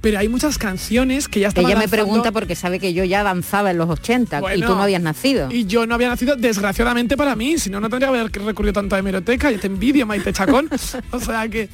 Pero 0.00 0.18
hay 0.18 0.28
muchas 0.28 0.56
canciones 0.56 1.28
que 1.28 1.40
ya 1.40 1.48
estaban 1.48 1.70
Ella 1.70 1.78
me 1.78 1.84
lanzando- 1.84 2.04
pregunta 2.04 2.32
porque 2.32 2.54
sabe 2.54 2.78
que 2.78 2.94
yo 2.94 3.04
ya 3.04 3.22
danzaba 3.22 3.70
en 3.70 3.76
los 3.78 3.90
80 3.90 4.40
y 4.56 4.60
tú 4.62 4.68
no 4.68 4.82
habías 4.82 5.02
nacido. 5.02 5.50
Y 5.50 5.66
yo 5.66 5.86
no 5.86 5.94
había 5.94 6.08
nacido, 6.08 6.36
desgraciadamente 6.36 7.16
para 7.18 7.36
mí, 7.36 7.58
si 7.58 7.68
no, 7.68 7.80
no 7.80 7.90
tendría 7.90 8.10
que 8.10 8.18
haber 8.20 8.32
recurrido 8.46 8.72
tanto 8.72 8.96
a 8.96 8.98
hemeroteca, 8.98 9.52
y 9.52 9.58
te 9.58 9.66
envidio, 9.66 10.06
Maite 10.06 10.32
Chacón. 10.32 10.70
o 11.12 11.20
sea 11.20 11.48
que. 11.48 11.68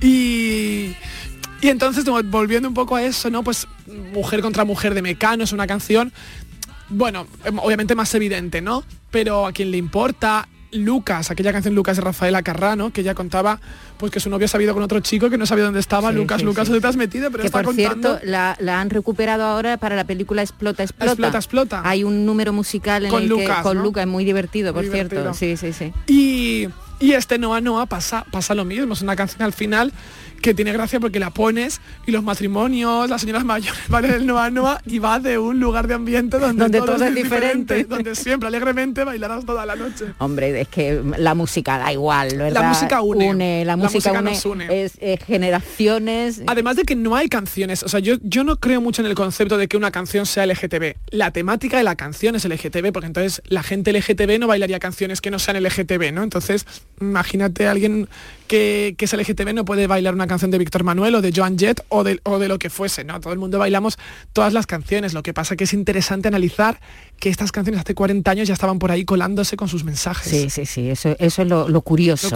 Y. 0.00 0.94
Y 1.60 1.68
entonces, 1.68 2.04
volviendo 2.24 2.66
un 2.68 2.74
poco 2.74 2.96
a 2.96 3.02
eso, 3.04 3.30
¿no? 3.30 3.44
Pues 3.44 3.68
Mujer 4.12 4.40
contra 4.40 4.64
Mujer 4.64 4.94
de 4.94 5.02
Mecano 5.02 5.44
es 5.44 5.52
una 5.52 5.66
canción, 5.68 6.12
bueno, 6.88 7.26
em, 7.44 7.56
obviamente 7.60 7.94
más 7.94 8.12
evidente, 8.16 8.60
¿no? 8.60 8.82
Pero 9.12 9.46
a 9.46 9.52
quien 9.52 9.70
le 9.70 9.76
importa, 9.76 10.48
Lucas, 10.72 11.30
aquella 11.30 11.52
canción 11.52 11.74
Lucas 11.74 11.96
de 11.96 12.02
Rafaela 12.02 12.42
Carrano, 12.42 12.92
que 12.92 13.02
ella 13.02 13.14
contaba 13.14 13.60
pues 13.98 14.10
que 14.10 14.20
su 14.20 14.30
novio 14.30 14.48
se 14.48 14.56
había 14.56 14.64
ido 14.66 14.74
con 14.74 14.82
otro 14.82 15.00
chico 15.00 15.30
que 15.30 15.38
no 15.38 15.46
sabía 15.46 15.64
dónde 15.64 15.80
estaba, 15.80 16.10
Sí, 16.10 16.16
Lucas, 16.16 16.40
sí, 16.40 16.44
Lucas, 16.44 16.64
sí. 16.66 16.70
¿dónde 16.72 16.80
te 16.80 16.86
has 16.88 16.96
metido? 16.96 17.30
Pero 17.30 17.42
que 17.42 17.46
está 17.46 17.58
por 17.58 17.74
contando... 17.74 18.08
cierto 18.08 18.26
la, 18.30 18.56
la 18.58 18.80
han 18.80 18.90
recuperado 18.90 19.44
ahora 19.44 19.76
para 19.76 19.94
la 19.96 20.04
película 20.04 20.42
Explota, 20.42 20.82
Explota. 20.82 21.12
Explota, 21.12 21.38
Explota. 21.38 21.82
Hay 21.84 22.04
un 22.04 22.26
número 22.26 22.52
musical 22.52 23.04
en 23.04 23.10
Con 23.10 23.22
el 23.24 23.28
Lucas, 23.28 23.58
que 23.58 23.62
con 23.62 23.76
¿no? 23.78 23.82
Lucas, 23.84 24.06
muy 24.06 24.24
divertido, 24.24 24.72
Muy 24.72 24.84
por 24.86 24.92
cierto. 24.92 25.34
Sí, 25.34 25.56
sí, 25.56 25.72
sí. 25.72 25.92
Y, 26.06 26.68
y 26.98 27.12
este 27.12 27.38
Noa 27.38 27.60
Noa 27.60 27.86
pasa, 27.86 28.24
pasa 28.30 28.54
lo 28.54 28.64
mismo, 28.64 28.94
es 28.94 29.02
una 29.02 29.14
canción 29.14 29.42
al 29.42 29.52
final 29.52 29.92
que 30.42 30.54
tiene 30.54 30.72
gracia 30.72 31.00
porque 31.00 31.18
la 31.18 31.30
pones 31.30 31.80
y 32.06 32.10
los 32.10 32.22
matrimonios, 32.22 33.08
las 33.08 33.20
señoras 33.22 33.44
mayores 33.44 33.80
van 33.88 34.04
en 34.04 34.10
el 34.12 34.26
Noa 34.26 34.50
Noa 34.50 34.80
y 34.84 34.98
va 34.98 35.20
de 35.20 35.38
un 35.38 35.60
lugar 35.60 35.86
de 35.86 35.94
ambiente 35.94 36.38
donde, 36.38 36.62
Donde 36.64 36.78
todo, 36.78 36.96
todo 36.96 37.04
es 37.04 37.14
diferente. 37.14 37.84
donde 37.84 38.14
siempre 38.14 38.48
alegremente 38.48 39.04
bailarás 39.04 39.46
toda 39.46 39.64
la 39.64 39.76
noche. 39.76 40.06
Hombre, 40.18 40.60
es 40.60 40.68
que 40.68 41.00
la 41.16 41.34
música 41.34 41.78
da 41.78 41.92
igual, 41.92 42.36
¿verdad? 42.36 42.60
La 42.60 42.68
música 42.68 43.00
une. 43.00 43.64
la, 43.64 43.72
La 43.72 43.76
música, 43.76 44.12
música 44.12 44.20
une, 44.20 44.30
nos 44.30 44.44
une. 44.44 44.84
Es, 44.84 44.92
es 45.00 45.24
generaciones. 45.24 46.42
Además 46.46 46.76
de 46.76 46.82
que 46.82 46.96
no 46.96 47.16
hay 47.16 47.28
canciones, 47.28 47.82
o 47.82 47.88
sea, 47.88 48.00
yo, 48.00 48.16
yo 48.22 48.44
no 48.44 48.56
creo 48.56 48.80
mucho 48.80 49.00
en 49.00 49.06
el 49.06 49.14
concepto 49.14 49.56
de 49.56 49.68
que 49.68 49.76
una 49.76 49.90
canción 49.90 50.26
sea 50.26 50.44
LGTB. 50.46 50.96
La 51.10 51.30
temática 51.30 51.76
de 51.76 51.84
la 51.84 51.94
canción 51.94 52.34
es 52.34 52.44
LGTB, 52.44 52.92
porque 52.92 53.06
entonces 53.06 53.42
la 53.46 53.62
gente 53.62 53.92
LGTB 53.92 54.38
no 54.40 54.48
bailaría 54.48 54.80
canciones 54.80 55.20
que 55.20 55.30
no 55.30 55.38
sean 55.38 55.62
LGTB, 55.62 56.12
¿no? 56.12 56.22
Entonces, 56.22 56.66
imagínate 57.00 57.68
a 57.68 57.70
alguien 57.70 58.08
que, 58.48 58.94
que 58.98 59.04
es 59.04 59.12
LGTB 59.12 59.54
no 59.54 59.64
puede 59.64 59.86
bailar 59.86 60.14
una 60.14 60.26
canción 60.26 60.31
de 60.40 60.58
Víctor 60.58 60.82
Manuel 60.84 61.14
o 61.16 61.20
de 61.20 61.32
Joan 61.34 61.58
Jett 61.58 61.84
o 61.88 62.02
de, 62.04 62.20
o 62.24 62.38
de 62.38 62.48
lo 62.48 62.58
que 62.58 62.70
fuese, 62.70 63.04
¿no? 63.04 63.20
Todo 63.20 63.32
el 63.32 63.38
mundo 63.38 63.58
bailamos 63.58 63.98
todas 64.32 64.52
las 64.52 64.66
canciones. 64.66 65.12
Lo 65.14 65.22
que 65.22 65.34
pasa 65.34 65.56
que 65.56 65.64
es 65.64 65.72
interesante 65.74 66.28
analizar 66.28 66.80
que 67.20 67.28
estas 67.28 67.52
canciones 67.52 67.80
hace 67.80 67.94
40 67.94 68.28
años 68.30 68.48
ya 68.48 68.54
estaban 68.54 68.78
por 68.80 68.90
ahí 68.90 69.04
colándose 69.04 69.56
con 69.56 69.68
sus 69.68 69.84
mensajes. 69.84 70.28
Sí, 70.30 70.50
sí, 70.50 70.66
sí, 70.66 70.90
eso, 70.90 71.14
eso 71.18 71.42
es 71.42 71.48
lo, 71.48 71.68
lo 71.68 71.82
curioso, 71.82 72.28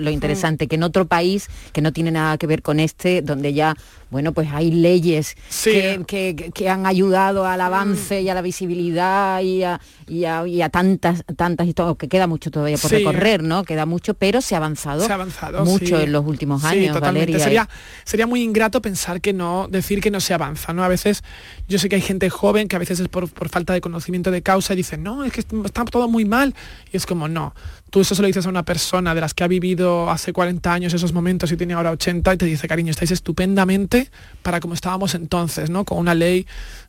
Lo 0.00 0.10
Mm. 0.10 0.14
interesante, 0.14 0.66
que 0.66 0.74
en 0.76 0.82
otro 0.82 1.06
país 1.06 1.48
que 1.72 1.80
no 1.82 1.92
tiene 1.92 2.10
nada 2.10 2.36
que 2.38 2.46
ver 2.46 2.62
con 2.62 2.80
este, 2.80 3.22
donde 3.22 3.52
ya, 3.54 3.76
bueno, 4.10 4.32
pues 4.32 4.48
hay 4.52 4.70
leyes 4.72 5.36
Sí. 5.48 5.70
que, 5.72 6.34
que- 6.34 6.50
que 6.52 6.68
han 6.68 6.86
ayudado 6.86 7.46
al 7.46 7.60
avance 7.60 8.20
y 8.22 8.28
a 8.28 8.34
la 8.34 8.42
visibilidad 8.42 9.40
y 9.42 9.62
a, 9.62 9.80
y 10.08 10.24
a- 10.24 10.46
y 10.46 10.62
a 10.62 10.68
tantas, 10.70 11.22
tantas 11.36 11.66
y 11.68 11.74
todo, 11.74 11.94
que 11.96 12.08
queda 12.08 12.26
mucho 12.26 12.50
todavía 12.50 12.78
por 12.78 12.90
Sí. 12.90 12.96
recorrer, 12.96 13.42
¿no? 13.42 13.64
Queda 13.64 13.86
mucho, 13.86 14.14
pero 14.14 14.40
se 14.40 14.54
ha 14.54 14.58
avanzado, 14.58 15.04
Se 15.06 15.12
ha 15.12 15.14
avanzado 15.16 15.64
mucho 15.64 15.98
sí. 15.98 16.02
en 16.04 16.12
los 16.12 16.24
últimos 16.26 16.64
años. 16.64 16.96
Valeria. 17.32 17.44
Sería, 17.44 17.68
sería 18.04 18.26
muy 18.26 18.42
ingrato 18.42 18.80
pensar 18.82 19.20
que 19.20 19.32
no, 19.32 19.68
decir 19.70 20.00
que 20.00 20.10
no 20.10 20.20
se 20.20 20.34
avanza, 20.34 20.72
¿no? 20.72 20.84
A 20.84 20.88
veces 20.88 21.22
yo 21.68 21.78
sé 21.78 21.88
que 21.88 21.96
hay 21.96 22.02
gente 22.02 22.30
joven 22.30 22.68
que 22.68 22.76
a 22.76 22.78
veces 22.78 23.00
es 23.00 23.08
por, 23.08 23.28
por 23.28 23.48
falta 23.48 23.72
de 23.72 23.80
conocimiento 23.80 24.30
de 24.30 24.42
causa 24.42 24.72
y 24.72 24.76
dicen, 24.76 25.02
no, 25.02 25.24
es 25.24 25.32
que 25.32 25.40
está 25.40 25.84
todo 25.84 26.08
muy 26.08 26.24
mal. 26.24 26.54
Y 26.92 26.96
es 26.96 27.06
como, 27.06 27.28
no. 27.28 27.54
Tú 27.90 28.00
eso 28.00 28.14
se 28.14 28.22
lo 28.22 28.26
dices 28.26 28.46
a 28.46 28.48
una 28.48 28.64
persona 28.64 29.14
de 29.14 29.20
las 29.20 29.32
que 29.32 29.44
ha 29.44 29.48
vivido 29.48 30.10
hace 30.10 30.32
40 30.32 30.72
años 30.72 30.92
esos 30.92 31.12
momentos 31.12 31.52
y 31.52 31.56
tiene 31.56 31.74
ahora 31.74 31.92
80 31.92 32.34
y 32.34 32.36
te 32.36 32.46
dice, 32.46 32.66
cariño, 32.66 32.90
estáis 32.90 33.10
estupendamente 33.10 34.10
para 34.42 34.60
como 34.60 34.74
estábamos 34.74 35.14
entonces, 35.14 35.70
¿no? 35.70 35.84
Con 35.84 35.98
una 35.98 36.14
ley 36.14 36.46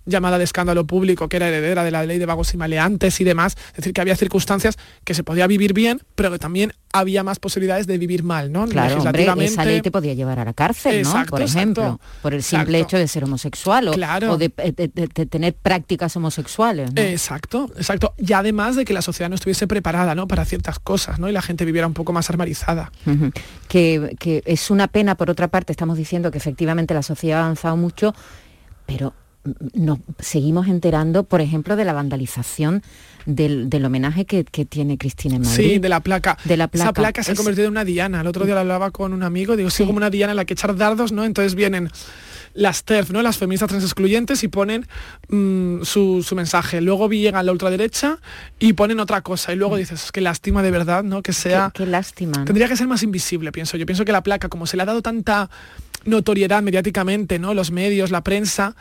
llamada 0.08 0.38
de 0.40 0.44
escándalo 0.46 0.88
público 0.88 1.30
que 1.30 1.38
era 1.38 1.48
heredera 1.50 1.84
de 1.84 1.92
la 1.92 2.04
ley 2.06 2.18
de 2.18 2.26
vagos 2.26 2.54
y 2.54 2.58
maleantes 2.58 3.22
y 3.22 3.24
demás. 3.24 3.56
Es 3.72 3.76
decir, 3.78 3.94
que 3.94 4.02
había 4.02 4.16
circunstancias 4.16 4.78
que 5.04 5.14
se 5.14 5.24
podía 5.24 5.46
vivir 5.48 5.74
bien, 5.74 6.02
pero 6.16 6.32
que 6.32 6.40
también 6.40 6.74
había 6.94 7.24
más 7.24 7.38
posibilidades 7.38 7.86
de 7.86 7.98
vivir 8.00 8.24
mal, 8.24 8.52
¿no? 8.52 8.66
Claro, 8.68 9.02
hombre, 9.04 9.46
esa 9.46 9.64
ley 9.66 9.82
te 9.82 9.92
podía 9.92 10.14
llevar 10.16 10.40
a 10.40 10.46
la 10.46 10.54
cárcel, 10.54 11.04
¿no? 11.04 11.10
Exacto, 11.10 11.30
por 11.32 11.42
ejemplo, 11.42 11.84
exacto. 11.84 12.06
por 12.24 12.34
el 12.34 12.42
simple 12.42 12.78
Exacto. 12.80 12.96
hecho 12.96 13.02
de 13.02 13.08
ser 13.08 13.24
homosexual 13.26 13.88
o, 13.90 13.92
Claro. 13.92 14.32
o 14.34 14.38
de, 14.38 14.50
de- 14.58 14.88
de- 14.94 15.08
de 15.14 15.26
tener 15.28 15.54
prácticas 15.54 16.16
homosexuales. 16.16 16.92
¿no? 16.94 17.02
Exacto, 17.02 17.70
exacto. 17.76 18.14
Y 18.18 18.34
además 18.34 18.76
de 18.78 18.86
que 18.86 18.94
la 18.94 19.02
sociedad 19.02 19.30
no 19.30 19.36
estuviese 19.36 19.68
preparada 19.68 20.16
¿no? 20.16 20.28
para 20.28 20.46
ciertas 20.46 20.80
cosas, 20.80 21.20
¿no? 21.20 21.28
Y 21.30 21.34
la 21.34 21.42
gente 21.42 21.66
viviera 21.66 21.86
un 21.86 21.94
poco 21.94 22.14
más 22.14 22.30
armarizada. 22.30 22.92
Que, 23.68 24.16
que 24.20 24.42
es 24.46 24.72
una 24.72 24.88
pena, 24.88 25.16
por 25.16 25.30
otra 25.30 25.50
parte, 25.50 25.74
estamos 25.74 25.98
diciendo 25.98 26.32
que 26.32 26.38
efectivamente 26.38 26.94
la 26.94 27.04
sociedad 27.04 27.40
ha 27.42 27.44
avanzado 27.44 27.76
mucho, 27.78 28.16
pero 28.86 29.14
nos 29.74 30.00
seguimos 30.20 30.68
enterando, 30.68 31.24
por 31.24 31.42
ejemplo, 31.42 31.76
de 31.76 31.86
la 31.86 31.94
vandalización 31.94 32.84
del, 33.26 33.70
del 33.70 33.84
homenaje 33.86 34.26
que, 34.26 34.46
que 34.46 34.66
tiene 34.66 34.98
Cristina 34.98 35.36
en 35.36 35.42
Madrid. 35.42 35.74
Sí, 35.74 35.80
de 35.80 35.90
la 35.90 36.00
placa. 36.00 36.38
De 36.46 36.56
la 36.58 36.66
Esa 36.66 36.72
placa. 36.72 36.94
placa 36.94 37.24
se 37.24 37.32
ha 37.34 37.36
convertido 37.36 37.66
en 37.68 37.72
una 37.72 37.84
diana. 37.84 38.22
El 38.22 38.28
otro 38.28 38.46
día 38.46 38.54
lo 38.56 38.62
hablaba 38.62 38.92
con 38.92 39.12
un 39.14 39.24
amigo, 39.24 39.56
digo, 39.56 39.70
sí, 39.70 39.78
Sí. 39.78 39.86
como 39.86 39.98
una 39.98 40.10
diana 40.10 40.32
en 40.32 40.38
la 40.38 40.46
que 40.46 40.54
echar 40.54 40.76
dardos, 40.76 41.12
¿no? 41.12 41.26
Entonces 41.26 41.54
vienen 41.56 41.90
las 42.54 42.84
TERF, 42.86 43.12
¿no? 43.12 43.22
Las 43.22 43.38
feministas 43.38 43.68
transexcluyentes 43.70 44.44
y 44.44 44.48
ponen 44.48 44.88
mm, 45.30 45.84
su, 45.84 46.24
su 46.24 46.36
mensaje. 46.36 46.80
Luego 46.82 47.10
llega 47.10 47.44
la 47.44 47.52
ultraderecha 47.52 48.18
y 48.60 48.74
ponen 48.74 49.00
otra 49.00 49.22
cosa. 49.22 49.54
Y 49.54 49.58
luego 49.58 49.76
dices, 49.78 50.06
es 50.06 50.12
que 50.12 50.22
lástima 50.22 50.64
de 50.64 50.72
verdad, 50.72 51.04
¿no? 51.04 51.18
Que 51.18 51.32
Qué, 51.32 51.34
sea... 51.34 51.72
qué 51.74 51.86
lástima. 51.86 52.38
¿no? 52.40 52.46
Tendría 52.46 52.68
que 52.68 52.78
ser 52.78 52.88
más 52.88 53.04
invisible, 53.04 53.52
pienso. 53.52 53.78
Yo 53.78 53.86
pienso 53.86 54.06
que 54.06 54.12
la 54.14 54.24
placa, 54.24 54.48
como 54.50 54.66
se 54.66 54.78
le 54.78 54.84
ha 54.84 54.86
dado 54.88 55.02
tanta 55.02 55.50
notoriedad 56.06 56.64
mediáticamente, 56.64 57.38
¿no? 57.38 57.54
Los 57.54 57.70
medios, 57.72 58.10
la 58.12 58.22
prensa, 58.24 58.70
mm, 58.70 58.74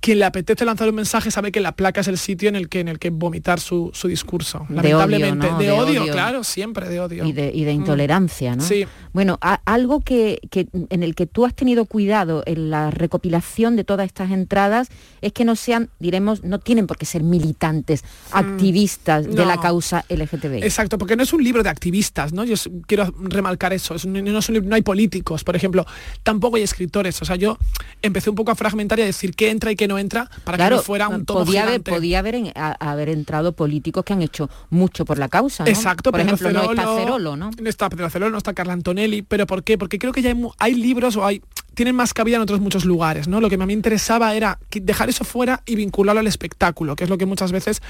quien 0.00 0.18
le 0.18 0.24
apetece 0.24 0.64
lanzar 0.64 0.88
un 0.88 0.94
mensaje 0.94 1.30
sabe 1.30 1.50
que 1.52 1.60
la 1.60 1.72
placa 1.72 2.00
es 2.00 2.08
el 2.08 2.18
sitio 2.18 2.48
en 2.48 2.56
el 2.56 2.68
que 2.68 2.80
en 2.80 2.88
el 2.88 2.98
que 2.98 3.10
vomitar 3.10 3.60
su, 3.60 3.90
su 3.94 4.08
discurso. 4.08 4.66
De 4.68 4.76
lamentablemente. 4.76 5.46
odio, 5.46 5.52
¿no? 5.52 5.58
de, 5.58 5.64
De 5.64 5.72
odio, 5.72 6.02
odio. 6.02 6.12
claro, 6.12 6.44
siempre 6.44 6.88
de 6.88 7.00
odio. 7.00 7.24
y 7.24 7.32
de, 7.32 7.50
y 7.54 7.64
de 7.64 7.72
Mm. 7.74 7.76
intolerancia, 7.80 8.56
¿no? 8.56 8.62
Sí. 8.62 8.86
Bueno, 9.12 9.38
a- 9.40 9.60
algo 9.64 10.00
que, 10.00 10.40
que- 10.50 10.68
en 10.90 11.02
el 11.02 11.14
que 11.14 11.26
tú 11.26 11.44
has 11.44 11.54
tenido 11.54 11.84
cuidado 11.86 12.42
en 12.46 12.70
la 12.70 12.90
recopilación 12.90 13.76
de 13.76 13.84
todas 13.84 14.06
estas 14.06 14.30
entradas 14.30 14.88
es 15.22 15.32
que 15.32 15.44
no 15.44 15.56
sean, 15.56 15.88
diremos, 15.98 16.44
no 16.44 16.58
tienen 16.58 16.86
por 16.86 16.98
qué 16.98 17.06
ser 17.06 17.22
militantes, 17.22 18.04
activistas 18.32 19.26
de 19.26 19.44
la 19.44 19.56
Mm. 19.56 19.60
Causa 19.60 20.04
LGTB. 20.08 20.62
Exacto, 20.64 20.98
porque 20.98 21.16
no 21.16 21.22
es 21.22 21.32
un 21.32 21.42
libro 21.42 21.62
de 21.62 21.68
activistas, 21.68 22.32
¿no? 22.32 22.44
Yo 22.44 22.54
quiero 22.86 23.12
remarcar 23.18 23.72
eso. 23.72 23.94
es 23.94 24.04
un- 24.04 24.12
no, 24.12 24.38
es 24.38 24.48
un 24.48 24.54
libro- 24.54 24.68
no 24.68 24.74
hay 24.76 24.82
políticos, 24.82 25.44
por 25.44 25.56
ejemplo, 25.56 25.84
tampoco 26.22 26.56
hay 26.56 26.62
escritores. 26.62 27.20
O 27.22 27.24
sea, 27.24 27.36
yo 27.36 27.58
empecé 28.02 28.30
un 28.30 28.36
poco 28.36 28.50
a 28.50 28.54
fragmentar 28.54 28.98
y 28.98 29.02
a 29.02 29.06
decir 29.06 29.34
qué 29.38 29.50
entra 29.50 29.70
y 29.70 29.76
qué 29.76 29.86
no 29.86 29.98
entra 29.98 30.28
para 30.42 30.58
que 30.58 30.74
no 30.74 30.82
fuera 30.82 31.06
un 31.08 31.24
todo 31.24 31.44
podía 31.44 31.62
haber, 31.62 31.80
podía 31.80 32.18
haber, 32.18 32.34
en- 32.34 32.52
a- 32.56 32.72
haber 32.90 33.08
entrado 33.08 33.52
políticos 33.52 34.04
que 34.04 34.12
han 34.12 34.20
hecho 34.20 34.50
mucho 34.68 35.04
por 35.04 35.16
la 35.16 35.28
causa, 35.28 35.62
¿no? 35.64 35.70
Exacto, 35.70 36.10
Por 36.10 36.20
ejemplo, 36.20 36.50
no 36.50 36.62
está 36.62 36.82
Cerolo, 36.82 36.98
Cerolo, 36.98 37.36
¿no? 37.36 37.50
No 37.62 37.70
está 37.70 37.88
Pedro 37.88 38.10
Cerolo, 38.10 38.30
no 38.32 38.38
está 38.38 38.52
Carla 38.52 38.72
Antonelli, 38.72 39.22
pero 39.22 39.46
¿por 39.46 39.62
qué? 39.62 39.78
Porque 39.78 39.98
creo 40.00 40.12
que 40.12 40.22
ya 40.22 40.34
hay, 40.58 40.74
libros 40.74 41.16
o 41.16 41.24
hay 41.24 41.40
tienen 41.74 41.94
más 41.94 42.12
cabida 42.12 42.34
en 42.36 42.42
otros 42.42 42.58
muchos 42.58 42.84
lugares, 42.84 43.28
¿no? 43.28 43.40
Lo 43.40 43.48
que 43.48 43.54
a 43.54 43.58
mí 43.58 43.64
me 43.66 43.72
interesaba 43.72 44.34
era 44.34 44.58
dejar 44.72 45.08
eso 45.08 45.22
fuera 45.24 45.62
y 45.64 45.76
vincularlo 45.76 46.18
al 46.18 46.26
espectáculo, 46.26 46.96
que 46.96 47.04
es 47.04 47.10
lo 47.10 47.16
que 47.18 47.24
muchas 47.26 47.52
veces 47.52 47.80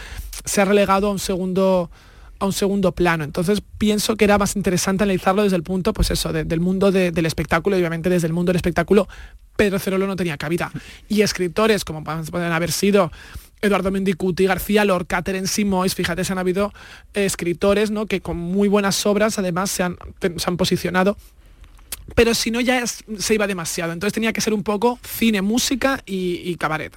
se 0.44 0.60
ha 0.60 0.66
relegado 0.66 1.08
a 1.08 1.10
un 1.12 1.18
segundo 1.18 1.90
a 2.40 2.46
un 2.46 2.52
segundo 2.52 2.92
plano. 2.92 3.24
Entonces 3.24 3.62
pienso 3.78 4.14
que 4.16 4.24
era 4.24 4.38
más 4.38 4.54
interesante 4.54 5.02
analizarlo 5.02 5.42
desde 5.42 5.56
el 5.56 5.64
punto, 5.64 5.92
pues 5.92 6.12
eso, 6.12 6.32
de- 6.32 6.44
del 6.44 6.60
mundo 6.60 6.92
de- 6.92 7.10
del 7.10 7.26
espectáculo 7.26 7.76
y 7.76 7.80
obviamente 7.80 8.08
desde 8.10 8.28
el 8.28 8.32
mundo 8.32 8.50
del 8.50 8.56
espectáculo 8.56 9.08
Pedro 9.58 9.78
Cerolo 9.80 10.06
no 10.06 10.14
tenía 10.16 10.36
cabida. 10.38 10.70
Y 11.08 11.22
escritores 11.22 11.84
como 11.84 12.04
pueden 12.04 12.52
haber 12.52 12.70
sido 12.70 13.10
Eduardo 13.60 13.90
Mendicuti, 13.90 14.46
García 14.46 14.84
Lorca, 14.84 15.20
Terence 15.22 15.52
Simois, 15.52 15.94
fíjate, 15.96 16.22
se 16.24 16.32
han 16.32 16.38
habido 16.38 16.72
eh, 17.12 17.24
escritores 17.24 17.90
¿no? 17.90 18.06
que 18.06 18.20
con 18.20 18.36
muy 18.36 18.68
buenas 18.68 19.04
obras 19.04 19.36
además 19.40 19.68
se 19.72 19.82
han, 19.82 19.96
te- 20.20 20.38
se 20.38 20.48
han 20.48 20.56
posicionado 20.56 21.16
pero 22.14 22.32
si 22.34 22.50
no 22.50 22.60
ya 22.62 22.78
es- 22.78 23.04
se 23.18 23.34
iba 23.34 23.46
demasiado. 23.46 23.92
Entonces 23.92 24.14
tenía 24.14 24.32
que 24.32 24.40
ser 24.40 24.54
un 24.54 24.62
poco 24.62 24.98
cine, 25.02 25.42
música 25.42 26.00
y, 26.06 26.40
y 26.42 26.54
cabaret. 26.56 26.96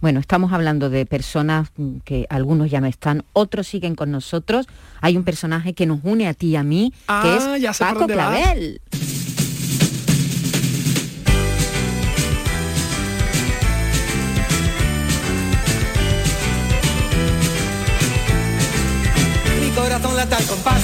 Bueno, 0.00 0.20
estamos 0.20 0.52
hablando 0.52 0.88
de 0.90 1.04
personas 1.06 1.70
que 2.04 2.26
algunos 2.30 2.70
ya 2.70 2.80
no 2.80 2.86
están, 2.86 3.24
otros 3.32 3.66
siguen 3.66 3.94
con 3.96 4.10
nosotros. 4.12 4.66
Hay 5.00 5.16
un 5.16 5.24
personaje 5.24 5.72
que 5.72 5.84
nos 5.86 5.98
une 6.04 6.28
a 6.28 6.34
ti 6.34 6.48
y 6.50 6.56
a 6.56 6.62
mí, 6.62 6.92
Ah, 7.08 7.22
que 7.54 7.60
ya 7.60 7.70
es 7.70 7.78
por 7.78 7.86
Paco 7.88 8.06
vas. 8.06 8.46
corazón 20.00 20.16
lata 20.16 20.36
al 20.36 20.44
compás. 20.44 20.82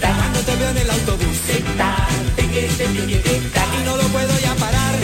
Cuando 0.00 0.40
te 0.40 0.56
veo 0.56 0.70
en 0.70 0.78
el 0.78 0.90
autobús. 0.90 1.38
Y 3.78 3.84
no 3.84 3.96
lo 3.96 4.02
puedo 4.08 4.38
ya 4.40 4.54
parar. 4.54 4.94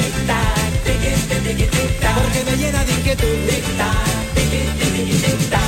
Porque 2.15 2.45
me 2.45 2.57
llena 2.57 2.85
de 2.85 2.93
inquietud. 2.93 3.27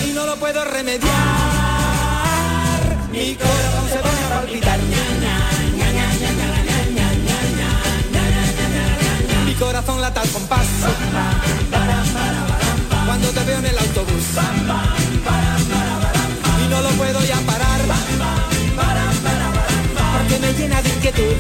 Y 0.07 0.13
no 0.13 0.27
lo 0.27 0.37
puedo 0.37 0.65
remediar. 0.65 1.26
Inquietud. 21.09 21.35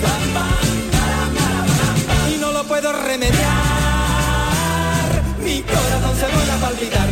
Y 2.34 2.38
no 2.38 2.52
lo 2.52 2.64
puedo 2.64 2.92
remediar. 2.92 3.42
Mi 5.42 5.62
corazón 5.62 6.16
se 6.18 6.26
vuelve 6.34 6.52
a 6.52 6.56
palpitar. 6.60 7.08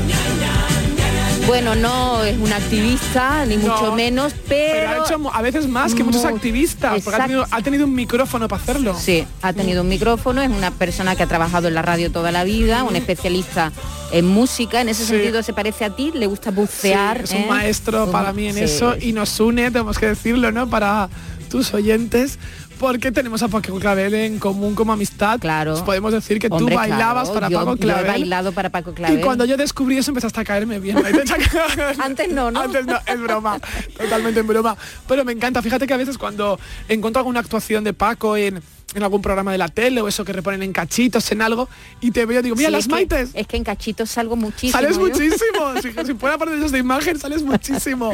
Bueno, 1.47 1.75
no 1.75 2.25
es 2.25 2.39
una 2.39 2.57
activista, 2.57 3.45
ni 3.45 3.59
mucho 3.59 3.89
No, 3.89 3.95
menos, 3.95 4.33
Pero 4.49 4.73
pero... 4.89 5.03
ha 5.03 5.05
hecho 5.05 5.31
a 5.31 5.43
veces 5.43 5.69
más 5.69 5.95
que 5.95 6.03
muchos 6.03 6.23
Mu- 6.23 6.29
activistas, 6.35 7.03
porque 7.03 7.17
ha 7.21 7.25
tenido, 7.25 7.43
Exacto. 7.43 7.57
ha 7.61 7.63
tenido 7.63 7.85
un 7.85 7.95
micrófono 7.95 8.49
para 8.49 8.63
hacerlo. 8.63 8.97
Sí, 8.99 9.27
ha 9.43 9.53
tenido 9.53 9.83
un 9.83 9.89
micrófono, 9.89 10.41
es 10.41 10.49
una 10.49 10.71
persona 10.71 11.15
que 11.17 11.23
ha 11.23 11.27
trabajado 11.27 11.69
en 11.69 11.75
la 11.75 11.83
radio 11.83 12.11
toda 12.11 12.33
la 12.33 12.45
vida, 12.45 12.83
un 12.85 12.97
especialista 12.97 13.73
en 14.11 14.27
música, 14.27 14.81
en 14.81 14.89
ese 14.89 15.03
Sí. 15.05 15.11
sentido 15.11 15.43
se 15.43 15.53
parece 15.53 15.85
a 15.85 15.95
ti, 15.95 16.13
le 16.15 16.27
gusta 16.27 16.51
bucear. 16.51 17.19
Sí, 17.19 17.35
es 17.35 17.41
un 17.41 17.45
¿eh? 17.45 17.47
maestro 17.51 18.11
para 18.11 18.33
mí 18.33 18.47
en 18.49 18.55
sí, 18.55 18.61
eso 18.63 18.95
y 18.99 19.13
nos 19.13 19.39
une, 19.39 19.71
tenemos 19.71 19.99
que 19.99 20.07
decirlo, 20.07 20.51
¿no? 20.51 20.67
Para 20.71 21.11
tus 21.55 21.73
oyentes, 21.73 22.37
porque 22.81 23.13
tenemos 23.13 23.41
a 23.45 23.47
Paco 23.49 23.79
Clavel 23.79 24.13
en 24.13 24.41
común 24.41 24.75
como 24.75 24.93
amistad. 24.93 25.39
Claro. 25.39 25.85
Podemos 25.85 26.13
decir 26.13 26.41
que 26.41 26.49
Hombre, 26.51 26.75
tú 26.75 26.75
bailabas 26.75 27.29
claro, 27.31 27.35
para 27.35 27.49
yo- 27.49 27.59
Paco 27.61 27.71
yo 27.71 27.75
he 27.77 27.79
Clavel. 27.79 28.07
bailado 28.09 28.51
para 28.51 28.71
Paco 28.71 28.93
Clavel. 28.93 29.21
Y 29.21 29.23
cuando 29.23 29.45
yo 29.45 29.57
descubrí 29.57 29.97
eso 29.97 30.11
empezaste 30.11 30.41
a 30.41 30.45
caerme 30.45 30.81
bien. 30.81 30.99
Antes 32.03 32.33
no, 32.33 32.51
¿no? 32.51 32.61
Antes 32.63 32.85
no, 32.87 32.99
es 33.07 33.21
broma, 33.21 33.61
totalmente 33.97 34.41
en 34.41 34.49
broma. 34.49 34.77
Pero 35.07 35.25
me 35.25 35.31
encanta, 35.31 35.63
fíjate 35.63 35.87
que 35.87 35.95
a 35.95 35.97
veces 35.97 36.19
cuando 36.19 36.59
encuentro 36.89 37.21
alguna 37.21 37.39
actuación 37.39 37.85
de 37.85 37.93
Paco 37.95 38.37
en, 38.37 38.61
en 38.95 39.03
algún 39.03 39.21
programa 39.23 39.51
de 39.53 39.59
la 39.59 39.69
tele 39.69 40.01
o 40.01 40.09
eso 40.09 40.25
que 40.25 40.33
reponen 40.33 40.63
en 40.63 40.73
cachitos, 40.73 41.31
en 41.33 41.43
algo, 41.43 41.69
y 42.01 42.11
te 42.13 42.27
veo, 42.27 42.43
digo, 42.43 42.55
mira, 42.57 42.69
Sí, 42.69 42.73
las 42.73 42.81
es 42.83 42.87
que- 42.87 42.93
maites. 42.93 43.31
es 43.35 43.47
que 43.47 43.57
en 43.57 43.65
cachitos 43.65 44.11
salgo 44.11 44.37
muchísimo. 44.37 44.73
Sales 44.73 44.97
yo. 44.97 45.03
muchísimo. 45.03 45.75
si, 45.83 46.07
si 46.07 46.15
fuera 46.15 46.39
parte 46.39 46.57
de 46.57 46.79
imagen, 46.79 47.19
sales 47.19 47.43
muchísimo 47.45 48.13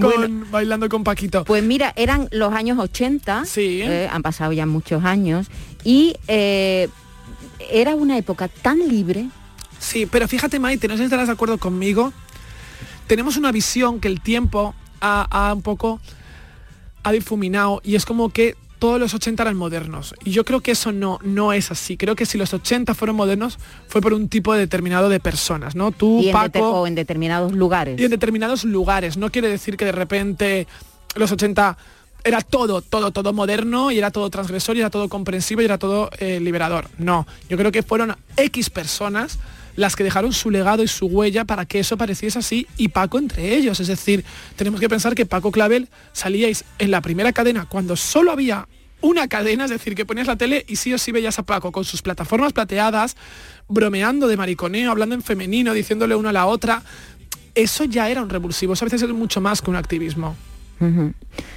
con, 0.00 0.50
bailando 0.50 0.88
con 0.88 1.04
Paquito. 1.04 1.44
Pues 1.44 1.62
mira, 1.62 1.92
eran 1.96 2.28
los 2.30 2.52
años 2.54 2.78
80, 2.78 3.44
Sí. 3.44 3.80
eh, 3.82 4.08
han 4.10 4.22
pasado 4.22 4.52
ya 4.52 4.66
muchos 4.66 5.04
años, 5.04 5.46
y 5.84 6.16
eh, 6.28 6.88
era 7.70 7.94
una 7.94 8.16
época 8.18 8.48
tan 8.48 8.78
libre. 8.88 9.26
Sí, 9.78 10.06
pero 10.06 10.26
fíjate, 10.28 10.58
Maite, 10.58 10.88
no 10.88 10.94
sé 10.94 10.98
si 10.98 11.04
estarás 11.04 11.26
de 11.26 11.34
acuerdo 11.34 11.58
conmigo. 11.58 12.12
Tenemos 13.06 13.36
una 13.36 13.52
visión 13.52 14.00
que 14.00 14.08
el 14.08 14.22
tiempo 14.22 14.74
ha, 15.00 15.26
ha 15.30 15.52
un 15.52 15.60
poco 15.60 16.00
ha 17.02 17.12
difuminado 17.12 17.82
y 17.84 17.96
es 17.96 18.06
como 18.06 18.30
que 18.30 18.56
todos 18.84 19.00
los 19.00 19.14
80 19.14 19.42
eran 19.44 19.56
modernos. 19.56 20.14
Y 20.26 20.32
yo 20.32 20.44
creo 20.44 20.60
que 20.60 20.72
eso 20.72 20.92
no, 20.92 21.18
no 21.22 21.54
es 21.54 21.70
así. 21.70 21.96
Creo 21.96 22.14
que 22.16 22.26
si 22.26 22.36
los 22.36 22.52
80 22.52 22.92
fueron 22.92 23.16
modernos 23.16 23.58
fue 23.88 24.02
por 24.02 24.12
un 24.12 24.28
tipo 24.28 24.52
determinado 24.52 25.08
de 25.08 25.20
personas, 25.20 25.74
¿no? 25.74 25.90
Tú, 25.90 26.20
y 26.20 26.26
en, 26.28 26.34
Paco, 26.34 26.82
o 26.82 26.86
en 26.86 26.94
determinados 26.94 27.52
lugares. 27.52 27.98
y 27.98 28.04
en 28.04 28.10
determinados 28.10 28.62
lugares. 28.64 29.16
No 29.16 29.32
quiere 29.32 29.48
decir 29.48 29.78
que 29.78 29.86
de 29.86 29.92
repente 29.92 30.66
los 31.14 31.32
80 31.32 31.78
era 32.24 32.42
todo, 32.42 32.82
todo, 32.82 33.10
todo 33.10 33.32
moderno 33.32 33.90
y 33.90 33.96
era 33.96 34.10
todo 34.10 34.28
transgresor 34.28 34.76
y 34.76 34.80
era 34.80 34.90
todo 34.90 35.08
comprensivo 35.08 35.62
y 35.62 35.64
era 35.64 35.78
todo 35.78 36.10
eh, 36.18 36.38
liberador. 36.38 36.90
No, 36.98 37.26
yo 37.48 37.56
creo 37.56 37.72
que 37.72 37.82
fueron 37.82 38.14
X 38.36 38.68
personas 38.68 39.38
las 39.76 39.96
que 39.96 40.04
dejaron 40.04 40.32
su 40.32 40.50
legado 40.50 40.82
y 40.82 40.88
su 40.88 41.06
huella 41.06 41.44
para 41.44 41.66
que 41.66 41.80
eso 41.80 41.96
pareciese 41.96 42.38
así 42.38 42.66
y 42.76 42.88
Paco 42.88 43.18
entre 43.18 43.54
ellos. 43.54 43.80
Es 43.80 43.88
decir, 43.88 44.24
tenemos 44.56 44.80
que 44.80 44.88
pensar 44.88 45.14
que 45.14 45.26
Paco 45.26 45.50
Clavel 45.50 45.88
salíais 46.12 46.64
en 46.78 46.90
la 46.90 47.00
primera 47.00 47.32
cadena 47.32 47.66
cuando 47.68 47.96
solo 47.96 48.32
había 48.32 48.68
una 49.00 49.28
cadena, 49.28 49.64
es 49.64 49.70
decir, 49.70 49.94
que 49.94 50.06
ponías 50.06 50.26
la 50.26 50.36
tele 50.36 50.64
y 50.66 50.76
sí 50.76 50.94
o 50.94 50.98
sí 50.98 51.12
veías 51.12 51.38
a 51.38 51.42
Paco 51.42 51.72
con 51.72 51.84
sus 51.84 52.00
plataformas 52.00 52.54
plateadas, 52.54 53.16
bromeando 53.68 54.28
de 54.28 54.36
mariconeo, 54.36 54.90
hablando 54.90 55.14
en 55.14 55.22
femenino, 55.22 55.74
diciéndole 55.74 56.14
una 56.14 56.30
a 56.30 56.32
la 56.32 56.46
otra. 56.46 56.82
Eso 57.54 57.84
ya 57.84 58.08
era 58.08 58.22
un 58.22 58.30
revulsivo, 58.30 58.72
eso 58.72 58.84
a 58.84 58.86
veces 58.86 59.02
es 59.02 59.10
mucho 59.10 59.40
más 59.40 59.60
que 59.60 59.70
un 59.70 59.76
activismo. 59.76 60.36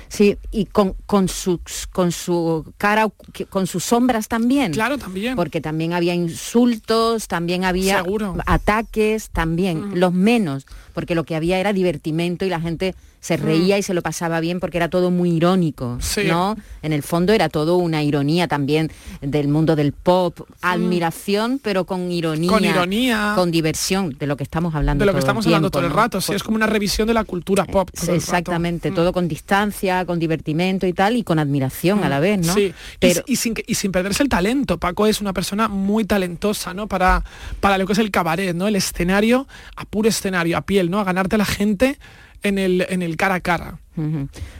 Sí, 0.10 0.38
y 0.52 0.66
con, 0.66 0.96
con, 1.06 1.28
sus, 1.28 1.88
con 1.92 2.12
su 2.12 2.66
cara, 2.78 3.10
con 3.50 3.68
sus 3.68 3.84
sombras 3.84 4.28
también. 4.28 4.72
Claro, 4.72 4.98
también. 4.98 5.36
Porque 5.36 5.60
también 5.62 5.94
había 5.94 6.14
insultos, 6.16 7.28
también 7.28 7.66
había 7.66 8.04
Seguro. 8.04 8.36
ataques, 8.46 9.30
también, 9.30 10.00
los 10.00 10.14
menos, 10.14 10.66
porque 10.98 11.14
lo 11.14 11.26
que 11.26 11.36
había 11.36 11.60
era 11.60 11.74
divertimento 11.74 12.44
y 12.44 12.50
la 12.50 12.60
gente 12.60 12.96
se 13.20 13.38
reía 13.38 13.78
y 13.78 13.84
se 13.84 13.94
lo 13.94 14.02
pasaba 14.02 14.40
bien 14.40 14.60
porque 14.60 14.78
era 14.78 14.90
todo 14.90 15.12
muy 15.12 15.30
irónico, 15.30 15.98
Sí. 16.02 16.24
¿no? 16.26 16.56
En 16.82 16.92
el 16.92 17.04
fondo 17.04 17.34
era 17.34 17.50
todo 17.50 17.78
una 17.78 18.02
ironía 18.02 18.48
también 18.48 18.90
del 19.22 19.48
mundo 19.48 19.76
del 19.76 19.92
pop, 19.92 20.40
admiración, 20.62 21.60
pero 21.62 21.86
con 21.86 22.12
ironía. 22.12 22.50
Con 22.50 22.64
ironía. 22.66 23.34
Con 23.36 23.52
diversión, 23.52 24.16
de 24.18 24.26
lo 24.28 24.38
que 24.38 24.44
estamos 24.44 24.74
hablando 24.74 25.04
de 25.04 25.06
lo 25.08 25.12
que 25.14 25.18
el 25.18 25.24
estamos 25.24 25.46
hablando 25.46 25.70
todo 25.70 25.86
el 25.86 25.92
rato, 25.94 26.20
sí, 26.22 26.34
es 26.34 26.42
como 26.42 26.56
una 26.56 26.66
revisión 26.68 27.08
de 27.08 27.14
la 27.14 27.24
cultura 27.26 27.66
pop. 27.66 27.90
todo 27.92 28.02
el 28.02 28.08
rato. 28.08 28.14
Exactamente, 28.16 28.92
Mm. 28.92 28.96
todo 28.96 29.14
con 29.14 29.28
distancia, 29.28 30.06
con 30.06 30.18
divertimento 30.18 30.88
y 30.88 30.94
tal, 30.94 31.16
y 31.18 31.24
con 31.24 31.38
admiración 31.38 32.04
a 32.04 32.10
la 32.10 32.20
vez, 32.20 32.46
¿no? 32.46 32.54
Sí, 32.54 32.62
y- 32.62 32.74
Pero 33.00 33.22
y, 33.28 33.36
sin, 33.36 33.54
que- 33.54 33.64
y 33.68 33.76
sin 33.76 33.92
perderse 33.92 34.24
el 34.24 34.30
talento. 34.30 34.78
Paco 34.80 35.06
es 35.06 35.22
una 35.22 35.34
persona 35.34 35.68
muy 35.68 36.06
talentosa, 36.06 36.74
¿no? 36.74 36.88
Para, 36.88 37.24
para 37.60 37.78
lo 37.78 37.86
que 37.86 37.94
es 37.94 38.00
el 38.00 38.10
cabaret, 38.10 38.56
¿no? 38.56 38.68
El 38.68 38.76
escenario, 38.76 39.48
a 39.76 39.86
puro 39.86 40.10
escenario, 40.10 40.58
a 40.58 40.62
piel, 40.62 40.87
¿no? 40.90 41.00
A 41.00 41.04
ganarte 41.04 41.36
a 41.36 41.40
la 41.40 41.46
gente 41.46 41.98
en 42.44 42.58
el, 42.58 42.86
en 42.90 43.02
el 43.02 43.18
cara 43.18 43.36
a 43.36 43.40
cara. 43.40 43.80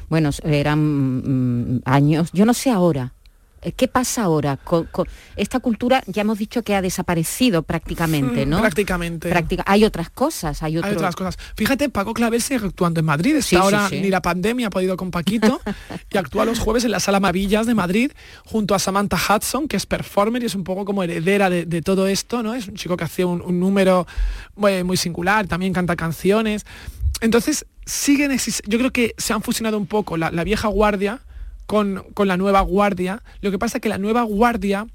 Bueno, 0.10 0.32
eran 0.44 1.76
mm, 1.76 1.82
años, 1.86 2.32
yo 2.34 2.46
no 2.46 2.54
sé 2.54 2.72
ahora. 2.72 3.14
Eh, 3.62 3.72
¿Qué 3.72 3.88
pasa 3.88 4.24
ahora? 4.24 4.58
Con, 4.58 4.86
con- 4.86 5.08
esta 5.36 5.60
cultura 5.60 6.04
ya 6.08 6.22
hemos 6.22 6.38
dicho 6.38 6.62
que 6.64 6.76
ha 6.76 6.82
desaparecido 6.82 7.64
prácticamente, 7.64 8.46
Mm, 8.46 8.50
¿no? 8.50 8.60
prácticamente. 8.62 9.30
Práctica- 9.30 9.64
hay 9.66 9.84
otras 9.86 10.10
cosas, 10.10 10.62
hay, 10.64 10.74
Hay 10.74 10.78
otro- 10.80 10.92
otras 10.92 11.16
cosas. 11.16 11.38
Fíjate, 11.56 11.90
Paco 11.90 12.14
Clavel 12.14 12.42
sigue 12.42 12.66
actuando 12.66 13.00
en 13.00 13.06
Madrid. 13.06 13.36
Sí, 13.38 13.42
sí, 13.42 13.56
ahora 13.56 13.90
sí. 13.90 14.00
ni 14.02 14.10
la 14.10 14.22
pandemia 14.22 14.68
ha 14.68 14.70
podido 14.70 14.96
con 14.98 15.12
Paquito 15.12 15.60
y 16.12 16.18
actúa 16.18 16.46
los 16.46 16.60
jueves 16.60 16.84
en 16.86 16.92
la 16.92 17.00
Sala 17.00 17.20
Mavillas 17.20 17.66
de 17.66 17.76
Madrid 17.76 18.12
junto 18.46 18.76
a 18.76 18.80
Samantha 18.80 19.18
Hudson, 19.18 19.68
que 19.68 19.78
es 19.78 19.86
performer 19.86 20.44
y 20.44 20.46
es 20.46 20.56
un 20.56 20.64
poco 20.64 20.86
como 20.86 21.04
heredera 21.04 21.50
de, 21.50 21.66
de 21.66 21.82
todo 21.82 22.08
esto, 22.08 22.44
¿no? 22.44 22.54
Es 22.54 22.68
un 22.68 22.76
chico 22.76 22.96
que 22.98 23.04
hacía 23.06 23.26
un, 23.28 23.42
un 23.42 23.60
número 23.60 24.06
muy, 24.56 24.84
muy 24.84 24.98
singular, 24.98 25.48
también 25.48 25.74
canta 25.74 25.96
canciones. 25.96 26.66
Entonces, 27.22 27.66
siguen 27.86 28.32
exis- 28.32 28.62
Yo 28.68 28.78
creo 28.78 28.92
que 28.92 29.16
se 29.18 29.34
han 29.34 29.42
fusionado 29.42 29.78
un 29.78 29.88
poco 29.88 30.18
la, 30.18 30.30
la 30.32 30.44
vieja 30.44 30.68
guardia 30.68 31.22
con, 31.68 32.04
con 32.16 32.28
la 32.28 32.38
nueva 32.38 32.62
guardia. 32.62 33.22
Lo 33.42 33.52
que 33.52 33.60
pasa 33.60 33.78
es 33.78 33.82
que 33.82 33.90
la 33.90 34.00
nueva 34.00 34.24
guardia 34.24 34.88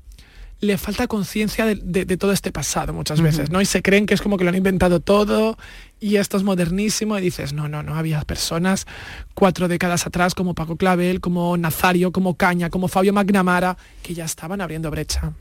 le 0.60 0.78
falta 0.78 1.08
conciencia 1.08 1.66
de, 1.66 1.74
de- 1.74 2.04
de 2.04 2.16
todo 2.16 2.30
este 2.32 2.52
pasado 2.52 2.92
muchas 2.92 3.20
veces, 3.20 3.50
¿no? 3.50 3.60
Y 3.60 3.64
se 3.66 3.82
creen 3.82 4.06
que 4.06 4.14
es 4.14 4.22
como 4.22 4.36
que 4.38 4.44
lo 4.44 4.50
han 4.50 4.56
inventado 4.56 5.00
todo 5.00 5.58
y 5.98 6.16
esto 6.16 6.36
es 6.36 6.44
modernísimo 6.44 7.18
y 7.18 7.20
dices, 7.20 7.52
no, 7.52 7.66
no, 7.68 7.82
no, 7.82 7.96
había 7.96 8.20
personas 8.22 8.86
cuatro 9.34 9.66
décadas 9.66 10.06
atrás 10.06 10.36
como 10.36 10.54
Paco 10.54 10.76
Clavel, 10.76 11.20
como 11.20 11.56
Nazario, 11.56 12.12
como 12.12 12.36
Caña, 12.36 12.70
como 12.70 12.86
Fabio 12.86 13.12
Magnamara, 13.12 13.76
que 14.04 14.14
ya 14.14 14.24
estaban 14.24 14.60
abriendo 14.60 14.88
brecha. 14.92 15.32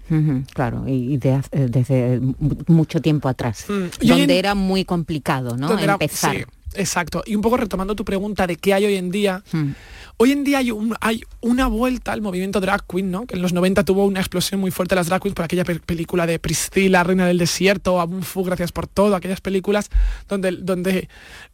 Claro, 0.55 0.85
y, 0.87 1.17
de 1.17 1.39
eh, 1.51 1.67
desde 1.69 2.19
mu- 2.19 2.55
mucho 2.65 2.99
tiempo 2.99 3.29
atrás, 3.29 3.65
Mm, 3.69 4.07
donde 4.07 4.23
en- 4.23 4.29
era 4.31 4.55
muy 4.55 4.85
complicado, 4.85 5.55
¿no? 5.55 5.77
Era- 5.77 5.93
Empezar. 5.93 6.35
sí, 6.35 6.43
exacto. 6.75 7.23
Y 7.25 7.35
un 7.35 7.41
poco 7.41 7.57
retomando 7.57 7.95
tu 7.95 8.05
pregunta 8.05 8.47
de 8.47 8.55
qué 8.55 8.73
hay 8.73 8.85
hoy 8.85 8.95
en 8.95 9.11
día, 9.11 9.43
Mm. 9.51 9.71
Hoy 10.17 10.31
en 10.33 10.43
día 10.43 10.59
hay, 10.59 10.69
un- 10.69 10.93
hay 11.01 11.23
una 11.39 11.65
vuelta 11.65 12.11
al 12.11 12.21
movimiento 12.21 12.59
drag 12.61 12.85
queen, 12.85 13.09
¿no? 13.09 13.25
Que 13.25 13.35
en 13.37 13.41
los 13.41 13.53
90 13.53 13.83
tuvo 13.83 14.05
una 14.05 14.19
explosión 14.19 14.59
muy 14.61 14.69
fuerte 14.69 14.93
de 14.93 14.99
las 14.99 15.07
drag 15.07 15.19
queens 15.19 15.33
por 15.33 15.45
aquella 15.45 15.63
pe- 15.63 15.79
película 15.79 16.27
de 16.27 16.37
Priscila, 16.37 17.03
Reina 17.03 17.25
del 17.25 17.39
Desierto, 17.39 17.99
Abun 17.99 18.21
Fu, 18.21 18.43
Gracias 18.43 18.71
por 18.71 18.85
todo, 18.85 19.15
aquellas 19.15 19.41
películas 19.41 19.89
donde, 20.29 20.51
donde 20.51 21.09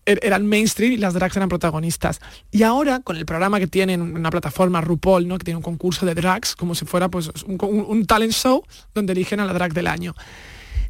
er- 0.06 0.20
eran 0.22 0.46
mainstream 0.48 0.92
y 0.92 0.98
las 0.98 1.14
drags 1.14 1.38
eran 1.38 1.48
protagonistas. 1.48 2.20
Y 2.52 2.64
ahora, 2.64 3.00
con 3.00 3.16
el 3.16 3.26
programa 3.26 3.58
que 3.60 3.68
tienen, 3.68 4.02
una 4.02 4.32
plataforma 4.32 4.82
RuPaul, 4.82 5.26
¿no? 5.30 5.38
Que 5.38 5.46
tiene 5.46 5.58
un 5.58 5.64
concurso 5.64 6.06
de 6.06 6.14
drags, 6.14 6.54
como 6.54 6.76
si 6.76 6.84
fuera 6.84 7.08
pues 7.08 7.30
un, 7.46 7.58
un- 7.62 7.86
un 7.88 8.06
talent 8.06 8.34
show 8.34 8.66
donde 8.94 9.14
eligen 9.14 9.40
a 9.40 9.46
la 9.46 9.54
drag 9.54 9.72
del 9.74 9.88
año. 9.88 10.14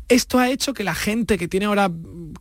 Esto 0.09 0.39
ha 0.39 0.49
hecho 0.49 0.73
que 0.73 0.83
la 0.83 0.95
gente 0.95 1.37
que 1.37 1.47
tiene 1.47 1.65
ahora 1.65 1.91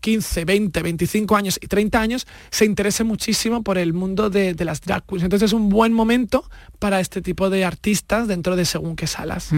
15, 0.00 0.44
20, 0.44 0.82
25 0.82 1.36
años 1.36 1.58
y 1.60 1.66
30 1.66 2.00
años 2.00 2.26
se 2.50 2.64
interese 2.64 3.02
muchísimo 3.04 3.62
por 3.62 3.78
el 3.78 3.92
mundo 3.92 4.30
de, 4.30 4.54
las 4.64 4.80
drag 4.80 5.04
queens. 5.06 5.24
Entonces 5.24 5.48
es 5.48 5.52
un 5.52 5.68
buen 5.68 5.92
momento 5.92 6.48
para 6.78 7.00
este 7.00 7.22
tipo 7.22 7.50
de 7.50 7.64
artistas 7.64 8.28
dentro 8.28 8.56
de 8.56 8.64
según 8.64 8.94
qué 8.94 9.06
salas. 9.06 9.50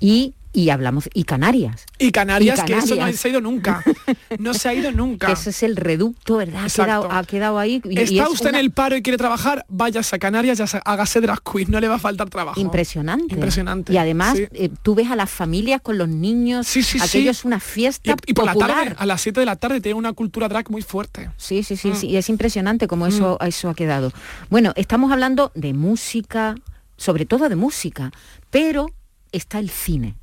Y, 0.00 0.34
y 0.56 0.70
hablamos, 0.70 1.10
y 1.12 1.24
Canarias. 1.24 1.84
Y 1.98 2.12
Canarias, 2.12 2.60
Y 2.62 2.64
que 2.64 2.78
eso 2.78 2.96
no 2.96 3.12
se 3.12 3.28
ha 3.28 3.30
ido 3.30 3.40
nunca. 3.42 3.84
No 4.38 4.54
se 4.54 4.68
ha 4.68 4.74
ido 4.74 4.90
nunca. 4.90 5.30
Ese 5.30 5.50
es 5.50 5.62
el 5.62 5.76
reducto, 5.76 6.36
¿verdad? 6.38 6.64
Ha 6.64 6.68
quedado, 6.68 7.10
ha 7.12 7.24
quedado 7.24 7.58
ahí. 7.58 7.80
y- 7.84 7.90
y 7.94 7.98
Está 8.02 8.24
es 8.24 8.30
usted 8.30 8.48
una- 8.50 8.58
en 8.58 8.64
el 8.64 8.70
paro 8.70 8.96
y 8.96 9.02
quiere 9.02 9.18
trabajar, 9.18 9.64
váyase 9.68 10.16
a 10.16 10.18
Canarias 10.18 10.58
y 10.58 10.62
haga- 10.62 10.82
hágase 10.84 11.20
drag 11.20 11.40
queen, 11.42 11.70
no 11.70 11.78
le 11.80 11.88
va 11.88 11.96
a 11.96 11.98
faltar 11.98 12.28
trabajo. 12.30 12.58
Impresionante. 12.60 13.34
Impresionante, 13.34 13.92
Y 13.92 13.98
además, 13.98 14.36
sí. 14.36 14.46
eh, 14.52 14.70
tú 14.82 14.94
ves 14.94 15.10
a 15.10 15.16
las 15.16 15.30
familias 15.30 15.80
con 15.82 15.98
los 15.98 16.08
niños, 16.08 16.66
Sí, 16.66 16.82
sí, 16.82 16.98
aquello 16.98 17.32
sí. 17.32 17.38
es 17.38 17.44
una 17.44 17.60
fiesta 17.60 18.16
y 18.26 18.32
por 18.32 18.46
la 18.46 18.54
tarde, 18.54 18.94
a 18.98 19.06
las 19.06 19.20
7 19.20 19.40
de 19.40 19.46
la 19.46 19.56
tarde, 19.56 19.80
tiene 19.80 19.98
una 19.98 20.12
cultura 20.14 20.48
drag 20.48 20.70
muy 20.70 20.82
fuerte. 20.82 21.30
Sí, 21.36 21.62
sí, 21.62 21.76
sí, 21.76 21.90
Mm. 21.90 21.96
sí, 21.96 22.06
y 22.08 22.16
es 22.16 22.28
impresionante 22.28 22.86
cómo 22.88 23.06
eso, 23.06 23.38
eso 23.40 23.68
ha 23.68 23.74
quedado. 23.74 24.12
Bueno, 24.50 24.72
estamos 24.76 25.12
hablando 25.12 25.52
de 25.54 25.72
música, 25.74 26.54
sobre 26.96 27.26
todo 27.26 27.48
de 27.48 27.56
música, 27.56 28.10
pero 28.50 28.90
está 29.32 29.58
el 29.58 29.70
cine. 29.70 30.14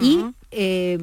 Y 0.00 0.24
eh, 0.50 0.98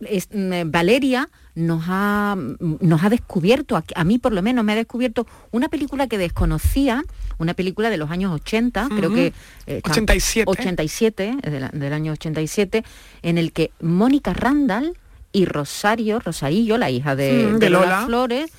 es- 0.00 0.28
mm, 0.32 0.70
Valeria 0.70 1.28
nos 1.54 1.84
ha, 1.88 2.36
nos 2.60 3.02
ha 3.02 3.08
descubierto, 3.10 3.76
a, 3.76 3.82
a 3.96 4.04
mí 4.04 4.18
por 4.18 4.32
lo 4.32 4.42
menos 4.42 4.64
me 4.64 4.72
ha 4.72 4.76
descubierto 4.76 5.26
una 5.50 5.68
película 5.68 6.06
que 6.06 6.16
desconocía, 6.18 7.02
una 7.38 7.54
película 7.54 7.90
de 7.90 7.96
los 7.96 8.10
años 8.10 8.32
80, 8.32 8.88
creo 8.96 9.12
que... 9.12 9.32
eh, 9.66 9.80
87. 9.84 10.48
87, 10.48 11.36
del, 11.42 11.68
del 11.72 11.92
año 11.92 12.12
87, 12.12 12.84
en 13.22 13.38
el 13.38 13.52
que 13.52 13.72
Mónica 13.80 14.32
Randall 14.34 14.92
y 15.32 15.46
Rosario, 15.46 16.20
Rosarillo, 16.20 16.78
la 16.78 16.90
hija 16.90 17.16
de, 17.16 17.48
Mm, 17.48 17.52
de 17.54 17.58
de 17.58 17.70
Lola, 17.70 17.86
Lola. 17.86 18.06
Flores, 18.06 18.50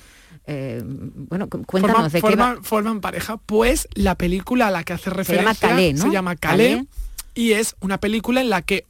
eh, 0.46 0.82
bueno, 0.84 1.48
cu- 1.48 1.64
cuéntanos 1.64 1.96
Forman, 1.96 2.12
de 2.12 2.20
qué 2.22 2.36
va. 2.36 2.56
forman- 2.62 3.00
pareja. 3.00 3.38
Pues 3.38 3.88
la 3.94 4.14
película 4.14 4.66
a 4.68 4.70
la 4.70 4.84
que 4.84 4.92
hace 4.92 5.08
referencia 5.10 5.42
llama 5.42 5.54
Calais, 5.58 5.94
¿no? 5.98 6.02
se 6.04 6.10
llama 6.10 6.36
Calais, 6.36 6.70
Calais. 6.76 6.88
y 7.34 7.52
es 7.52 7.76
una 7.80 7.98
película 7.98 8.40
en 8.40 8.50
la 8.50 8.62
que 8.62 8.84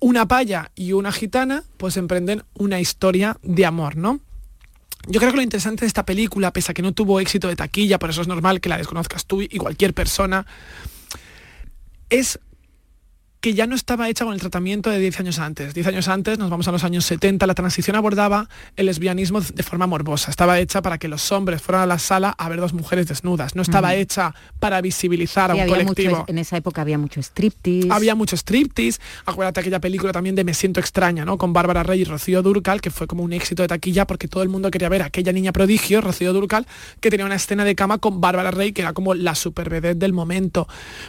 una 0.00 0.28
paya 0.28 0.70
y 0.74 0.92
una 0.92 1.12
gitana 1.12 1.64
pues 1.76 1.96
emprenden 1.96 2.44
una 2.54 2.80
historia 2.80 3.38
de 3.42 3.66
amor, 3.66 3.96
¿no? 3.96 4.20
Yo 5.08 5.20
creo 5.20 5.30
que 5.30 5.36
lo 5.36 5.42
interesante 5.42 5.82
de 5.82 5.86
esta 5.86 6.04
película, 6.04 6.52
pese 6.52 6.72
a 6.72 6.74
que 6.74 6.82
no 6.82 6.92
tuvo 6.92 7.20
éxito 7.20 7.48
de 7.48 7.56
taquilla, 7.56 7.98
por 7.98 8.10
eso 8.10 8.22
es 8.22 8.28
normal 8.28 8.60
que 8.60 8.68
la 8.68 8.76
desconozcas 8.76 9.24
tú 9.24 9.40
y 9.42 9.56
cualquier 9.58 9.94
persona, 9.94 10.46
es 12.10 12.40
que 13.46 13.54
ya 13.54 13.68
no 13.68 13.76
estaba 13.76 14.08
hecha 14.08 14.24
con 14.24 14.34
el 14.34 14.40
tratamiento 14.40 14.90
de 14.90 14.98
10 14.98 15.20
años 15.20 15.38
antes. 15.38 15.72
10 15.72 15.86
años 15.86 16.08
antes, 16.08 16.36
nos 16.36 16.50
vamos 16.50 16.66
a 16.66 16.72
los 16.72 16.82
años 16.82 17.04
70, 17.04 17.46
la 17.46 17.54
transición 17.54 17.94
abordaba 17.94 18.48
el 18.74 18.86
lesbianismo 18.86 19.40
de 19.40 19.62
forma 19.62 19.86
morbosa. 19.86 20.32
Estaba 20.32 20.58
hecha 20.58 20.82
para 20.82 20.98
que 20.98 21.06
los 21.06 21.30
hombres 21.30 21.62
fueran 21.62 21.82
a 21.82 21.86
la 21.86 22.00
sala 22.00 22.30
a 22.36 22.48
ver 22.48 22.58
dos 22.58 22.72
mujeres 22.72 23.06
desnudas. 23.06 23.54
No 23.54 23.62
estaba 23.62 23.94
hecha 23.94 24.34
para 24.58 24.80
visibilizar 24.80 25.52
Sí, 25.52 25.60
a 25.60 25.62
un 25.62 25.68
colectivo. 25.68 26.10
mucho- 26.10 26.24
en 26.26 26.38
esa 26.38 26.56
época 26.56 26.80
había 26.82 26.98
mucho 26.98 27.20
striptease. 27.20 27.86
Había 27.88 28.16
mucho 28.16 28.34
striptease. 28.34 28.98
Acuérdate 29.26 29.60
aquella 29.60 29.78
película 29.80 30.10
también 30.10 30.34
de 30.34 30.42
Me 30.42 30.52
siento 30.52 30.80
extraña, 30.80 31.24
¿no? 31.24 31.38
Con 31.38 31.52
Bárbara 31.52 31.84
Rey 31.84 32.00
y 32.00 32.04
Rocío 32.04 32.42
Durcal, 32.42 32.80
que 32.80 32.90
fue 32.90 33.06
como 33.06 33.22
un 33.22 33.32
éxito 33.32 33.62
de 33.62 33.68
taquilla 33.68 34.08
porque 34.08 34.26
todo 34.26 34.42
el 34.42 34.48
mundo 34.48 34.72
quería 34.72 34.88
ver 34.88 35.02
a 35.02 35.04
aquella 35.06 35.30
niña 35.30 35.52
prodigio, 35.52 36.00
Rocío 36.00 36.32
Durcal, 36.32 36.66
que 37.00 37.10
tenía 37.10 37.24
una 37.26 37.36
escena 37.36 37.64
de 37.64 37.76
cama 37.76 37.98
con 37.98 38.20
Bárbara 38.20 38.50
Rey, 38.50 38.72
que 38.72 38.82
era 38.82 38.92
como 38.92 39.14
la 39.14 39.36
super 39.36 39.70
del 39.96 40.12
momento. 40.12 40.66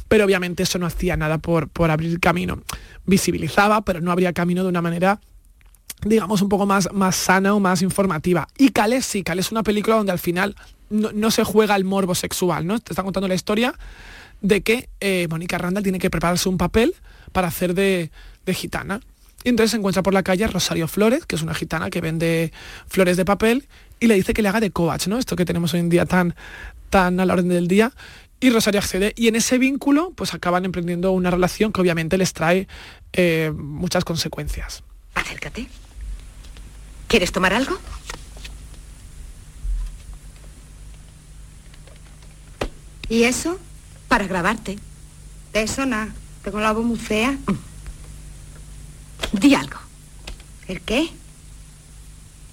Pero 0.07 0.23
obviamente 0.25 0.61
eso 0.61 0.77
no 0.77 0.85
hacía 0.85 1.17
nada 1.17 1.39
por, 1.39 1.67
por 1.67 1.89
abrir 1.89 2.19
camino. 2.27 2.61
Visibilizaba, 3.05 3.81
pero 3.81 4.01
no 4.01 4.11
abría 4.11 4.33
camino 4.33 4.63
de 4.63 4.69
una 4.69 4.81
manera 4.81 5.19
digamos, 6.05 6.41
un 6.41 6.49
poco 6.49 6.65
más, 6.65 6.89
más 6.93 7.15
sana 7.15 7.53
o 7.55 7.59
más 7.59 7.81
informativa. 7.81 8.47
Y 8.57 8.69
Calais 8.69 9.05
sí, 9.05 9.23
Calais 9.23 9.47
es 9.47 9.51
una 9.51 9.63
película 9.63 9.95
donde 9.95 10.11
al 10.11 10.19
final 10.19 10.55
no, 10.89 11.11
no 11.11 11.31
se 11.31 11.43
juega 11.43 11.75
el 11.75 11.85
morbo 11.85 12.13
sexual, 12.15 12.67
¿no? 12.67 12.79
Te 12.79 12.93
está 12.93 13.03
contando 13.03 13.27
la 13.27 13.35
historia 13.35 13.73
de 14.41 14.61
que 14.61 14.89
eh, 14.99 15.27
Mónica 15.29 15.57
Randall 15.57 15.83
tiene 15.83 15.99
que 15.99 16.09
prepararse 16.09 16.49
un 16.49 16.57
papel 16.57 16.93
para 17.31 17.47
hacer 17.47 17.73
de, 17.73 18.11
de 18.45 18.53
gitana. 18.53 18.99
Y 19.43 19.49
entonces 19.49 19.71
se 19.71 19.77
encuentra 19.77 20.03
por 20.03 20.13
la 20.13 20.23
calle 20.23 20.45
Rosario 20.47 20.87
Flores, 20.87 21.25
que 21.25 21.35
es 21.35 21.41
una 21.41 21.53
gitana 21.53 21.89
que 21.89 22.01
vende 22.01 22.51
flores 22.87 23.17
de 23.17 23.25
papel, 23.25 23.67
y 23.99 24.07
le 24.07 24.15
dice 24.15 24.33
que 24.33 24.41
le 24.41 24.49
haga 24.49 24.59
de 24.59 24.71
coach, 24.71 25.07
¿no? 25.07 25.17
Esto 25.17 25.35
que 25.35 25.45
tenemos 25.45 25.73
hoy 25.73 25.79
en 25.79 25.89
día 25.89 26.05
tan, 26.05 26.35
tan 26.89 27.19
a 27.19 27.25
la 27.25 27.33
orden 27.33 27.49
del 27.49 27.67
día. 27.67 27.91
Y 28.39 28.49
Rosario 28.51 28.79
accede. 28.79 29.13
Y 29.15 29.27
en 29.27 29.35
ese 29.35 29.57
vínculo, 29.57 30.11
pues 30.15 30.33
acaban 30.33 30.65
emprendiendo 30.65 31.11
una 31.11 31.31
relación 31.31 31.71
que 31.71 31.81
obviamente 31.81 32.17
les 32.17 32.33
trae 32.33 32.67
eh, 33.13 33.51
muchas 33.55 34.05
consecuencias. 34.05 34.83
Acércate. 35.15 35.67
¿Quieres 37.07 37.31
tomar 37.31 37.53
algo? 37.53 37.77
¿Y 43.09 43.23
eso? 43.23 43.57
Para 44.07 44.27
grabarte. 44.27 44.77
De 45.53 45.61
eso 45.61 45.85
nada. 45.85 46.13
Tengo 46.43 46.59
la 46.59 46.73
voz 46.73 46.85
muy 46.85 46.99
fea. 46.99 47.37
Di 49.31 49.55
algo. 49.55 49.79
¿El 50.67 50.81
qué? 50.81 51.09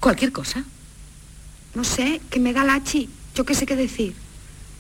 Cualquier 0.01 0.33
cosa. 0.33 0.65
No 1.75 1.85
sé, 1.85 2.21
que 2.31 2.41
me 2.41 2.53
da 2.53 2.65
lachi. 2.65 3.11
Yo 3.35 3.45
qué 3.45 3.55
sé 3.55 3.67
qué 3.67 3.77
decir. 3.77 4.15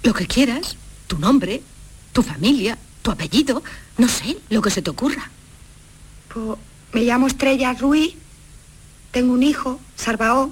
Lo 0.02 0.14
que 0.14 0.26
quieras. 0.26 0.76
Tu 1.06 1.18
nombre, 1.18 1.62
tu 2.12 2.22
familia, 2.22 2.78
tu 3.02 3.10
apellido. 3.10 3.62
No 3.98 4.08
sé, 4.08 4.38
lo 4.50 4.62
que 4.62 4.70
se 4.70 4.82
te 4.82 4.90
ocurra. 4.90 5.30
Pues 6.32 6.58
me 6.92 7.02
llamo 7.02 7.26
Estrella 7.26 7.72
Ruiz. 7.74 8.14
Tengo 9.10 9.32
un 9.32 9.42
hijo, 9.42 9.80
Salvao. 9.96 10.50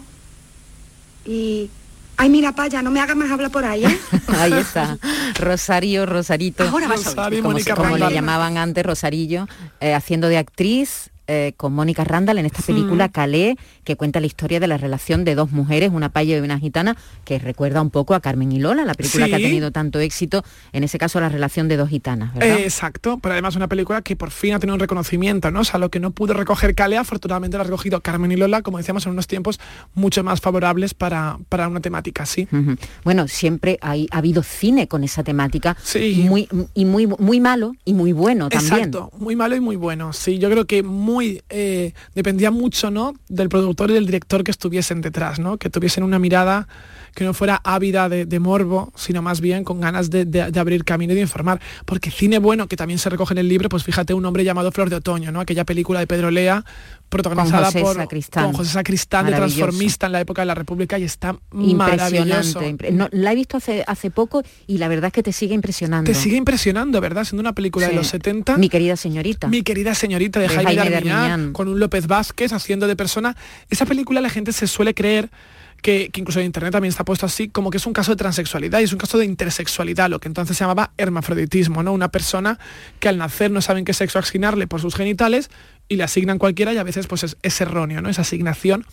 Y... 1.25 1.71
Ay, 2.17 2.29
mira, 2.29 2.53
paya, 2.53 2.83
no 2.83 2.91
me 2.91 3.01
hagas 3.01 3.17
más 3.17 3.31
hablar 3.31 3.51
por 3.51 3.65
ahí, 3.65 3.85
¿eh? 3.85 4.01
Ahí 4.29 4.53
está. 4.53 4.99
Rosario, 5.41 6.07
Rosarito. 6.07 6.63
Ahora 6.63 6.87
vas 6.87 7.07
a 7.07 7.11
oír. 7.11 7.17
Rosario 7.17 7.39
y 7.39 7.43
como, 7.43 7.53
Mónica 7.53 7.75
como 7.75 7.97
le 7.97 8.13
llamaban 8.13 8.59
antes, 8.59 8.85
Rosarillo, 8.85 9.49
eh, 9.81 9.95
haciendo 9.95 10.29
de 10.29 10.39
actriz 10.39 11.12
eh, 11.27 11.53
con 11.57 11.73
Mónica 11.73 12.05
Randall 12.05 12.39
en 12.39 12.47
esta 12.47 12.63
película 12.63 13.09
Calais, 13.09 13.57
que 13.85 13.97
cuenta 13.97 14.21
la 14.21 14.27
historia 14.27 14.61
de 14.61 14.67
la 14.67 14.77
relación 14.77 15.25
de 15.25 15.35
dos 15.35 15.53
mujeres, 15.53 15.91
una 15.93 16.09
paya 16.09 16.37
y 16.37 16.41
una 16.41 16.59
gitana, 16.59 16.97
que 17.25 17.39
recuerda 17.39 17.81
un 17.81 17.91
poco 17.91 18.15
a 18.15 18.21
Carmen 18.21 18.53
y 18.53 18.59
Lola, 18.59 18.85
la 18.85 18.95
película 18.95 19.27
que 19.29 19.35
ha 19.35 19.39
Sí. 19.39 19.45
tenido 19.45 19.71
tanto 19.71 19.99
éxito, 20.01 20.45
en 20.73 20.85
ese 20.85 20.99
caso 20.99 21.21
la 21.21 21.29
relación 21.29 21.69
de 21.69 21.77
dos 21.77 21.89
gitanas, 21.89 22.35
¿verdad? 22.35 22.59
Eh, 22.59 22.65
exacto, 22.65 23.19
pero 23.23 23.33
además 23.35 23.57
una 23.57 23.69
película 23.69 24.03
que 24.03 24.17
por 24.17 24.31
fin 24.31 24.55
ha 24.55 24.59
tenido 24.59 24.75
un 24.75 24.81
reconocimiento, 24.81 25.51
¿no? 25.51 25.61
O 25.61 25.65
sea, 25.65 25.79
lo 25.79 25.91
que 25.91 26.01
no 26.01 26.11
pudo 26.11 26.35
recoger 26.35 26.75
Calea, 26.75 27.01
afortunadamente 27.01 27.57
lo 27.57 27.63
ha 27.63 27.65
recogido 27.65 28.01
Carmen 28.01 28.33
y 28.33 28.37
Lola, 28.37 28.63
como 28.63 28.79
decíamos, 28.79 29.07
en 29.07 29.13
unos 29.13 29.27
tiempos 29.27 29.61
mucho 29.95 30.23
más 30.25 30.41
favorables 30.41 30.95
para, 30.95 31.39
para 31.49 31.69
una 31.69 31.81
temática 31.81 32.23
así. 32.25 32.49
Bueno, 33.05 33.29
siempre 33.29 33.79
hay, 33.81 34.07
ha 34.11 34.19
habido 34.19 34.43
cine 34.43 34.89
con 34.89 35.05
esa 35.05 35.23
temática 35.23 35.77
Sí. 35.83 36.25
muy, 36.29 36.49
y 36.75 36.85
muy, 36.85 37.07
muy 37.07 37.41
malo 37.41 37.75
y 37.85 37.95
muy 37.95 38.13
bueno 38.13 38.49
también. 38.49 38.75
Exacto, 38.75 39.11
muy 39.19 39.37
malo 39.37 39.57
y 39.57 39.61
muy 39.61 39.77
bueno. 39.77 40.13
Sí, 40.13 40.39
yo 40.39 40.51
creo 40.51 40.65
que 40.67 40.83
muy 40.83 41.12
eh, 41.21 41.93
dependía 42.15 42.51
mucho, 42.51 42.91
¿no? 42.91 43.15
Del 43.29 43.49
productor 43.49 43.91
y 43.91 43.95
del 43.95 44.07
director 44.07 44.43
que 44.45 44.51
estuviesen 44.51 45.01
detrás, 45.01 45.39
¿no? 45.39 45.59
Que 45.59 45.71
tuviesen 45.71 46.05
una 46.05 46.19
mirada 46.19 46.67
que 47.15 47.25
no 47.25 47.35
fuera 47.35 47.61
ávida 47.63 48.09
de, 48.09 48.39
morbo, 48.41 48.91
sino 48.97 49.21
más 49.21 49.41
bien 49.43 49.65
con 49.65 49.81
ganas 49.81 50.09
de- 50.09 50.25
de 50.25 50.59
abrir 50.61 50.83
camino 50.85 51.13
y 51.13 51.17
de 51.17 51.23
informar. 51.23 51.61
Porque 51.85 52.11
cine 52.11 52.39
bueno, 52.39 52.69
que 52.69 52.77
también 52.77 52.99
se 52.99 53.11
recoge 53.11 53.35
en 53.35 53.39
el 53.39 53.49
libro, 53.49 53.69
pues 53.69 53.85
fíjate, 53.85 54.15
un 54.15 54.25
hombre 54.25 54.45
llamado 54.45 54.73
Flor 54.73 54.89
de 54.89 54.97
Otoño, 54.97 55.31
¿no? 55.31 55.41
Aquella 55.41 55.65
película 55.65 56.01
de 56.01 56.07
Pedro 56.07 56.31
Lea, 56.31 56.65
protagonizada 57.13 57.67
José 57.67 57.81
por 57.83 57.97
Sacristán. 57.97 58.45
con 58.45 58.53
José 58.55 58.71
Sacristán, 58.71 59.27
de 59.27 59.33
transformista 59.33 60.07
en 60.07 60.13
la 60.13 60.21
época 60.21 60.43
de 60.43 60.47
la 60.47 60.55
República 60.55 60.99
y 60.99 61.05
está 61.05 61.37
maravilloso. 61.53 62.61
No, 62.91 63.09
la 63.13 63.33
he 63.33 63.35
visto 63.35 63.59
hace, 63.59 63.85
hace 63.87 64.11
poco 64.11 64.43
y 64.67 64.79
la 64.79 64.89
verdad 64.89 65.09
es 65.09 65.13
que 65.13 65.23
te 65.23 65.33
sigue 65.33 65.55
impresionando. 65.55 66.11
Te 66.11 66.15
sigue 66.15 66.37
impresionando, 66.37 67.01
¿verdad? 67.01 67.25
Siendo 67.25 67.41
una 67.41 67.53
película 67.53 67.87
de 67.87 67.95
los 67.95 68.09
70. 68.09 68.57
Mi 68.57 68.69
querida 68.69 68.97
señorita. 68.97 69.47
Mi 69.49 69.63
querida 69.63 69.95
señorita 69.95 70.41
de, 70.41 70.49
De 70.49 70.55
Jaime, 70.55 70.75
Jaime 70.75 70.91
Darmiñán, 70.91 71.21
Darmiñán. 71.21 71.53
con 71.53 71.69
un 71.69 71.79
López 71.79 72.07
Vázquez 72.07 72.53
haciendo 72.53 72.87
de 72.87 72.97
persona. 72.97 73.37
Esa 73.69 73.85
película 73.85 74.21
la 74.21 74.31
gente 74.31 74.53
se 74.53 74.67
suele 74.67 74.95
creer 74.95 75.31
que, 75.83 76.11
que 76.11 76.21
incluso 76.21 76.41
en 76.41 76.47
internet 76.47 76.73
también 76.73 76.91
está 76.91 77.05
puesto 77.05 77.27
así, 77.27 77.49
como 77.49 77.71
que 77.71 77.77
es 77.77 77.87
un 77.87 77.93
caso 77.93 78.13
de 78.13 78.17
transexualidad 78.17 78.81
y 78.81 78.85
es 78.85 78.93
un 78.93 78.99
caso 78.99 79.19
de 79.19 79.25
intersexualidad, 79.25 80.09
lo 80.09 80.21
que 80.21 80.29
entonces 80.29 80.57
se 80.57 80.63
llamaba 80.63 80.93
hermafroditismo, 80.97 81.83
¿no? 81.83 81.93
Una 81.93 82.09
persona 82.09 82.59
que 83.01 83.09
al 83.09 83.19
nacer 83.19 83.51
no 83.51 83.61
saben 83.61 83.85
qué 83.85 83.93
sexo 83.93 84.21
asignarle 84.21 84.69
por 84.69 84.81
sus 84.81 84.95
genitales 84.95 85.51
y 85.93 85.97
le 85.97 86.05
asignan 86.05 86.39
cualquiera 86.39 86.73
y 86.73 86.79
a 86.79 86.83
veces 86.85 87.07
pues 87.07 87.25
es, 87.25 87.37
es 87.43 87.61
erróneo, 87.61 88.01
¿no? 88.01 88.09
Esa 88.09 88.23
asignación 88.23 88.87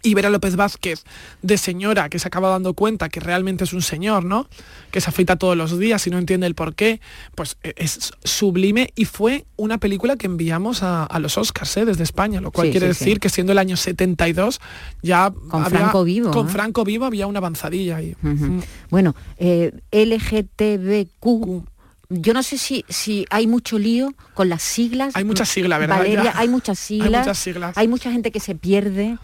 y 0.00 0.14
ver 0.14 0.26
a 0.26 0.30
López 0.30 0.54
Vázquez 0.54 1.02
de 1.42 1.58
señora 1.58 2.08
que 2.08 2.20
se 2.20 2.28
acaba 2.28 2.50
dando 2.50 2.72
cuenta 2.74 3.08
que 3.08 3.18
realmente 3.18 3.64
es 3.64 3.72
un 3.72 3.82
señor, 3.82 4.24
¿no? 4.24 4.48
Que 4.92 5.00
se 5.00 5.10
afeita 5.10 5.34
todos 5.34 5.56
los 5.56 5.76
días 5.76 6.06
y 6.06 6.10
no 6.10 6.18
entiende 6.18 6.46
el 6.46 6.54
por 6.54 6.76
qué, 6.76 7.00
pues 7.34 7.56
e- 7.64 7.74
es 7.76 8.12
sublime 8.22 8.90
y 8.94 9.06
fue 9.06 9.44
una 9.56 9.78
película 9.78 10.14
que 10.16 10.26
enviamos 10.26 10.84
a, 10.84 11.02
a 11.04 11.18
los 11.18 11.36
Oscars 11.36 11.76
¿eh? 11.78 11.84
desde 11.84 12.04
España, 12.04 12.40
lo 12.40 12.52
cual 12.52 12.68
Sí, 12.68 12.70
quiere 12.72 12.86
sí, 12.94 13.00
decir 13.00 13.14
sí. 13.14 13.20
que 13.20 13.28
siendo 13.28 13.50
el 13.52 13.58
año 13.58 13.76
72 13.76 14.60
ya 15.02 15.32
Con 15.50 15.64
había- 15.64 15.78
Franco 15.80 16.04
vivo, 16.04 16.30
con 16.30 16.46
¿eh? 16.46 16.50
Franco 16.50 16.84
vivo 16.84 17.04
había 17.04 17.26
una 17.26 17.38
avanzadilla 17.38 17.96
ahí. 17.96 18.14
Mm. 18.22 18.60
Bueno, 18.90 19.16
eh, 19.38 19.72
LGTBQ. 19.90 21.64
Yo 22.10 22.32
no 22.32 22.42
sé 22.42 22.56
si, 22.56 22.84
si 22.88 23.26
hay 23.30 23.46
mucho 23.46 23.78
lío 23.78 24.14
con 24.34 24.48
las 24.48 24.62
siglas. 24.62 25.14
Hay 25.14 25.24
mucha 25.24 25.44
sigla, 25.44 25.76
¿verdad? 25.78 25.98
Valeria, 25.98 26.32
hay 26.36 26.48
muchas 26.48 26.78
Hay 26.80 26.86
siglas. 27.00 27.20
muchas 27.26 27.38
siglas. 27.38 27.76
Hay 27.76 27.86
mucha 27.88 28.10
gente 28.10 28.30
que 28.30 28.40
se 28.40 28.54
pierde 28.54 29.18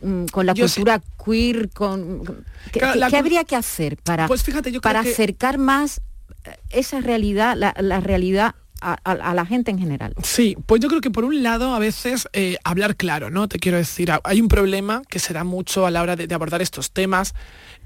mm, 0.00 0.24
con 0.32 0.44
la 0.46 0.52
Yo 0.52 0.66
sé- 0.66 0.80
cultura 0.80 1.00
queer, 1.24 1.70
con 1.70 2.24
¿qué, 2.72 2.80
Claro, 2.80 2.94
qué- 2.94 2.98
la 2.98 3.10
qué 3.10 3.16
cul- 3.16 3.18
habría 3.20 3.44
que 3.44 3.54
hacer 3.56 3.96
para, 3.98 4.26
Pues 4.26 4.42
fíjate, 4.42 4.72
yo 4.72 4.80
creo 4.80 4.92
para 4.92 5.02
que- 5.04 5.12
acercar 5.12 5.58
más 5.58 6.00
eh, 6.44 6.56
esa 6.70 7.00
realidad, 7.00 7.56
la, 7.56 7.74
la 7.78 8.00
realidad 8.00 8.56
a, 8.94 9.34
la 9.34 9.46
gente 9.46 9.70
en 9.70 9.78
general? 9.78 10.14
Sí, 10.22 10.56
pues 10.66 10.80
yo 10.80 10.88
creo 10.88 11.00
que 11.00 11.10
por 11.10 11.24
un 11.24 11.42
lado 11.42 11.74
a 11.74 11.78
veces 11.78 12.28
eh, 12.32 12.56
hablar 12.64 12.96
claro, 12.96 13.30
¿no? 13.30 13.48
Te 13.48 13.58
quiero 13.58 13.78
decir, 13.78 14.10
ha- 14.10 14.20
hay 14.24 14.40
un 14.40 14.48
problema 14.48 15.02
que 15.08 15.18
se 15.18 15.32
da 15.32 15.44
mucho 15.44 15.86
a 15.86 15.90
la 15.90 16.02
hora 16.02 16.16
de, 16.16 16.32
abordar 16.34 16.62
estos 16.62 16.90
temas 16.90 17.34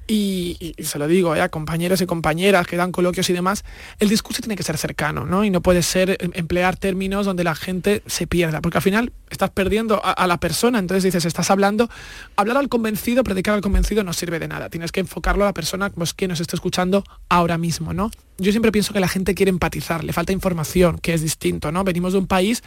y, 0.07 0.75
se 0.79 0.99
lo 0.99 1.07
digo 1.07 1.37
eh, 1.37 1.41
a 1.41 1.49
compañeros 1.49 2.01
y 2.01 2.07
compañeras 2.07 2.67
que 2.67 2.77
dan 2.77 2.91
coloquios 2.91 3.31
y 3.31 3.33
demás, 3.33 3.65
el 4.01 4.09
discurso 4.09 4.43
tiene 4.43 4.57
que 4.57 4.65
ser 4.65 4.77
cercano, 4.77 5.25
¿no? 5.25 5.45
Y 5.45 5.51
no 5.51 5.61
puede 5.63 5.83
ser 5.83 6.17
em- 6.21 6.33
emplear 6.35 6.77
términos 6.77 7.27
donde 7.27 7.45
la 7.45 7.55
gente 7.55 8.03
se 8.07 8.27
pierda, 8.27 8.61
porque 8.61 8.79
al 8.79 8.83
final 8.83 9.13
estás 9.31 9.51
perdiendo 9.51 10.05
a, 10.05 10.11
a 10.11 10.27
la 10.27 10.39
persona, 10.39 10.81
entonces 10.81 11.05
dices, 11.05 11.25
estás 11.25 11.51
hablando, 11.51 11.89
hablar 12.37 12.57
al 12.57 12.69
convencido, 12.69 13.23
predicar 13.23 13.55
al 13.55 13.61
convencido 13.61 14.03
no 14.03 14.13
sirve 14.13 14.41
de 14.41 14.49
nada, 14.49 14.69
tienes 14.69 14.91
que 14.91 15.01
enfocarlo 15.01 15.45
a 15.45 15.49
la 15.49 15.55
persona 15.55 15.91
pues, 15.91 16.13
que 16.13 16.27
nos 16.27 16.41
está 16.41 16.57
escuchando 16.57 17.05
ahora 17.29 17.57
mismo, 17.57 17.95
¿no? 17.95 18.11
Yo 18.39 18.53
siempre 18.53 18.73
pienso 18.73 18.93
que 18.93 19.01
la 19.01 19.09
gente 19.09 19.35
quiere 19.35 19.51
empatizar, 19.51 20.03
le 20.05 20.13
falta 20.13 20.33
información, 20.33 20.99
que 20.99 21.13
es 21.15 21.21
distinto, 21.23 21.71
¿no? 21.73 21.85
Venimos 21.85 22.13
de 22.13 22.19
un 22.19 22.27
país 22.27 22.63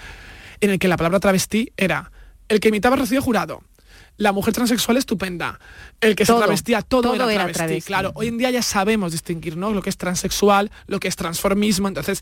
en 0.62 0.70
el 0.70 0.80
que 0.80 0.88
la 0.88 0.98
palabra 0.98 1.20
travesti 1.20 1.72
era 1.78 2.12
el 2.48 2.60
que 2.60 2.70
imitaba 2.70 2.96
a 2.96 3.00
Rocío 3.00 3.22
Jurado, 3.22 3.64
la 4.18 4.32
mujer 4.32 4.54
transexual 4.54 4.98
estupenda, 4.98 5.60
el 6.00 6.16
que 6.16 6.26
Todo, 6.26 6.38
se 6.38 6.44
travestía, 6.44 6.82
todo, 6.84 7.02
todo 7.02 7.16
era, 7.16 7.24
era 7.26 7.34
travesti. 7.44 7.58
travesti. 7.58 7.88
Claro, 7.88 8.12
hoy 8.16 8.28
en 8.28 8.38
día 8.38 8.52
ya 8.52 8.62
sabemos 8.62 9.12
distinguir, 9.12 9.58
¿no? 9.58 9.72
Lo 9.72 9.82
que 9.82 9.90
es 9.90 9.98
transexual, 9.98 10.70
lo 10.86 11.00
que 11.00 11.08
es 11.08 11.16
transformismo, 11.16 11.88
entonces 11.88 12.22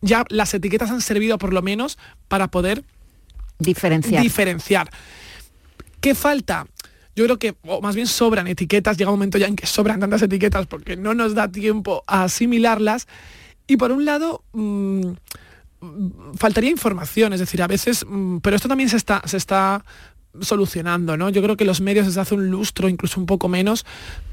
ya 0.00 0.24
las 0.28 0.52
etiquetas 0.54 0.90
han 0.90 1.00
servido 1.00 1.38
por 1.38 1.52
lo 1.52 1.62
menos 1.62 1.98
para 2.26 2.48
poder 2.48 2.82
Diferenciar. 3.60 4.22
diferenciar. 4.22 4.90
¿Qué 6.00 6.14
falta? 6.14 6.66
Yo 7.18 7.24
creo 7.24 7.38
que, 7.40 7.56
o 7.66 7.80
más 7.80 7.96
bien 7.96 8.06
sobran 8.06 8.46
etiquetas, 8.46 8.96
llega 8.96 9.10
un 9.10 9.18
momento 9.18 9.38
ya 9.38 9.48
en 9.48 9.56
que 9.56 9.66
sobran 9.66 9.98
tantas 9.98 10.22
etiquetas 10.22 10.68
porque 10.68 10.96
no 10.96 11.14
nos 11.14 11.34
da 11.34 11.50
tiempo 11.50 12.04
a 12.06 12.22
asimilarlas. 12.22 13.08
Y 13.66 13.76
por 13.76 13.90
un 13.90 14.04
lado, 14.04 14.44
mm, 14.52 15.14
faltaría 16.36 16.70
información, 16.70 17.32
es 17.32 17.40
decir, 17.40 17.60
a 17.60 17.66
veces, 17.66 18.06
mm, 18.08 18.36
pero 18.38 18.54
esto 18.54 18.68
también 18.68 18.88
se 18.88 18.96
está, 18.96 19.20
se 19.24 19.36
está 19.36 19.84
solucionando, 20.40 21.16
¿no? 21.16 21.28
Yo 21.28 21.42
creo 21.42 21.56
que 21.56 21.64
los 21.64 21.80
medios 21.80 22.06
desde 22.06 22.20
hace 22.20 22.36
un 22.36 22.52
lustro, 22.52 22.88
incluso 22.88 23.18
un 23.18 23.26
poco 23.26 23.48
menos, 23.48 23.84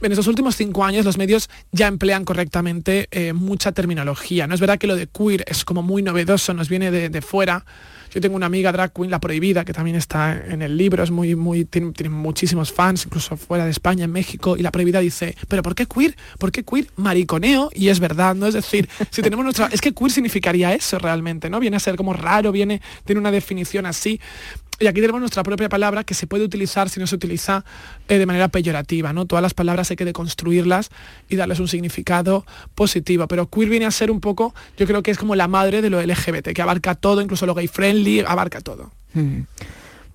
en 0.04 0.12
estos 0.12 0.28
últimos 0.28 0.56
cinco 0.56 0.86
años 0.86 1.06
los 1.06 1.18
medios 1.18 1.50
ya 1.72 1.88
emplean 1.88 2.24
correctamente 2.24 3.08
eh, 3.10 3.34
mucha 3.34 3.72
terminología. 3.72 4.46
No 4.46 4.54
es 4.54 4.62
verdad 4.62 4.78
que 4.78 4.86
lo 4.86 4.96
de 4.96 5.08
queer 5.08 5.44
es 5.48 5.66
como 5.66 5.82
muy 5.82 6.04
novedoso, 6.04 6.54
nos 6.54 6.70
viene 6.70 6.92
de, 6.92 7.10
de 7.10 7.22
fuera. 7.24 7.66
Yo 8.16 8.22
tengo 8.22 8.38
una 8.38 8.46
amiga 8.46 8.72
drag 8.72 8.94
queen, 8.94 9.12
La 9.12 9.20
Prohibida, 9.20 9.66
que 9.66 9.74
también 9.74 9.98
está 9.98 10.42
en 10.48 10.62
el 10.62 10.78
libro, 10.78 11.04
es 11.04 11.12
muy, 11.12 11.36
muy, 11.36 11.66
tiene, 11.66 11.92
tiene 11.92 12.10
muchísimos 12.10 12.72
fans, 12.72 13.06
incluso 13.06 13.36
fuera 13.36 13.66
de 13.66 13.72
España, 13.72 14.06
en 14.06 14.12
México, 14.14 14.56
y 14.56 14.62
La 14.62 14.72
Prohibida 14.72 15.02
dice, 15.02 15.36
¿pero 15.50 15.62
por 15.62 15.76
qué 15.76 15.86
queer? 15.86 16.16
¿Por 16.40 16.54
qué 16.54 16.64
queer? 16.64 16.88
Mariconeo, 16.96 17.70
y 17.76 17.90
es 17.90 18.00
verdad, 18.00 18.34
¿no? 18.34 18.48
Es 18.48 18.54
decir, 18.54 18.88
si 19.12 19.22
tenemos 19.22 19.44
nuestra... 19.44 19.68
Es 19.70 19.82
que 19.82 19.94
queer 19.94 20.12
significaría 20.12 20.74
eso 20.74 20.98
realmente, 20.98 21.50
¿no? 21.50 21.60
Viene 21.60 21.76
a 21.76 21.80
ser 21.82 21.98
como 21.98 22.14
raro, 22.14 22.54
viene, 22.54 22.82
tiene 23.04 23.20
una 23.20 23.32
definición 23.32 23.86
así. 23.86 24.22
Y 24.80 24.88
aquí 24.88 25.00
tenemos 25.00 25.22
nuestra 25.22 25.44
propia 25.44 25.70
palabra 25.70 26.04
que 26.04 26.14
se 26.14 26.28
puede 26.28 26.44
utilizar 26.44 26.90
si 26.90 27.00
no 27.00 27.08
se 27.08 27.16
utiliza 27.16 27.64
eh, 28.10 28.18
de 28.18 28.26
manera 28.26 28.50
peyorativa, 28.50 29.14
¿no? 29.14 29.26
Todas 29.26 29.42
las 29.42 29.54
palabras 29.54 29.90
hay 29.92 29.96
que 29.96 30.06
deconstruirlas 30.06 30.90
y 31.30 31.38
darles 31.38 31.60
un 31.60 31.68
significado 31.68 32.46
positivo. 32.76 33.28
Pero 33.28 33.50
queer 33.50 33.70
viene 33.70 33.86
a 33.86 33.92
ser 33.92 34.12
un 34.12 34.20
poco, 34.20 34.54
yo 34.78 34.86
creo 34.86 35.02
que 35.02 35.12
es 35.12 35.18
como 35.18 35.36
la 35.36 35.48
madre 35.48 35.82
de 35.82 35.90
lo 35.90 36.02
LGBT, 36.02 36.50
que 36.54 36.62
abarca 36.62 36.96
todo, 36.96 37.22
incluso 37.22 37.46
lo 37.46 37.56
gay 37.56 37.68
friendly, 37.68 38.20
abarca 38.20 38.60
todo. 38.62 38.92
Mm. 39.14 39.42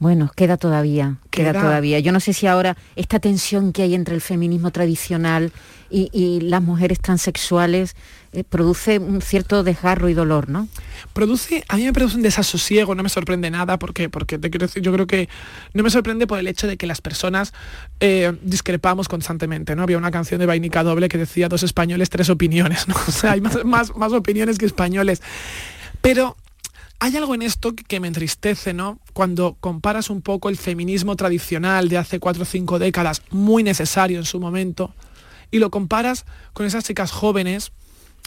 Bueno, 0.01 0.33
queda 0.35 0.57
todavía, 0.57 1.17
queda, 1.31 1.53
Queda. 1.53 1.61
todavía. 1.61 2.01
Yo 2.01 2.11
no 2.11 2.21
sé 2.21 2.33
si 2.33 2.47
ahora 2.47 2.75
esta 2.97 3.21
tensión 3.21 3.73
que 3.73 3.83
hay 3.83 3.95
entre 3.95 4.15
el 4.15 4.23
feminismo 4.23 4.71
tradicional 4.71 5.53
y, 5.91 6.09
y 6.11 6.41
las 6.41 6.63
mujeres 6.63 7.01
transexuales 7.01 7.95
eh, 8.33 8.43
produce 8.43 8.99
un 8.99 9.21
cierto 9.21 9.63
desgarro 9.63 10.09
y 10.09 10.15
dolor, 10.15 10.49
¿no? 10.49 10.69
Produce, 11.13 11.65
a 11.69 11.77
mí 11.77 11.85
me 11.85 11.93
produce 11.93 12.17
un 12.17 12.23
desasosiego, 12.23 12.95
no 12.95 13.03
me 13.03 13.11
sorprende 13.11 13.51
nada, 13.51 13.79
porque, 13.79 14.09
porque 14.09 14.39
te 14.39 14.49
quiero 14.49 14.69
decir, 14.69 14.83
yo 14.83 14.91
creo 14.95 15.07
que 15.07 15.29
no 15.75 15.83
me 15.83 15.91
sorprende 15.91 16.27
por 16.27 16.39
el 16.39 16.47
hecho 16.49 16.67
de 16.67 16.79
que 16.79 16.87
las 16.87 17.03
personas 17.03 17.53
eh, 18.01 18.33
discrepamos 18.41 19.07
constantemente, 19.07 19.77
¿no? 19.77 19.83
Había 19.83 19.99
una 19.99 20.11
canción 20.11 20.41
de 20.41 20.47
Vainica 20.47 20.83
Doble 20.83 21.11
que 21.11 21.19
decía 21.19 21.51
dos 21.51 21.63
españoles, 21.63 22.09
tres 22.09 22.31
opiniones, 22.31 22.89
¿no? 22.89 22.95
O 23.07 23.13
sea, 23.13 23.33
hay 23.33 23.43
más, 23.43 23.65
más, 23.67 23.95
más 23.97 24.13
opiniones 24.13 24.57
que 24.57 24.65
españoles. 24.65 25.21
Pero 26.01 26.37
hay 27.03 27.17
algo 27.17 27.35
en 27.35 27.41
esto 27.41 27.75
que, 27.75 27.99
me 27.99 28.09
entristece, 28.09 28.75
¿no? 28.75 29.01
Cuando 29.15 29.57
comparas 29.59 30.11
un 30.11 30.21
poco 30.21 30.51
el 30.51 30.59
feminismo 30.59 31.17
tradicional 31.17 31.89
de 31.89 31.97
hace 31.97 32.21
cuatro 32.21 32.43
o 32.43 32.47
cinco 32.47 32.79
décadas, 32.79 33.23
muy 33.31 33.63
necesario 33.63 34.19
en 34.19 34.27
su 34.27 34.39
momento, 34.39 34.95
y 35.51 35.59
lo 35.59 35.71
comparas 35.71 36.27
con 36.53 36.67
esas 36.67 36.85
chicas 36.85 37.11
jóvenes 37.11 37.73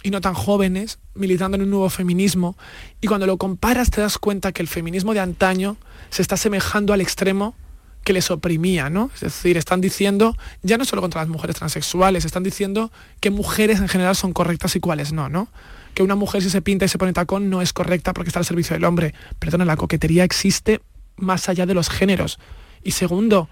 y 0.02 0.10
no 0.10 0.22
tan 0.22 0.34
jóvenes, 0.34 0.98
militando 1.14 1.56
en 1.56 1.62
un 1.62 1.70
nuevo 1.70 1.90
feminismo, 1.90 2.58
y 3.00 3.08
cuando 3.08 3.28
lo 3.28 3.38
comparas 3.38 3.92
te 3.92 4.02
das 4.02 4.18
cuenta 4.18 4.52
que 4.52 4.64
el 4.64 4.68
feminismo 4.68 5.14
de 5.14 5.20
antaño 5.20 5.78
se 6.10 6.24
está 6.24 6.36
asemejando 6.36 6.94
al 6.94 7.02
extremo 7.02 7.56
que 8.04 8.12
les 8.12 8.32
oprimía, 8.32 8.90
¿no? 8.90 9.12
Es 9.14 9.22
decir, 9.22 9.56
están 9.56 9.82
diciendo, 9.82 10.36
ya 10.64 10.78
no 10.78 10.84
solo 10.84 11.02
contra 11.04 11.22
las 11.22 11.30
mujeres 11.30 11.56
transexuales, 11.58 12.26
están 12.26 12.44
diciendo 12.44 12.92
que 13.22 13.30
mujeres 13.30 13.80
en 13.80 13.88
general 13.88 14.16
son 14.16 14.34
correctas 14.34 14.76
y 14.76 14.80
cuáles 14.80 15.14
no, 15.14 15.30
¿no? 15.30 15.48
Que 15.94 16.04
una 16.04 16.16
mujer 16.16 16.42
si 16.42 16.50
se 16.50 16.62
pinta 16.62 16.86
y 16.86 16.88
se 16.88 16.98
pone 16.98 17.14
tacón 17.14 17.50
no 17.50 17.62
es 17.62 17.74
correcta 17.74 18.14
porque 18.14 18.30
está 18.30 18.40
al 18.40 18.46
servicio 18.46 18.76
del 18.76 18.86
hombre. 18.86 19.14
Perdona, 19.40 19.66
la 19.66 19.78
coquetería 19.78 20.24
existe 20.24 20.82
más 21.18 21.50
allá 21.50 21.66
de 21.66 21.74
los 21.74 21.90
géneros. 21.90 22.40
Y 22.84 22.92
segundo, 22.92 23.50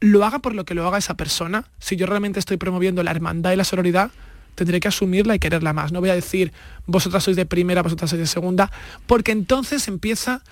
lo 0.00 0.24
haga 0.24 0.38
por 0.40 0.54
lo 0.54 0.64
que 0.64 0.74
lo 0.74 0.86
haga 0.86 0.98
esa 0.98 1.14
persona, 1.14 1.64
si 1.78 1.96
yo 1.96 2.06
realmente 2.06 2.38
estoy 2.38 2.56
promoviendo 2.56 3.02
la 3.02 3.10
hermandad 3.10 3.52
y 3.52 3.56
la 3.56 3.64
sororidad, 3.64 4.10
tendré 4.54 4.80
que 4.80 4.88
asumirla 4.88 5.34
y 5.34 5.38
quererla 5.38 5.72
más. 5.72 5.92
No 5.92 6.00
voy 6.00 6.10
a 6.10 6.14
decir, 6.14 6.52
vosotras 6.86 7.24
sois 7.24 7.36
de 7.36 7.46
primera, 7.46 7.82
vosotras 7.82 8.10
sois 8.10 8.20
de 8.20 8.26
segunda, 8.26 8.70
porque 9.06 9.32
entonces 9.32 9.88
empieza 9.88 10.42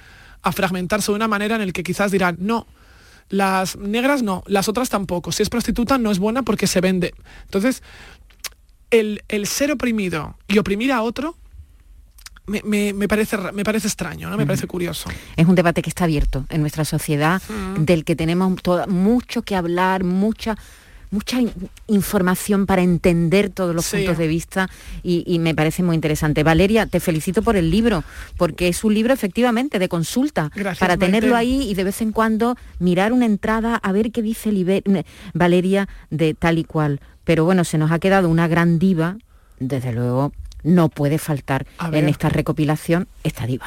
a 0.42 0.52
fragmentarse 0.52 1.10
de 1.10 1.16
una 1.16 1.28
manera 1.28 1.56
en 1.56 1.66
la 1.66 1.72
que 1.72 1.82
quizás 1.82 2.10
dirán, 2.10 2.36
no, 2.38 2.66
las 3.30 3.76
negras 3.76 4.22
no, 4.22 4.44
las 4.46 4.68
otras 4.68 4.90
tampoco. 4.90 5.32
Si 5.32 5.42
es 5.42 5.48
prostituta 5.48 5.98
no 5.98 6.10
es 6.10 6.18
buena 6.18 6.42
porque 6.42 6.66
se 6.66 6.80
vende. 6.80 7.14
Entonces, 7.44 7.82
el, 9.00 9.22
el 9.28 9.46
ser 9.46 9.72
oprimido 9.72 10.36
y 10.48 10.58
oprimir 10.58 10.92
a 10.92 11.02
otro 11.02 11.36
me, 12.46 12.60
me- 12.64 12.92
me 12.92 13.08
parece, 13.08 13.38
me 13.52 13.64
parece 13.64 13.86
extraño, 13.88 14.28
¿no? 14.28 14.36
me 14.36 14.44
parece 14.46 14.66
curioso. 14.66 15.08
Es 15.36 15.46
un 15.46 15.54
debate 15.54 15.80
que 15.80 15.88
está 15.88 16.04
abierto 16.04 16.44
en 16.50 16.60
nuestra 16.60 16.84
sociedad, 16.84 17.40
Mm. 17.48 17.84
del 17.84 18.04
que 18.04 18.14
tenemos 18.16 18.60
toda- 18.62 18.86
mucho 18.86 19.42
que 19.42 19.56
hablar, 19.56 20.04
mucha 20.04 20.56
mucha 21.10 21.40
in- 21.40 21.52
información 21.86 22.66
para 22.66 22.82
entender 22.82 23.50
todos 23.50 23.74
los 23.74 23.84
Sí. 23.84 23.98
puntos 23.98 24.18
de 24.18 24.26
vista 24.28 24.68
y, 25.02 25.24
y 25.26 25.38
me 25.38 25.54
parece 25.54 25.82
muy 25.82 25.94
interesante. 25.94 26.42
Valeria, 26.42 26.86
te 26.86 27.00
felicito 27.00 27.42
por 27.42 27.56
el 27.56 27.70
libro, 27.70 28.04
porque 28.36 28.68
es 28.68 28.82
un 28.84 28.94
libro 28.94 29.12
efectivamente 29.12 29.78
de 29.78 29.88
consulta, 29.88 30.50
Gracias, 30.54 30.78
para 30.78 30.94
Maite. 30.96 31.06
tenerlo 31.06 31.36
ahí 31.36 31.68
y 31.70 31.74
de 31.74 31.84
vez 31.84 32.00
en 32.02 32.12
cuando 32.12 32.56
mirar 32.78 33.12
una 33.12 33.26
entrada 33.26 33.76
a 33.76 33.92
ver 33.92 34.10
qué 34.12 34.22
dice 34.22 34.52
Valeria 35.32 35.88
de 36.10 36.34
tal 36.34 36.58
y 36.58 36.64
cual. 36.64 37.00
Pero 37.24 37.44
bueno, 37.44 37.64
se 37.64 37.78
nos 37.78 37.90
ha 37.90 37.98
quedado 37.98 38.28
una 38.28 38.48
gran 38.48 38.78
diva, 38.78 39.16
desde 39.58 39.92
luego 39.92 40.32
no 40.62 40.88
puede 40.88 41.18
faltar 41.18 41.66
en 41.92 42.08
esta 42.08 42.28
recopilación 42.28 43.06
esta 43.22 43.46
diva. 43.46 43.66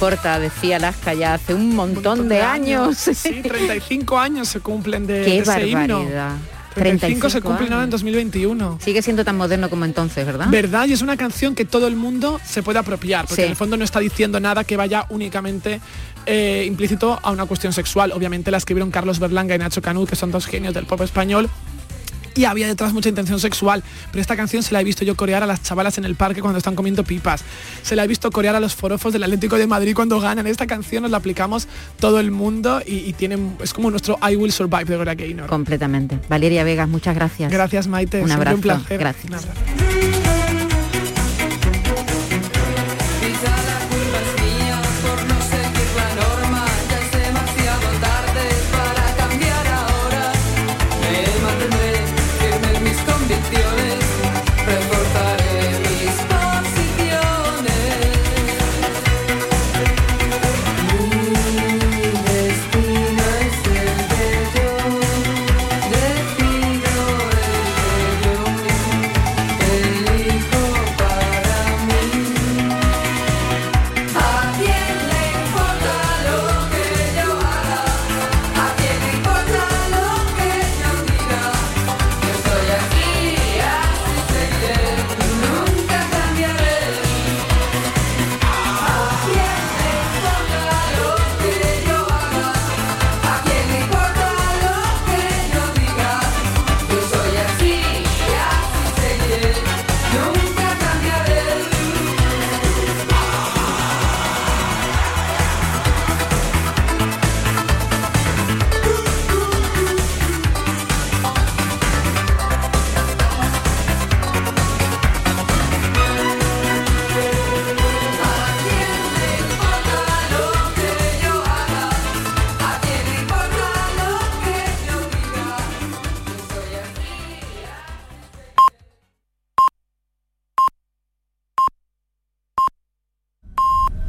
Importa? 0.00 0.38
Decía 0.40 0.78
Lasca 0.78 1.12
ya 1.12 1.34
hace 1.34 1.52
un 1.52 1.76
montón 1.76 2.28
de 2.28 2.40
años. 2.40 2.96
Sí, 2.96 3.42
35 3.42 4.18
años 4.18 4.48
se 4.48 4.60
cumplen 4.60 5.06
de, 5.06 5.22
Qué 5.24 5.30
de 5.32 5.38
ese 5.40 5.68
himno. 5.68 5.98
barbaridad. 5.98 6.32
35 6.74 7.28
se 7.28 7.40
35 7.40 7.48
cumplen 7.48 7.72
ahora 7.72 7.82
en 7.84 7.88
años. 7.88 7.90
2021. 8.00 8.78
Sigue 8.82 9.02
siendo 9.02 9.24
tan 9.26 9.36
moderno 9.36 9.68
como 9.68 9.84
entonces, 9.84 10.24
¿verdad? 10.24 10.46
¿Verdad? 10.48 10.86
Y 10.86 10.94
es 10.94 11.02
una 11.02 11.16
canción 11.18 11.54
que 11.54 11.66
todo 11.66 11.86
el 11.86 11.96
mundo 11.96 12.40
se 12.46 12.62
puede 12.62 12.78
apropiar, 12.78 13.26
porque 13.26 13.42
Sí. 13.42 13.42
en 13.42 13.50
el 13.50 13.56
fondo 13.56 13.76
no 13.76 13.84
está 13.84 14.00
diciendo 14.00 14.40
nada 14.40 14.64
que 14.64 14.76
vaya 14.78 15.04
únicamente 15.10 15.80
eh, 16.26 16.64
implícito 16.66 17.18
a 17.22 17.30
una 17.30 17.44
cuestión 17.44 17.72
sexual. 17.74 18.12
Obviamente 18.12 18.50
la 18.50 18.56
escribieron 18.58 18.90
Carlos 18.90 19.18
Berlanga 19.18 19.54
y 19.54 19.58
Nacho 19.58 19.82
Canut, 19.82 20.08
que 20.08 20.16
son 20.16 20.30
dos 20.30 20.46
genios 20.46 20.72
del 20.72 20.86
pop 20.86 21.00
español. 21.02 21.50
Y 22.34 22.44
había 22.44 22.66
detrás 22.66 22.92
mucha 22.92 23.08
intención 23.08 23.40
sexual, 23.40 23.82
pero 24.10 24.20
esta 24.20 24.36
canción 24.36 24.62
se 24.62 24.72
la 24.72 24.80
he 24.80 24.84
visto 24.84 25.04
yo 25.04 25.16
corear 25.16 25.42
a 25.42 25.46
las 25.46 25.62
chavalas 25.62 25.98
en 25.98 26.04
el 26.04 26.14
parque 26.14 26.40
cuando 26.40 26.58
están 26.58 26.74
comiendo 26.76 27.04
pipas. 27.04 27.42
Se 27.82 27.96
la 27.96 28.04
he 28.04 28.06
visto 28.06 28.30
corear 28.30 28.54
a 28.54 28.60
los 28.60 28.74
forofos 28.74 29.12
del 29.12 29.22
Atlético 29.24 29.56
de 29.56 29.66
Madrid 29.66 29.94
cuando 29.94 30.20
ganan. 30.20 30.46
Esta 30.46 30.66
canción 30.66 31.02
nos 31.02 31.10
la 31.10 31.18
aplicamos 31.18 31.66
todo 31.98 32.20
el 32.20 32.30
mundo 32.30 32.80
y, 32.86 32.96
y 32.98 33.12
tiene, 33.14 33.38
es 33.62 33.72
como 33.72 33.90
nuestro 33.90 34.18
I 34.28 34.36
Will 34.36 34.52
Survive 34.52 34.84
de 34.84 34.94
Gloria 34.94 35.14
Gaynor. 35.14 35.46
Completamente. 35.48 36.18
Valeria 36.28 36.64
Vegas, 36.64 36.88
muchas 36.88 37.14
gracias. 37.14 37.50
Gracias 37.52 37.86
Maite, 37.88 38.22
Un 38.22 38.30
abrazo. 38.30 38.56
un 38.56 38.62
placer. 38.62 38.98
Gracias. 38.98 39.24
Un 39.26 39.34
abrazo. 39.34 39.89